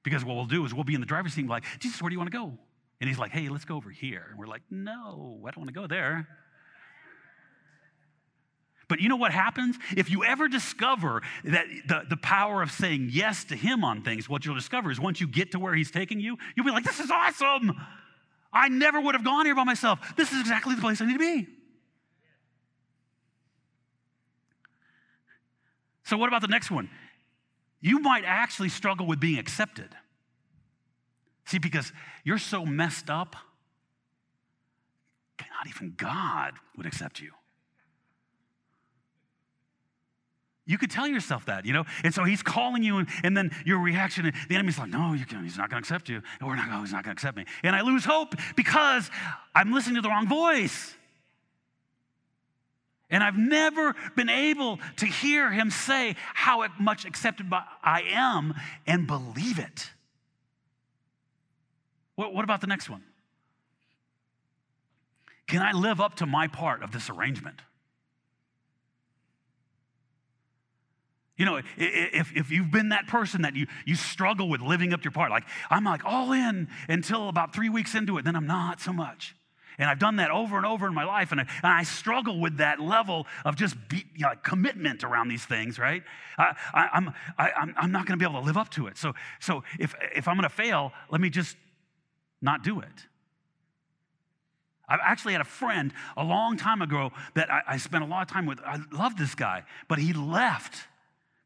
Because 0.04 0.24
what 0.24 0.36
we'll 0.36 0.46
do 0.46 0.66
is 0.66 0.74
we'll 0.74 0.86
be 0.86 0.94
in 0.94 1.02
the 1.02 1.08
driver's 1.08 1.34
seat 1.34 1.48
like, 1.48 1.66
Jesus, 1.80 2.02
where 2.02 2.10
do 2.10 2.14
you 2.14 2.20
want 2.20 2.32
to 2.32 2.38
go? 2.38 2.54
And 3.02 3.10
he's 3.10 3.20
like, 3.20 3.32
hey, 3.32 3.50
let's 3.50 3.66
go 3.66 3.76
over 3.76 3.90
here. 3.90 4.28
And 4.30 4.40
we're 4.40 4.48
like, 4.48 4.62
no, 4.72 5.42
I 5.46 5.52
don't 5.52 5.58
want 5.58 5.68
to 5.68 5.74
go 5.74 5.86
there. 5.86 6.28
But 8.88 9.02
you 9.02 9.10
know 9.10 9.18
what 9.18 9.32
happens? 9.32 9.78
If 9.98 10.10
you 10.10 10.24
ever 10.24 10.48
discover 10.48 11.22
that 11.44 11.66
the, 11.88 12.04
the 12.10 12.18
power 12.18 12.62
of 12.62 12.72
saying 12.72 13.10
yes 13.12 13.44
to 13.46 13.56
Him 13.56 13.84
on 13.84 14.02
things, 14.02 14.30
what 14.30 14.46
you'll 14.46 14.56
discover 14.56 14.92
is 14.92 15.00
once 15.00 15.20
you 15.20 15.28
get 15.28 15.52
to 15.52 15.60
where 15.60 15.76
He's 15.76 15.92
taking 15.92 16.20
you, 16.20 16.38
you'll 16.56 16.66
be 16.66 16.72
like, 16.72 16.86
this 16.86 17.00
is 17.00 17.12
awesome. 17.12 17.76
I 18.58 18.70
never 18.70 19.00
would 19.00 19.16
have 19.16 19.24
gone 19.24 19.46
here 19.46 19.56
by 19.56 19.64
myself. 19.64 20.00
This 20.16 20.32
is 20.34 20.40
exactly 20.40 20.76
the 20.76 20.82
place 20.82 21.00
I 21.00 21.06
need 21.06 21.14
to 21.14 21.20
be. 21.20 21.48
So, 26.04 26.18
what 26.18 26.28
about 26.28 26.42
the 26.42 26.48
next 26.48 26.72
one? 26.72 26.90
You 27.82 28.00
might 28.00 28.24
actually 28.26 28.70
struggle 28.70 29.06
with 29.06 29.20
being 29.20 29.38
accepted. 29.38 29.90
See, 31.46 31.60
because 31.60 31.94
you're 32.24 32.38
so 32.38 32.66
messed 32.66 33.10
up, 33.10 33.36
not 35.40 35.68
even 35.68 35.94
God 35.98 36.54
would 36.76 36.86
accept 36.86 37.20
you. 37.20 37.32
You 40.68 40.78
could 40.78 40.92
tell 40.92 41.08
yourself 41.08 41.46
that, 41.46 41.66
you 41.66 41.72
know? 41.72 41.86
And 42.04 42.14
so 42.14 42.26
he's 42.26 42.44
calling 42.44 42.84
you, 42.84 42.98
and, 42.98 43.08
and 43.24 43.36
then 43.36 43.52
your 43.66 43.80
reaction, 43.80 44.32
the 44.50 44.56
enemy's 44.56 44.78
like, 44.78 44.90
no, 44.90 45.16
can, 45.28 45.44
he's 45.44 45.58
not 45.58 45.70
to 45.70 45.78
accept 45.78 46.10
you. 46.10 46.22
We're 46.42 46.56
not, 46.56 46.68
oh, 46.72 46.82
he's 46.82 46.92
not 46.92 47.06
to 47.06 47.10
accept 47.10 47.38
me. 47.38 47.46
And 47.64 47.76
I 47.76 47.82
lose 47.82 48.04
hope 48.04 48.36
because 48.56 49.10
I'm 49.56 49.72
listening 49.72 49.96
to 49.96 50.02
the 50.02 50.10
wrong 50.10 50.28
voice. 50.28 50.94
And 53.10 53.24
I've 53.24 53.38
never 53.38 53.96
been 54.18 54.30
able 54.30 54.80
to 54.98 55.06
hear 55.06 55.50
him 55.50 55.72
say 55.72 56.18
how 56.34 56.68
much 56.78 57.06
accepted 57.06 57.48
I 57.50 58.02
am 58.12 58.54
and 58.86 59.08
believe 59.08 59.60
it. 59.60 59.90
What, 62.16 62.34
what 62.34 62.44
about 62.44 62.60
the 62.60 62.68
next 62.68 62.90
one? 62.90 63.04
Can 65.48 65.62
I 65.62 65.72
live 65.72 66.02
up 66.02 66.16
to 66.16 66.26
my 66.26 66.48
part 66.48 66.84
of 66.84 66.92
this 66.92 67.10
arrangement? 67.10 67.62
You 71.38 71.46
know, 71.46 71.62
if, 71.78 72.36
if 72.36 72.52
you've 72.52 72.72
been 72.72 72.90
that 72.90 73.08
person 73.08 73.44
that 73.44 73.56
you, 73.56 73.68
you 73.86 73.96
struggle 73.96 74.50
with 74.50 74.62
living 74.62 74.92
up 74.92 75.02
to 75.02 75.06
your 75.06 75.12
part, 75.12 75.30
like 75.30 75.46
I'm 75.70 75.84
like 75.84 76.04
all 76.04 76.32
in 76.32 76.68
until 76.90 77.30
about 77.30 77.54
three 77.54 77.70
weeks 77.70 77.94
into 77.94 78.18
it, 78.18 78.26
then 78.26 78.36
I'm 78.36 78.48
not 78.48 78.82
so 78.82 78.92
much. 78.92 79.36
And 79.80 79.88
I've 79.88 80.00
done 80.00 80.16
that 80.16 80.32
over 80.32 80.58
and 80.58 80.66
over 80.66 80.88
in 80.88 80.96
my 80.96 81.04
life, 81.04 81.32
and 81.32 81.40
I, 81.40 81.44
and 81.44 81.72
I 81.72 81.84
struggle 81.84 82.40
with 82.40 82.58
that 82.58 82.80
level 82.80 83.28
of 83.46 83.56
just 83.56 83.76
be, 83.88 84.06
you 84.16 84.26
know, 84.26 84.32
commitment 84.42 85.04
around 85.04 85.28
these 85.28 85.46
things, 85.46 85.78
right? 85.78 86.02
I, 86.40 86.56
I, 86.74 86.90
I'm, 86.94 87.14
I, 87.38 87.52
I'm, 87.52 87.76
I'm 87.78 87.92
not 87.92 88.08
to 88.08 88.18
be 88.18 88.26
able 88.26 88.40
to 88.40 88.46
live 88.46 88.58
up 88.58 88.70
to 88.72 88.88
it. 88.88 88.98
So, 88.98 89.14
so 89.40 89.64
if, 89.80 89.94
if 90.16 90.28
I'm 90.28 90.36
to 90.42 90.50
fail, 90.50 90.94
let 91.12 91.22
me 91.22 91.30
just 91.30 91.56
not 92.42 92.64
do 92.64 92.80
it. 92.80 93.06
I've 94.90 95.00
actually 95.04 95.34
had 95.34 95.42
a 95.42 95.46
friend 95.46 95.94
a 96.16 96.24
long 96.24 96.58
time 96.58 96.82
ago 96.82 97.12
that 97.36 97.52
I, 97.52 97.62
I 97.68 97.78
spent 97.78 98.04
a 98.04 98.08
lot 98.08 98.24
of 98.24 98.34
time 98.34 98.48
with. 98.48 98.60
I 98.62 98.80
love 98.92 99.16
this 99.16 99.36
guy, 99.36 99.64
but 99.88 100.00
he 100.00 100.14
left 100.14 100.88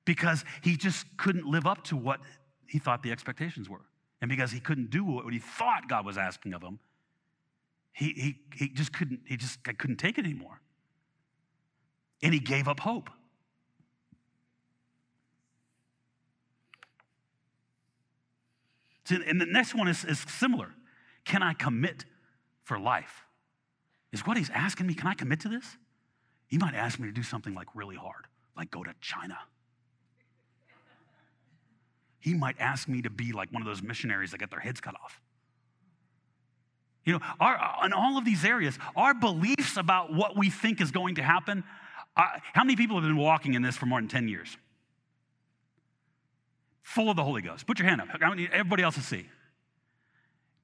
because 0.05 0.43
he 0.61 0.75
just 0.77 1.05
couldn't 1.17 1.45
live 1.45 1.65
up 1.65 1.83
to 1.85 1.97
what 1.97 2.19
he 2.67 2.79
thought 2.79 3.03
the 3.03 3.11
expectations 3.11 3.69
were. 3.69 3.85
And 4.21 4.29
because 4.29 4.51
he 4.51 4.59
couldn't 4.59 4.89
do 4.89 5.03
what 5.03 5.31
he 5.33 5.39
thought 5.39 5.87
God 5.87 6.05
was 6.05 6.17
asking 6.17 6.53
of 6.53 6.61
him, 6.61 6.79
he, 7.93 8.13
he, 8.13 8.39
he 8.55 8.69
just 8.69 8.93
couldn't, 8.93 9.21
he 9.25 9.35
just 9.35 9.63
couldn't 9.63 9.97
take 9.97 10.17
it 10.17 10.25
anymore. 10.25 10.61
And 12.23 12.33
he 12.33 12.39
gave 12.39 12.67
up 12.67 12.79
hope. 12.79 13.09
and 19.09 19.41
the 19.41 19.45
next 19.45 19.75
one 19.75 19.89
is, 19.89 20.05
is 20.05 20.19
similar. 20.19 20.73
Can 21.25 21.43
I 21.43 21.53
commit 21.53 22.05
for 22.63 22.79
life? 22.79 23.25
Is 24.13 24.25
what 24.25 24.37
he's 24.37 24.49
asking 24.51 24.87
me, 24.87 24.93
can 24.93 25.07
I 25.07 25.13
commit 25.13 25.41
to 25.41 25.49
this? 25.49 25.77
He 26.47 26.57
might 26.57 26.75
ask 26.75 26.99
me 26.99 27.07
to 27.07 27.13
do 27.13 27.23
something 27.23 27.53
like 27.53 27.67
really 27.73 27.95
hard, 27.95 28.27
like 28.55 28.71
go 28.71 28.83
to 28.83 28.93
China. 29.01 29.37
He 32.21 32.33
might 32.33 32.55
ask 32.59 32.87
me 32.87 33.01
to 33.01 33.09
be 33.09 33.33
like 33.33 33.51
one 33.51 33.61
of 33.61 33.67
those 33.67 33.81
missionaries 33.81 34.31
that 34.31 34.37
get 34.37 34.49
their 34.49 34.59
heads 34.59 34.79
cut 34.79 34.95
off. 35.03 35.19
You 37.03 37.13
know, 37.13 37.19
our, 37.39 37.85
in 37.85 37.93
all 37.93 38.17
of 38.17 38.25
these 38.25 38.45
areas, 38.45 38.77
our 38.95 39.13
beliefs 39.13 39.75
about 39.75 40.13
what 40.13 40.37
we 40.37 40.51
think 40.51 40.79
is 40.79 40.91
going 40.91 41.15
to 41.15 41.23
happen. 41.23 41.63
Uh, 42.15 42.27
how 42.53 42.63
many 42.63 42.75
people 42.75 42.95
have 42.95 43.03
been 43.03 43.17
walking 43.17 43.55
in 43.55 43.63
this 43.63 43.75
for 43.75 43.87
more 43.87 43.99
than 43.99 44.07
10 44.07 44.27
years? 44.27 44.55
Full 46.83 47.09
of 47.09 47.15
the 47.15 47.23
Holy 47.23 47.41
Ghost. 47.41 47.65
Put 47.65 47.79
your 47.79 47.87
hand 47.87 48.01
up. 48.01 48.09
I 48.21 48.27
want 48.27 48.39
Everybody 48.51 48.83
else 48.83 48.95
to 48.95 49.01
see. 49.01 49.25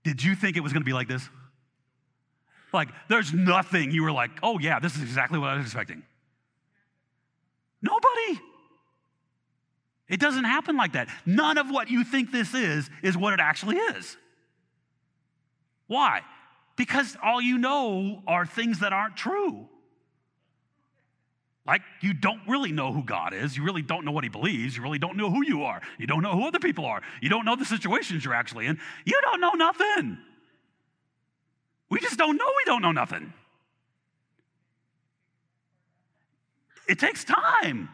Did 0.03 0.23
you 0.23 0.35
think 0.35 0.57
it 0.57 0.61
was 0.61 0.73
going 0.73 0.81
to 0.81 0.85
be 0.85 0.93
like 0.93 1.07
this? 1.07 1.27
Like, 2.71 2.89
there's 3.09 3.33
nothing 3.33 3.91
you 3.91 4.03
were 4.03 4.11
like, 4.11 4.31
oh, 4.43 4.59
yeah, 4.59 4.79
this 4.79 4.95
is 4.95 5.01
exactly 5.01 5.39
what 5.39 5.49
I 5.49 5.55
was 5.55 5.65
expecting. 5.65 6.03
Nobody. 7.81 8.39
It 10.09 10.19
doesn't 10.19 10.45
happen 10.45 10.77
like 10.77 10.93
that. 10.93 11.09
None 11.25 11.57
of 11.57 11.69
what 11.69 11.89
you 11.89 12.03
think 12.03 12.31
this 12.31 12.53
is 12.53 12.89
is 13.03 13.17
what 13.17 13.33
it 13.33 13.39
actually 13.39 13.75
is. 13.75 14.17
Why? 15.87 16.21
Because 16.75 17.17
all 17.21 17.41
you 17.41 17.57
know 17.57 18.21
are 18.27 18.45
things 18.45 18.79
that 18.79 18.93
aren't 18.93 19.17
true. 19.17 19.67
Like, 21.65 21.81
you 21.99 22.13
don't 22.13 22.39
really 22.47 22.71
know 22.71 22.93
who 22.93 23.03
God 23.03 23.33
is. 23.33 23.57
You 23.57 23.63
really 23.63 23.81
don't 23.81 24.05
know 24.05 24.11
what 24.11 24.23
He 24.23 24.29
believes. 24.29 24.77
You 24.77 24.83
really 24.83 24.99
don't 24.99 25.17
know 25.17 25.29
who 25.29 25.45
you 25.45 25.63
are. 25.63 25.81
You 25.97 26.07
don't 26.07 26.23
know 26.23 26.31
who 26.31 26.47
other 26.47 26.59
people 26.59 26.85
are. 26.85 27.01
You 27.21 27.27
don't 27.27 27.43
know 27.43 27.57
the 27.57 27.65
situations 27.65 28.23
you're 28.23 28.33
actually 28.33 28.67
in. 28.67 28.79
You 29.03 29.19
don't 29.21 29.41
know 29.41 29.51
nothing. 29.51 30.17
We 31.89 31.99
just 31.99 32.17
don't 32.17 32.37
know 32.37 32.45
we 32.45 32.63
don't 32.65 32.81
know 32.81 32.93
nothing. 32.93 33.33
It 36.87 36.99
takes 36.99 37.25
time. 37.25 37.89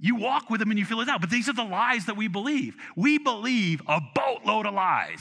You 0.00 0.16
walk 0.16 0.48
with 0.48 0.60
them 0.60 0.70
and 0.70 0.78
you 0.78 0.86
feel 0.86 1.00
it 1.00 1.08
out. 1.08 1.20
But 1.20 1.30
these 1.30 1.48
are 1.48 1.52
the 1.52 1.64
lies 1.64 2.06
that 2.06 2.16
we 2.16 2.26
believe. 2.26 2.76
We 2.96 3.18
believe 3.18 3.82
a 3.86 4.00
boatload 4.14 4.66
of 4.66 4.74
lies. 4.74 5.20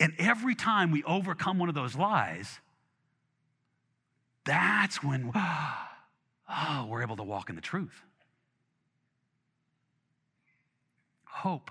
And 0.00 0.14
every 0.18 0.54
time 0.54 0.90
we 0.90 1.02
overcome 1.04 1.58
one 1.58 1.68
of 1.68 1.74
those 1.74 1.94
lies, 1.94 2.60
that's 4.44 5.02
when 5.02 5.30
oh, 5.34 6.86
we're 6.88 7.02
able 7.02 7.16
to 7.16 7.22
walk 7.22 7.50
in 7.50 7.56
the 7.56 7.60
truth. 7.60 8.02
Hope. 11.24 11.70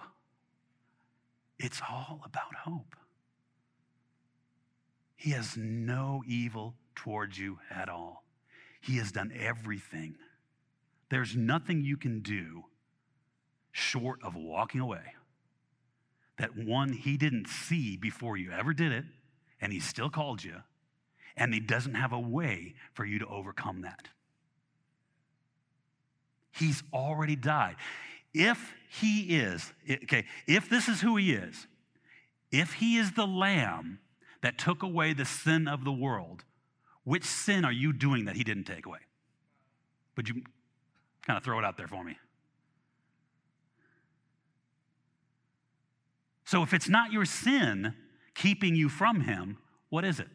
It's 1.58 1.82
all 1.90 2.22
about 2.24 2.54
hope. 2.54 2.96
He 5.16 5.32
has 5.32 5.58
no 5.58 6.22
evil 6.28 6.76
towards 6.94 7.40
you 7.40 7.58
at 7.72 7.90
all. 7.90 8.24
He 8.80 8.98
has 8.98 9.12
done 9.12 9.34
everything 9.36 10.16
there's 11.10 11.36
nothing 11.36 11.84
you 11.84 11.98
can 11.98 12.22
do 12.22 12.66
short 13.72 14.20
of 14.24 14.36
walking 14.36 14.82
away. 14.82 15.14
That 16.38 16.58
one 16.58 16.94
he 16.94 17.18
didn't 17.18 17.48
see 17.48 17.98
before 17.98 18.38
you 18.38 18.52
ever 18.52 18.74
did 18.74 18.92
it, 18.92 19.06
and 19.62 19.72
he 19.72 19.80
still 19.80 20.10
called 20.10 20.44
you, 20.44 20.56
and 21.36 21.54
he 21.54 21.60
doesn't 21.60 21.96
have 21.96 22.12
a 22.12 22.20
way 22.20 22.76
for 22.94 23.06
you 23.06 23.20
to 23.20 23.28
overcome 23.28 23.82
that. 23.82 24.10
He's 26.52 26.84
already 26.92 27.36
died. 27.36 27.76
If 28.34 28.74
he 28.90 29.38
is, 29.38 29.74
okay, 29.90 30.26
if 30.48 30.70
this 30.70 30.88
is 30.88 31.02
who 31.02 31.16
he 31.18 31.34
is, 31.34 31.68
if 32.52 32.74
he 32.74 32.98
is 32.98 33.12
the 33.12 33.28
lamb 33.28 34.00
that 34.42 34.58
took 34.58 34.84
away 34.84 35.14
the 35.14 35.26
sin 35.26 35.68
of 35.68 35.84
the 35.84 35.92
world, 35.92 36.44
which 37.04 37.24
sin 37.24 37.66
are 37.66 37.72
you 37.72 37.94
doing 37.94 38.26
that 38.26 38.36
he 38.36 38.44
didn't 38.44 38.66
take 38.66 38.86
away? 38.86 39.00
Would 40.16 40.30
you 40.30 40.44
Kind 41.28 41.38
of 41.38 41.44
throw 41.44 41.60
it 41.60 41.66
out 41.66 41.78
there 41.78 41.88
for 41.88 42.04
me. 42.04 42.18
So 46.46 46.64
if 46.64 46.74
it's 46.74 46.88
not 46.88 47.12
your 47.12 47.26
sin 47.26 47.94
keeping 48.34 48.76
you 48.76 48.88
from 48.88 49.22
him, 49.22 49.58
what 49.90 50.06
is 50.06 50.22
it? 50.22 50.30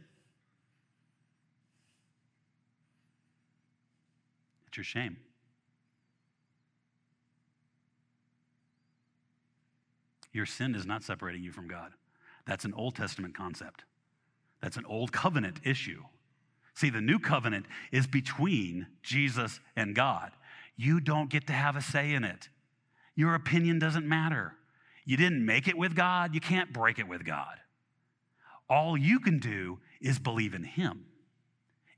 It's 4.68 4.76
your 4.76 4.84
shame. 4.84 5.16
Your 10.34 10.46
sin 10.46 10.74
is 10.74 10.84
not 10.84 11.02
separating 11.02 11.42
you 11.42 11.52
from 11.52 11.68
God. 11.68 11.92
That's 12.46 12.66
an 12.66 12.74
Old 12.74 12.96
Testament 12.96 13.34
concept. 13.34 13.84
That's 14.60 14.76
an 14.76 14.84
old 14.86 15.12
covenant 15.12 15.60
issue. 15.64 16.02
See, 16.74 16.90
the 16.90 17.00
new 17.00 17.18
covenant 17.18 17.66
is 17.90 18.06
between 18.06 18.86
Jesus 19.02 19.60
and 19.76 19.94
God. 19.94 20.32
You 20.76 21.00
don't 21.00 21.30
get 21.30 21.46
to 21.48 21.52
have 21.52 21.76
a 21.76 21.82
say 21.82 22.12
in 22.12 22.24
it. 22.24 22.48
Your 23.14 23.34
opinion 23.34 23.78
doesn't 23.78 24.06
matter. 24.06 24.54
You 25.04 25.16
didn't 25.16 25.44
make 25.44 25.68
it 25.68 25.76
with 25.76 25.94
God, 25.94 26.34
you 26.34 26.40
can't 26.40 26.72
break 26.72 26.98
it 26.98 27.08
with 27.08 27.24
God. 27.24 27.58
All 28.68 28.96
you 28.96 29.20
can 29.20 29.38
do 29.38 29.80
is 30.00 30.18
believe 30.18 30.54
in 30.54 30.64
Him. 30.64 31.04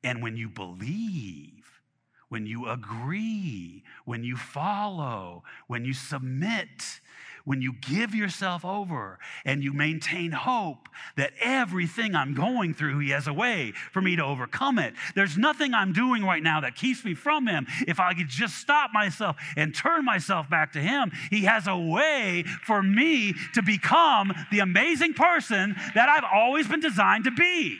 And 0.03 0.23
when 0.23 0.37
you 0.37 0.49
believe, 0.49 1.81
when 2.29 2.47
you 2.47 2.69
agree, 2.69 3.85
when 4.05 4.25
you 4.25 4.37
follow, 4.37 5.45
when 5.67 5.85
you 5.85 5.95
submit, 5.95 7.01
when 7.45 7.61
you 7.61 7.75
give 7.75 8.15
yourself 8.15 8.65
over 8.65 9.19
and 9.45 9.63
you 9.63 9.73
maintain 9.73 10.33
hope 10.33 10.89
that 11.17 11.33
everything 11.41 12.15
I'm 12.15 12.35
going 12.35 12.73
through, 12.73 13.01
He 13.01 13.11
has 13.11 13.27
a 13.27 13.33
way 13.33 13.73
for 13.93 14.01
me 14.01 14.17
to 14.17 14.25
overcome 14.25 14.79
it. 14.79 14.95
There's 15.15 15.37
nothing 15.37 15.75
I'm 15.75 15.93
doing 15.93 16.25
right 16.25 16.43
now 16.43 16.61
that 16.63 16.75
keeps 16.75 17.05
me 17.05 17.15
from 17.15 17.47
Him. 17.47 17.67
If 17.87 18.01
I 18.01 18.15
could 18.15 18.29
just 18.29 18.57
stop 18.57 18.91
myself 18.95 19.37
and 19.57 19.75
turn 19.75 20.05
myself 20.05 20.49
back 20.49 20.73
to 20.73 20.81
Him, 20.81 21.13
He 21.31 21.45
has 21.45 21.67
a 21.67 21.77
way 21.77 22.45
for 22.63 22.83
me 22.83 23.35
to 23.53 23.63
become 23.63 24.33
the 24.51 24.61
amazing 24.61 25.15
person 25.15 25.77
that 25.95 26.09
I've 26.09 26.25
always 26.33 26.67
been 26.67 26.81
designed 26.81 27.25
to 27.25 27.31
be. 27.31 27.79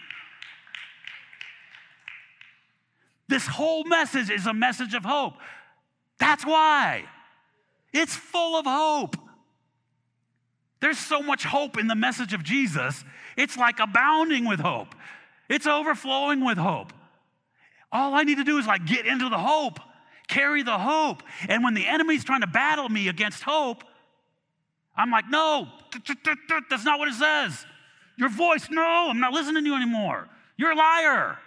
This 3.29 3.47
whole 3.47 3.85
message 3.85 4.29
is 4.29 4.47
a 4.47 4.53
message 4.53 4.93
of 4.93 5.05
hope. 5.05 5.35
That's 6.19 6.45
why. 6.45 7.05
It's 7.93 8.15
full 8.15 8.59
of 8.59 8.67
hope. 8.67 9.17
There's 10.85 10.99
so 10.99 11.23
much 11.23 11.45
hope 11.45 11.79
in 11.79 11.87
the 11.87 11.95
message 11.95 12.35
of 12.35 12.43
Jesus. 12.43 13.07
It's 13.39 13.57
like 13.57 13.81
abounding 13.81 14.47
with 14.47 14.61
hope. 14.61 14.95
It's 15.49 15.67
overflowing 15.67 16.45
with 16.45 16.59
hope. 16.59 16.93
All 17.91 18.13
I 18.13 18.23
need 18.23 18.37
to 18.37 18.45
do 18.45 18.59
is 18.59 18.67
like 18.67 18.85
get 18.85 19.07
into 19.07 19.31
the 19.31 19.39
hope, 19.39 19.81
carry 20.29 20.63
the 20.63 20.77
hope. 20.77 21.23
And 21.49 21.65
when 21.65 21.73
the 21.73 21.87
enemy's 21.87 22.23
trying 22.23 22.43
to 22.43 22.47
battle 22.47 22.87
me 22.91 23.09
against 23.09 23.43
hope, 23.43 23.83
I'm 24.95 25.11
like, 25.11 25.25
no, 25.31 25.69
that's 26.71 26.85
not 26.85 26.99
what 26.99 27.09
it 27.09 27.15
says. 27.15 27.65
Your 28.19 28.29
voice, 28.29 28.69
no, 28.71 29.09
I'm 29.09 29.21
not 29.21 29.33
listening 29.33 29.65
to 29.65 29.71
you 29.71 29.77
anymore. 29.77 30.29
You're 30.59 30.73
a 30.73 30.77
liar. 30.77 31.39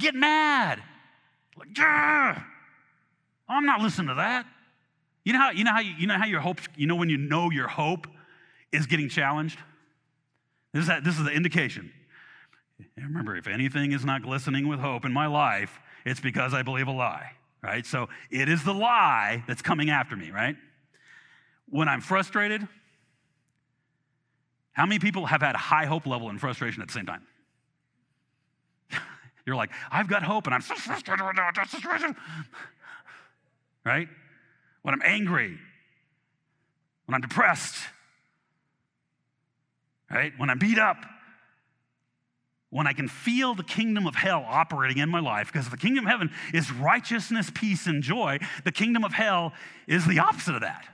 Get 0.00 0.16
mad. 0.16 0.82
Like, 1.56 1.72
yeah. 3.48 3.56
I'm 3.56 3.66
not 3.66 3.80
listening 3.80 4.08
to 4.08 4.14
that. 4.14 4.46
You 5.24 5.32
know 5.32 5.38
how 5.38 5.50
you 5.50 5.64
know 5.64 5.72
how 5.72 5.80
you, 5.80 5.92
you 5.98 6.06
know 6.06 6.18
how 6.18 6.26
your 6.26 6.40
hope 6.40 6.60
you 6.76 6.86
know 6.86 6.96
when 6.96 7.08
you 7.08 7.16
know 7.16 7.50
your 7.50 7.68
hope 7.68 8.06
is 8.72 8.86
getting 8.86 9.08
challenged. 9.08 9.58
This 10.72 10.82
is 10.82 10.88
that, 10.88 11.04
this 11.04 11.16
is 11.16 11.24
the 11.24 11.30
indication. 11.30 11.92
And 12.96 13.06
remember, 13.06 13.36
if 13.36 13.46
anything 13.46 13.92
is 13.92 14.04
not 14.04 14.22
glistening 14.22 14.66
with 14.66 14.80
hope 14.80 15.04
in 15.04 15.12
my 15.12 15.26
life, 15.26 15.78
it's 16.04 16.20
because 16.20 16.52
I 16.52 16.62
believe 16.62 16.88
a 16.88 16.92
lie, 16.92 17.32
right? 17.62 17.86
So 17.86 18.08
it 18.30 18.48
is 18.48 18.64
the 18.64 18.74
lie 18.74 19.44
that's 19.46 19.62
coming 19.62 19.90
after 19.90 20.16
me, 20.16 20.32
right? 20.32 20.56
When 21.70 21.88
I'm 21.88 22.00
frustrated, 22.00 22.66
how 24.72 24.86
many 24.86 24.98
people 24.98 25.26
have 25.26 25.40
had 25.40 25.54
high 25.54 25.86
hope 25.86 26.06
level 26.06 26.28
and 26.28 26.40
frustration 26.40 26.82
at 26.82 26.88
the 26.88 26.94
same 26.94 27.06
time? 27.06 27.22
You're 29.46 29.56
like, 29.56 29.70
I've 29.92 30.08
got 30.08 30.24
hope 30.24 30.46
and 30.46 30.54
I'm 30.54 30.62
so 30.62 30.74
frustrated 30.74 31.24
right 31.24 31.36
now. 31.36 31.50
Right? 33.84 34.08
When 34.82 34.94
I'm 34.94 35.02
angry, 35.04 35.58
when 37.06 37.14
I'm 37.14 37.20
depressed, 37.20 37.76
right? 40.10 40.32
When 40.36 40.50
I'm 40.50 40.58
beat 40.58 40.78
up, 40.78 41.04
when 42.70 42.86
I 42.86 42.92
can 42.92 43.08
feel 43.08 43.54
the 43.54 43.62
kingdom 43.62 44.06
of 44.06 44.14
hell 44.14 44.44
operating 44.46 44.98
in 44.98 45.08
my 45.08 45.20
life, 45.20 45.52
because 45.52 45.68
the 45.68 45.76
kingdom 45.76 46.06
of 46.06 46.10
heaven 46.10 46.30
is 46.52 46.72
righteousness, 46.72 47.50
peace, 47.54 47.86
and 47.86 48.02
joy, 48.02 48.38
the 48.64 48.72
kingdom 48.72 49.04
of 49.04 49.12
hell 49.12 49.52
is 49.86 50.06
the 50.06 50.18
opposite 50.18 50.54
of 50.54 50.62
that. 50.62 50.86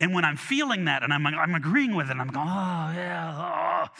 And 0.00 0.14
when 0.14 0.24
I'm 0.24 0.36
feeling 0.36 0.84
that 0.84 1.02
and 1.02 1.12
I'm, 1.12 1.26
I'm 1.26 1.54
agreeing 1.54 1.94
with 1.94 2.10
it, 2.10 2.16
I'm 2.16 2.28
going, 2.28 2.46
oh, 2.48 2.92
yeah, 2.94 3.86
oh, 3.86 3.94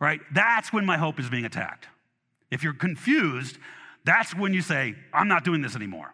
right? 0.00 0.20
That's 0.32 0.72
when 0.72 0.84
my 0.84 0.96
hope 0.96 1.18
is 1.18 1.30
being 1.30 1.44
attacked. 1.44 1.88
If 2.50 2.62
you're 2.62 2.74
confused, 2.74 3.58
that's 4.04 4.34
when 4.34 4.54
you 4.54 4.62
say, 4.62 4.94
I'm 5.12 5.28
not 5.28 5.44
doing 5.44 5.62
this 5.62 5.74
anymore 5.74 6.12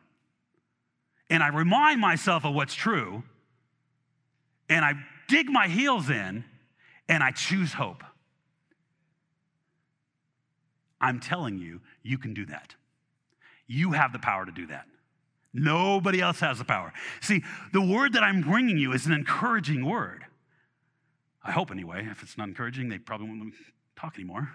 and 1.33 1.43
I 1.43 1.49
remind 1.49 1.99
myself 1.99 2.45
of 2.45 2.55
what's 2.55 2.75
true, 2.75 3.23
and 4.69 4.85
I 4.85 4.93
dig 5.29 5.49
my 5.49 5.67
heels 5.67 6.11
in, 6.11 6.45
and 7.09 7.23
I 7.23 7.31
choose 7.31 7.73
hope. 7.73 8.05
I'm 11.01 11.21
telling 11.21 11.57
you, 11.57 11.81
you 12.03 12.19
can 12.19 12.35
do 12.35 12.45
that. 12.47 12.75
You 13.67 13.93
have 13.93 14.13
the 14.13 14.19
power 14.19 14.45
to 14.45 14.53
do 14.53 14.67
that. 14.67 14.85
Nobody 15.55 16.21
else 16.21 16.39
has 16.41 16.59
the 16.59 16.67
power. 16.67 16.93
See, 17.23 17.43
the 17.73 17.81
word 17.81 18.13
that 18.13 18.23
I'm 18.23 18.43
bringing 18.43 18.77
you 18.77 18.93
is 18.93 19.07
an 19.07 19.13
encouraging 19.13 19.87
word. 19.87 20.27
I 21.43 21.53
hope, 21.53 21.71
anyway. 21.71 22.07
If 22.11 22.23
it's 22.23 22.37
not 22.37 22.49
encouraging, 22.49 22.91
they 22.91 22.99
probably 22.99 23.29
won't 23.29 23.55
talk 23.97 24.17
anymore. 24.17 24.51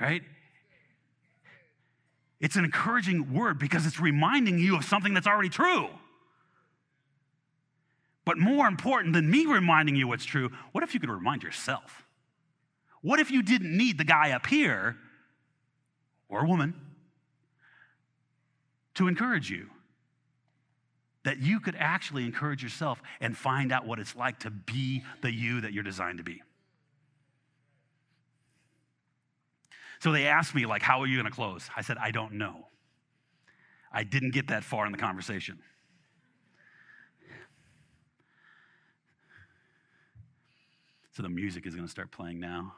Right? 0.00 0.22
It's 2.40 2.56
an 2.56 2.64
encouraging 2.64 3.34
word 3.34 3.58
because 3.58 3.86
it's 3.86 3.98
reminding 3.98 4.58
you 4.58 4.76
of 4.76 4.84
something 4.84 5.14
that's 5.14 5.26
already 5.26 5.48
true. 5.48 5.88
But 8.24 8.38
more 8.38 8.68
important 8.68 9.14
than 9.14 9.30
me 9.30 9.46
reminding 9.46 9.96
you 9.96 10.06
what's 10.06 10.24
true, 10.24 10.50
what 10.72 10.84
if 10.84 10.94
you 10.94 11.00
could 11.00 11.10
remind 11.10 11.42
yourself? 11.42 12.04
What 13.00 13.20
if 13.20 13.30
you 13.30 13.42
didn't 13.42 13.76
need 13.76 13.98
the 13.98 14.04
guy 14.04 14.32
up 14.32 14.46
here 14.46 14.96
or 16.28 16.44
woman 16.44 16.74
to 18.94 19.08
encourage 19.08 19.50
you? 19.50 19.70
That 21.24 21.38
you 21.38 21.58
could 21.58 21.76
actually 21.78 22.24
encourage 22.24 22.62
yourself 22.62 23.02
and 23.20 23.36
find 23.36 23.72
out 23.72 23.86
what 23.86 23.98
it's 23.98 24.14
like 24.14 24.40
to 24.40 24.50
be 24.50 25.02
the 25.22 25.32
you 25.32 25.62
that 25.62 25.72
you're 25.72 25.82
designed 25.82 26.18
to 26.18 26.24
be. 26.24 26.42
So 30.00 30.12
they 30.12 30.26
asked 30.26 30.54
me, 30.54 30.64
like, 30.64 30.82
how 30.82 31.00
are 31.00 31.06
you 31.06 31.16
going 31.16 31.30
to 31.30 31.34
close? 31.34 31.68
I 31.76 31.82
said, 31.82 31.96
I 31.98 32.10
don't 32.10 32.34
know. 32.34 32.66
I 33.92 34.04
didn't 34.04 34.30
get 34.30 34.48
that 34.48 34.62
far 34.62 34.86
in 34.86 34.92
the 34.92 34.98
conversation. 34.98 35.58
So 41.12 41.22
the 41.22 41.28
music 41.28 41.66
is 41.66 41.74
going 41.74 41.86
to 41.86 41.90
start 41.90 42.12
playing 42.12 42.38
now. 42.38 42.74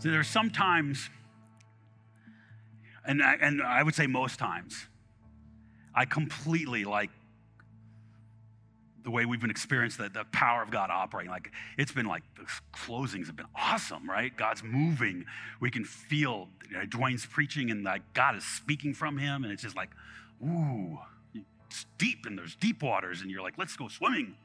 So 0.00 0.10
there 0.10 0.20
are 0.20 0.24
sometimes 0.24 1.10
and 3.08 3.22
I, 3.22 3.34
and 3.40 3.62
I 3.62 3.82
would 3.82 3.94
say 3.94 4.06
most 4.06 4.38
times, 4.38 4.86
I 5.94 6.04
completely 6.04 6.84
like 6.84 7.10
the 9.02 9.10
way 9.10 9.24
we've 9.24 9.40
been 9.40 9.50
experienced 9.50 9.96
the, 9.96 10.10
the 10.10 10.24
power 10.32 10.62
of 10.62 10.70
God 10.70 10.90
operating. 10.90 11.30
Like 11.30 11.50
it's 11.78 11.90
been 11.90 12.06
like 12.06 12.22
the 12.36 12.44
closings 12.74 13.26
have 13.26 13.36
been 13.36 13.46
awesome, 13.56 14.08
right? 14.08 14.36
God's 14.36 14.62
moving. 14.62 15.24
We 15.60 15.70
can 15.70 15.84
feel 15.84 16.48
you 16.70 16.76
know, 16.76 16.84
Dwayne's 16.84 17.24
preaching 17.24 17.70
and 17.70 17.82
like 17.82 18.02
God 18.12 18.36
is 18.36 18.44
speaking 18.44 18.92
from 18.92 19.16
him, 19.16 19.42
and 19.42 19.52
it's 19.52 19.62
just 19.62 19.76
like, 19.76 19.90
ooh, 20.44 20.98
it's 21.34 21.86
deep 21.96 22.26
and 22.26 22.38
there's 22.38 22.54
deep 22.56 22.82
waters, 22.82 23.22
and 23.22 23.30
you're 23.30 23.42
like, 23.42 23.54
let's 23.56 23.76
go 23.76 23.88
swimming. 23.88 24.36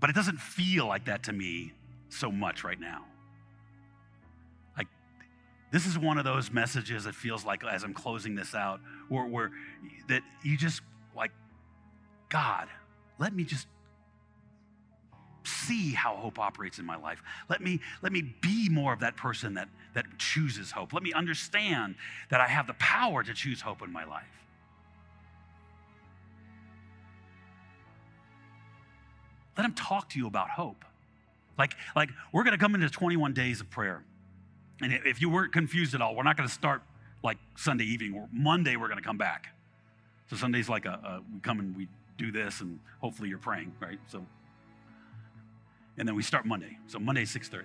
But 0.00 0.10
it 0.10 0.16
doesn't 0.16 0.40
feel 0.40 0.86
like 0.86 1.06
that 1.06 1.22
to 1.24 1.32
me 1.32 1.72
so 2.08 2.30
much 2.30 2.64
right 2.64 2.78
now. 2.78 3.04
Like, 4.76 4.88
this 5.72 5.86
is 5.86 5.98
one 5.98 6.18
of 6.18 6.24
those 6.24 6.50
messages 6.50 7.04
that 7.04 7.14
feels 7.14 7.44
like, 7.44 7.64
as 7.64 7.82
I'm 7.82 7.94
closing 7.94 8.34
this 8.34 8.54
out, 8.54 8.80
where, 9.08 9.24
where 9.24 9.52
that 10.08 10.22
you 10.42 10.56
just 10.56 10.82
like, 11.16 11.32
God, 12.28 12.68
let 13.18 13.34
me 13.34 13.44
just 13.44 13.66
see 15.44 15.92
how 15.92 16.16
hope 16.16 16.38
operates 16.38 16.78
in 16.78 16.84
my 16.84 16.96
life. 16.96 17.22
Let 17.48 17.60
me, 17.60 17.80
let 18.02 18.12
me 18.12 18.34
be 18.40 18.68
more 18.68 18.92
of 18.92 19.00
that 19.00 19.16
person 19.16 19.54
that, 19.54 19.68
that 19.94 20.06
chooses 20.18 20.70
hope. 20.70 20.92
Let 20.92 21.02
me 21.02 21.12
understand 21.12 21.94
that 22.30 22.40
I 22.40 22.48
have 22.48 22.66
the 22.66 22.74
power 22.74 23.22
to 23.22 23.32
choose 23.32 23.60
hope 23.60 23.82
in 23.82 23.92
my 23.92 24.04
life. 24.04 24.24
Let 29.56 29.64
him 29.64 29.74
talk 29.74 30.10
to 30.10 30.18
you 30.18 30.26
about 30.26 30.50
hope. 30.50 30.84
Like, 31.58 31.74
like 31.94 32.10
we're 32.32 32.44
going 32.44 32.52
to 32.52 32.58
come 32.58 32.74
into 32.74 32.88
21 32.90 33.32
days 33.32 33.60
of 33.60 33.70
prayer. 33.70 34.04
And 34.80 34.92
if 34.92 35.20
you 35.20 35.30
weren't 35.30 35.52
confused 35.52 35.94
at 35.94 36.02
all, 36.02 36.14
we're 36.14 36.22
not 36.22 36.36
going 36.36 36.48
to 36.48 36.54
start 36.54 36.82
like 37.22 37.38
Sunday 37.56 37.84
evening. 37.84 38.28
Monday, 38.32 38.76
we're 38.76 38.88
going 38.88 38.98
to 38.98 39.04
come 39.04 39.16
back. 39.16 39.48
So 40.28 40.36
Sunday's 40.36 40.68
like 40.68 40.84
a, 40.84 40.90
a, 40.90 41.22
we 41.32 41.40
come 41.40 41.60
and 41.60 41.76
we 41.76 41.88
do 42.18 42.32
this, 42.32 42.60
and 42.60 42.78
hopefully 43.00 43.28
you're 43.28 43.38
praying, 43.38 43.72
right? 43.80 43.98
So, 44.08 44.26
and 45.98 46.06
then 46.06 46.14
we 46.14 46.22
start 46.22 46.44
Monday. 46.44 46.78
So 46.88 46.98
Monday 46.98 47.24
6:30. 47.24 47.64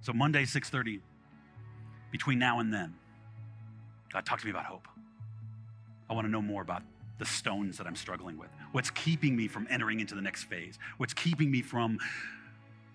So 0.00 0.12
Monday 0.12 0.44
6:30. 0.44 1.00
Between 2.12 2.38
now 2.38 2.60
and 2.60 2.72
then, 2.72 2.94
God 4.12 4.24
talk 4.24 4.38
to 4.38 4.44
me 4.44 4.52
about 4.52 4.66
hope. 4.66 4.86
I 6.08 6.12
want 6.12 6.26
to 6.26 6.30
know 6.30 6.42
more 6.42 6.62
about 6.62 6.82
the 7.18 7.24
stones 7.24 7.78
that 7.78 7.88
I'm 7.88 7.96
struggling 7.96 8.38
with, 8.38 8.50
what's 8.74 8.90
keeping 8.90 9.36
me 9.36 9.46
from 9.46 9.68
entering 9.70 10.00
into 10.00 10.16
the 10.16 10.20
next 10.20 10.44
phase, 10.44 10.80
what's 10.96 11.14
keeping 11.14 11.48
me 11.48 11.62
from 11.62 11.96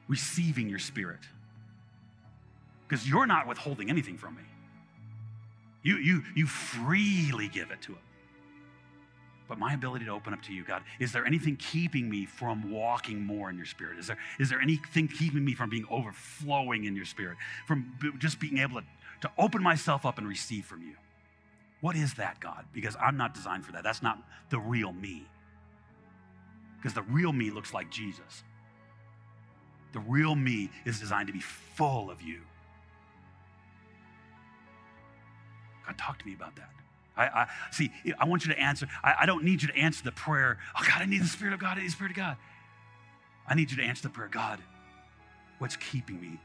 receiving 0.10 0.68
your 0.68 0.78
spirit. 0.78 1.22
Because 2.86 3.08
you're 3.08 3.26
not 3.26 3.48
withholding 3.48 3.90
anything 3.90 4.18
from 4.18 4.36
me. 4.36 4.42
You, 5.82 5.96
you, 5.96 6.24
you 6.36 6.48
freely 6.48 7.48
give 7.48 7.72
it 7.72 7.82
to 7.84 7.94
him. 7.94 8.02
But 9.48 9.58
my 9.58 9.74
ability 9.74 10.04
to 10.04 10.12
open 10.12 10.34
up 10.34 10.42
to 10.44 10.54
you, 10.54 10.66
God, 10.66 10.84
is 11.00 11.14
there 11.14 11.26
anything 11.26 11.56
keeping 11.56 12.10
me 12.10 12.26
from 12.26 12.70
walking 12.70 13.24
more 13.24 13.50
in 13.50 13.56
your 13.56 13.66
spirit? 13.66 14.00
Is 14.00 14.08
there, 14.08 14.18
is 14.38 14.50
there 14.50 14.60
anything 14.60 15.08
keeping 15.08 15.46
me 15.46 15.54
from 15.54 15.70
being 15.70 15.86
overflowing 15.90 16.84
in 16.84 16.96
your 16.96 17.06
spirit? 17.06 17.38
From 17.66 17.98
just 18.18 18.42
being 18.42 18.58
able 18.58 18.82
to, 18.82 18.88
to 19.22 19.32
open 19.38 19.64
myself 19.64 20.06
up 20.06 20.18
and 20.18 20.28
receive 20.28 20.66
from 20.66 20.82
you? 20.82 20.96
What 21.80 21.96
is 21.96 22.16
that, 22.16 22.42
God? 22.42 22.66
Because 22.74 22.98
I'm 23.02 23.16
not 23.16 23.34
designed 23.34 23.66
for 23.66 23.72
that. 23.72 23.84
That's 23.86 24.04
not 24.04 24.22
the 24.50 24.60
real 24.60 24.92
me. 24.92 25.26
Because 26.80 26.94
the 26.94 27.02
real 27.04 27.34
me 27.34 27.52
looks 27.52 27.74
like 27.74 27.90
Jesus. 27.90 28.44
The 29.92 30.00
real 30.00 30.36
me 30.36 30.70
is 30.86 31.00
designed 31.00 31.28
to 31.28 31.34
be 31.34 31.40
full 31.40 32.10
of 32.10 32.22
you. 32.22 32.42
God, 35.86 35.98
talk 35.98 36.20
to 36.20 36.26
me 36.26 36.34
about 36.34 36.56
that. 36.56 36.70
I, 37.18 37.26
I 37.26 37.48
see. 37.72 37.92
I 38.18 38.26
want 38.26 38.46
you 38.46 38.54
to 38.54 38.60
answer. 38.60 38.88
I, 39.04 39.16
I, 39.22 39.26
don't 39.26 39.44
need 39.44 39.62
you 39.62 39.68
to 39.68 39.76
answer 39.76 40.04
the 40.04 40.12
prayer. 40.12 40.58
Oh 40.78 40.84
God, 40.88 41.02
I 41.02 41.06
need 41.06 41.22
the 41.22 41.28
Spirit 41.28 41.54
of 41.54 41.60
God. 41.60 41.78
I 41.78 41.82
need 41.82 41.88
the 41.88 41.92
Spirit 41.92 42.12
of 42.12 42.18
God. 42.18 42.38
I 43.46 43.56
need 43.56 43.72
you 43.72 43.78
to 43.78 43.84
answer 43.84 44.04
the 44.04 44.10
prayer. 44.10 44.30
God, 44.30 44.60
what's 45.58 45.76
keeping 45.76 46.22
me 46.22 46.40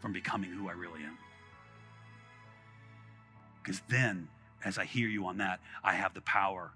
from 0.00 0.12
becoming 0.12 0.50
who 0.50 0.68
I 0.68 0.72
really 0.72 1.02
am? 1.02 1.18
Because 3.62 3.82
then, 3.88 4.28
as 4.64 4.78
I 4.78 4.84
hear 4.84 5.08
you 5.08 5.26
on 5.26 5.38
that, 5.38 5.60
I 5.84 5.92
have 5.92 6.14
the 6.14 6.22
power 6.22 6.72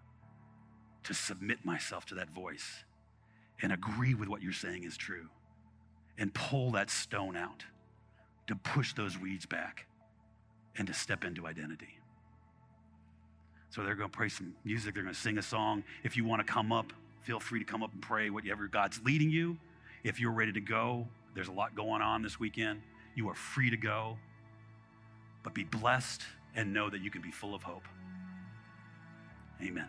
to 1.05 1.14
submit 1.14 1.64
myself 1.64 2.07
to 2.07 2.14
that 2.16 2.30
voice 2.30 2.84
and 3.62 3.72
agree 3.72 4.14
with 4.14 4.28
what 4.28 4.42
you're 4.42 4.52
saying 4.52 4.84
is 4.84 4.96
true 4.96 5.28
and 6.18 6.32
pull 6.34 6.72
that 6.72 6.90
stone 6.90 7.36
out 7.36 7.64
to 8.46 8.57
push 8.57 8.92
those 8.94 9.18
weeds 9.18 9.46
back 9.46 9.86
and 10.76 10.86
to 10.86 10.94
step 10.94 11.24
into 11.24 11.46
identity. 11.46 11.98
So 13.70 13.82
they're 13.82 13.94
going 13.94 14.11
to 14.11 14.16
pray 14.16 14.28
some 14.28 14.55
music, 14.64 14.94
they're 14.94 15.02
going 15.02 15.14
to 15.14 15.20
sing 15.20 15.38
a 15.38 15.42
song. 15.42 15.82
If 16.05 16.16
you 16.16 16.24
want 16.24 16.46
to 16.46 16.52
come 16.52 16.72
up, 16.72 16.92
feel 17.22 17.40
free 17.40 17.59
to 17.59 17.64
come 17.64 17.82
up 17.82 17.92
and 17.92 18.00
pray 18.00 18.30
whatever 18.30 18.68
God's 18.68 19.00
leading 19.05 19.30
you. 19.30 19.57
If 20.05 20.20
you're 20.20 20.32
ready 20.32 20.52
to 20.52 20.61
go, 20.61 21.09
there's 21.34 21.48
a 21.48 21.52
lot 21.52 21.74
going 21.74 22.02
on 22.02 22.22
this 22.22 22.38
weekend. 22.38 22.82
You 23.14 23.28
are 23.30 23.34
free 23.34 23.70
to 23.70 23.76
go. 23.76 24.18
But 25.42 25.55
be 25.55 25.64
blessed 25.64 26.22
and 26.55 26.72
know 26.72 26.88
that 26.88 27.00
you 27.00 27.11
can 27.11 27.22
be 27.22 27.30
full 27.30 27.55
of 27.55 27.62
hope. 27.62 27.88
Amen. 29.62 29.88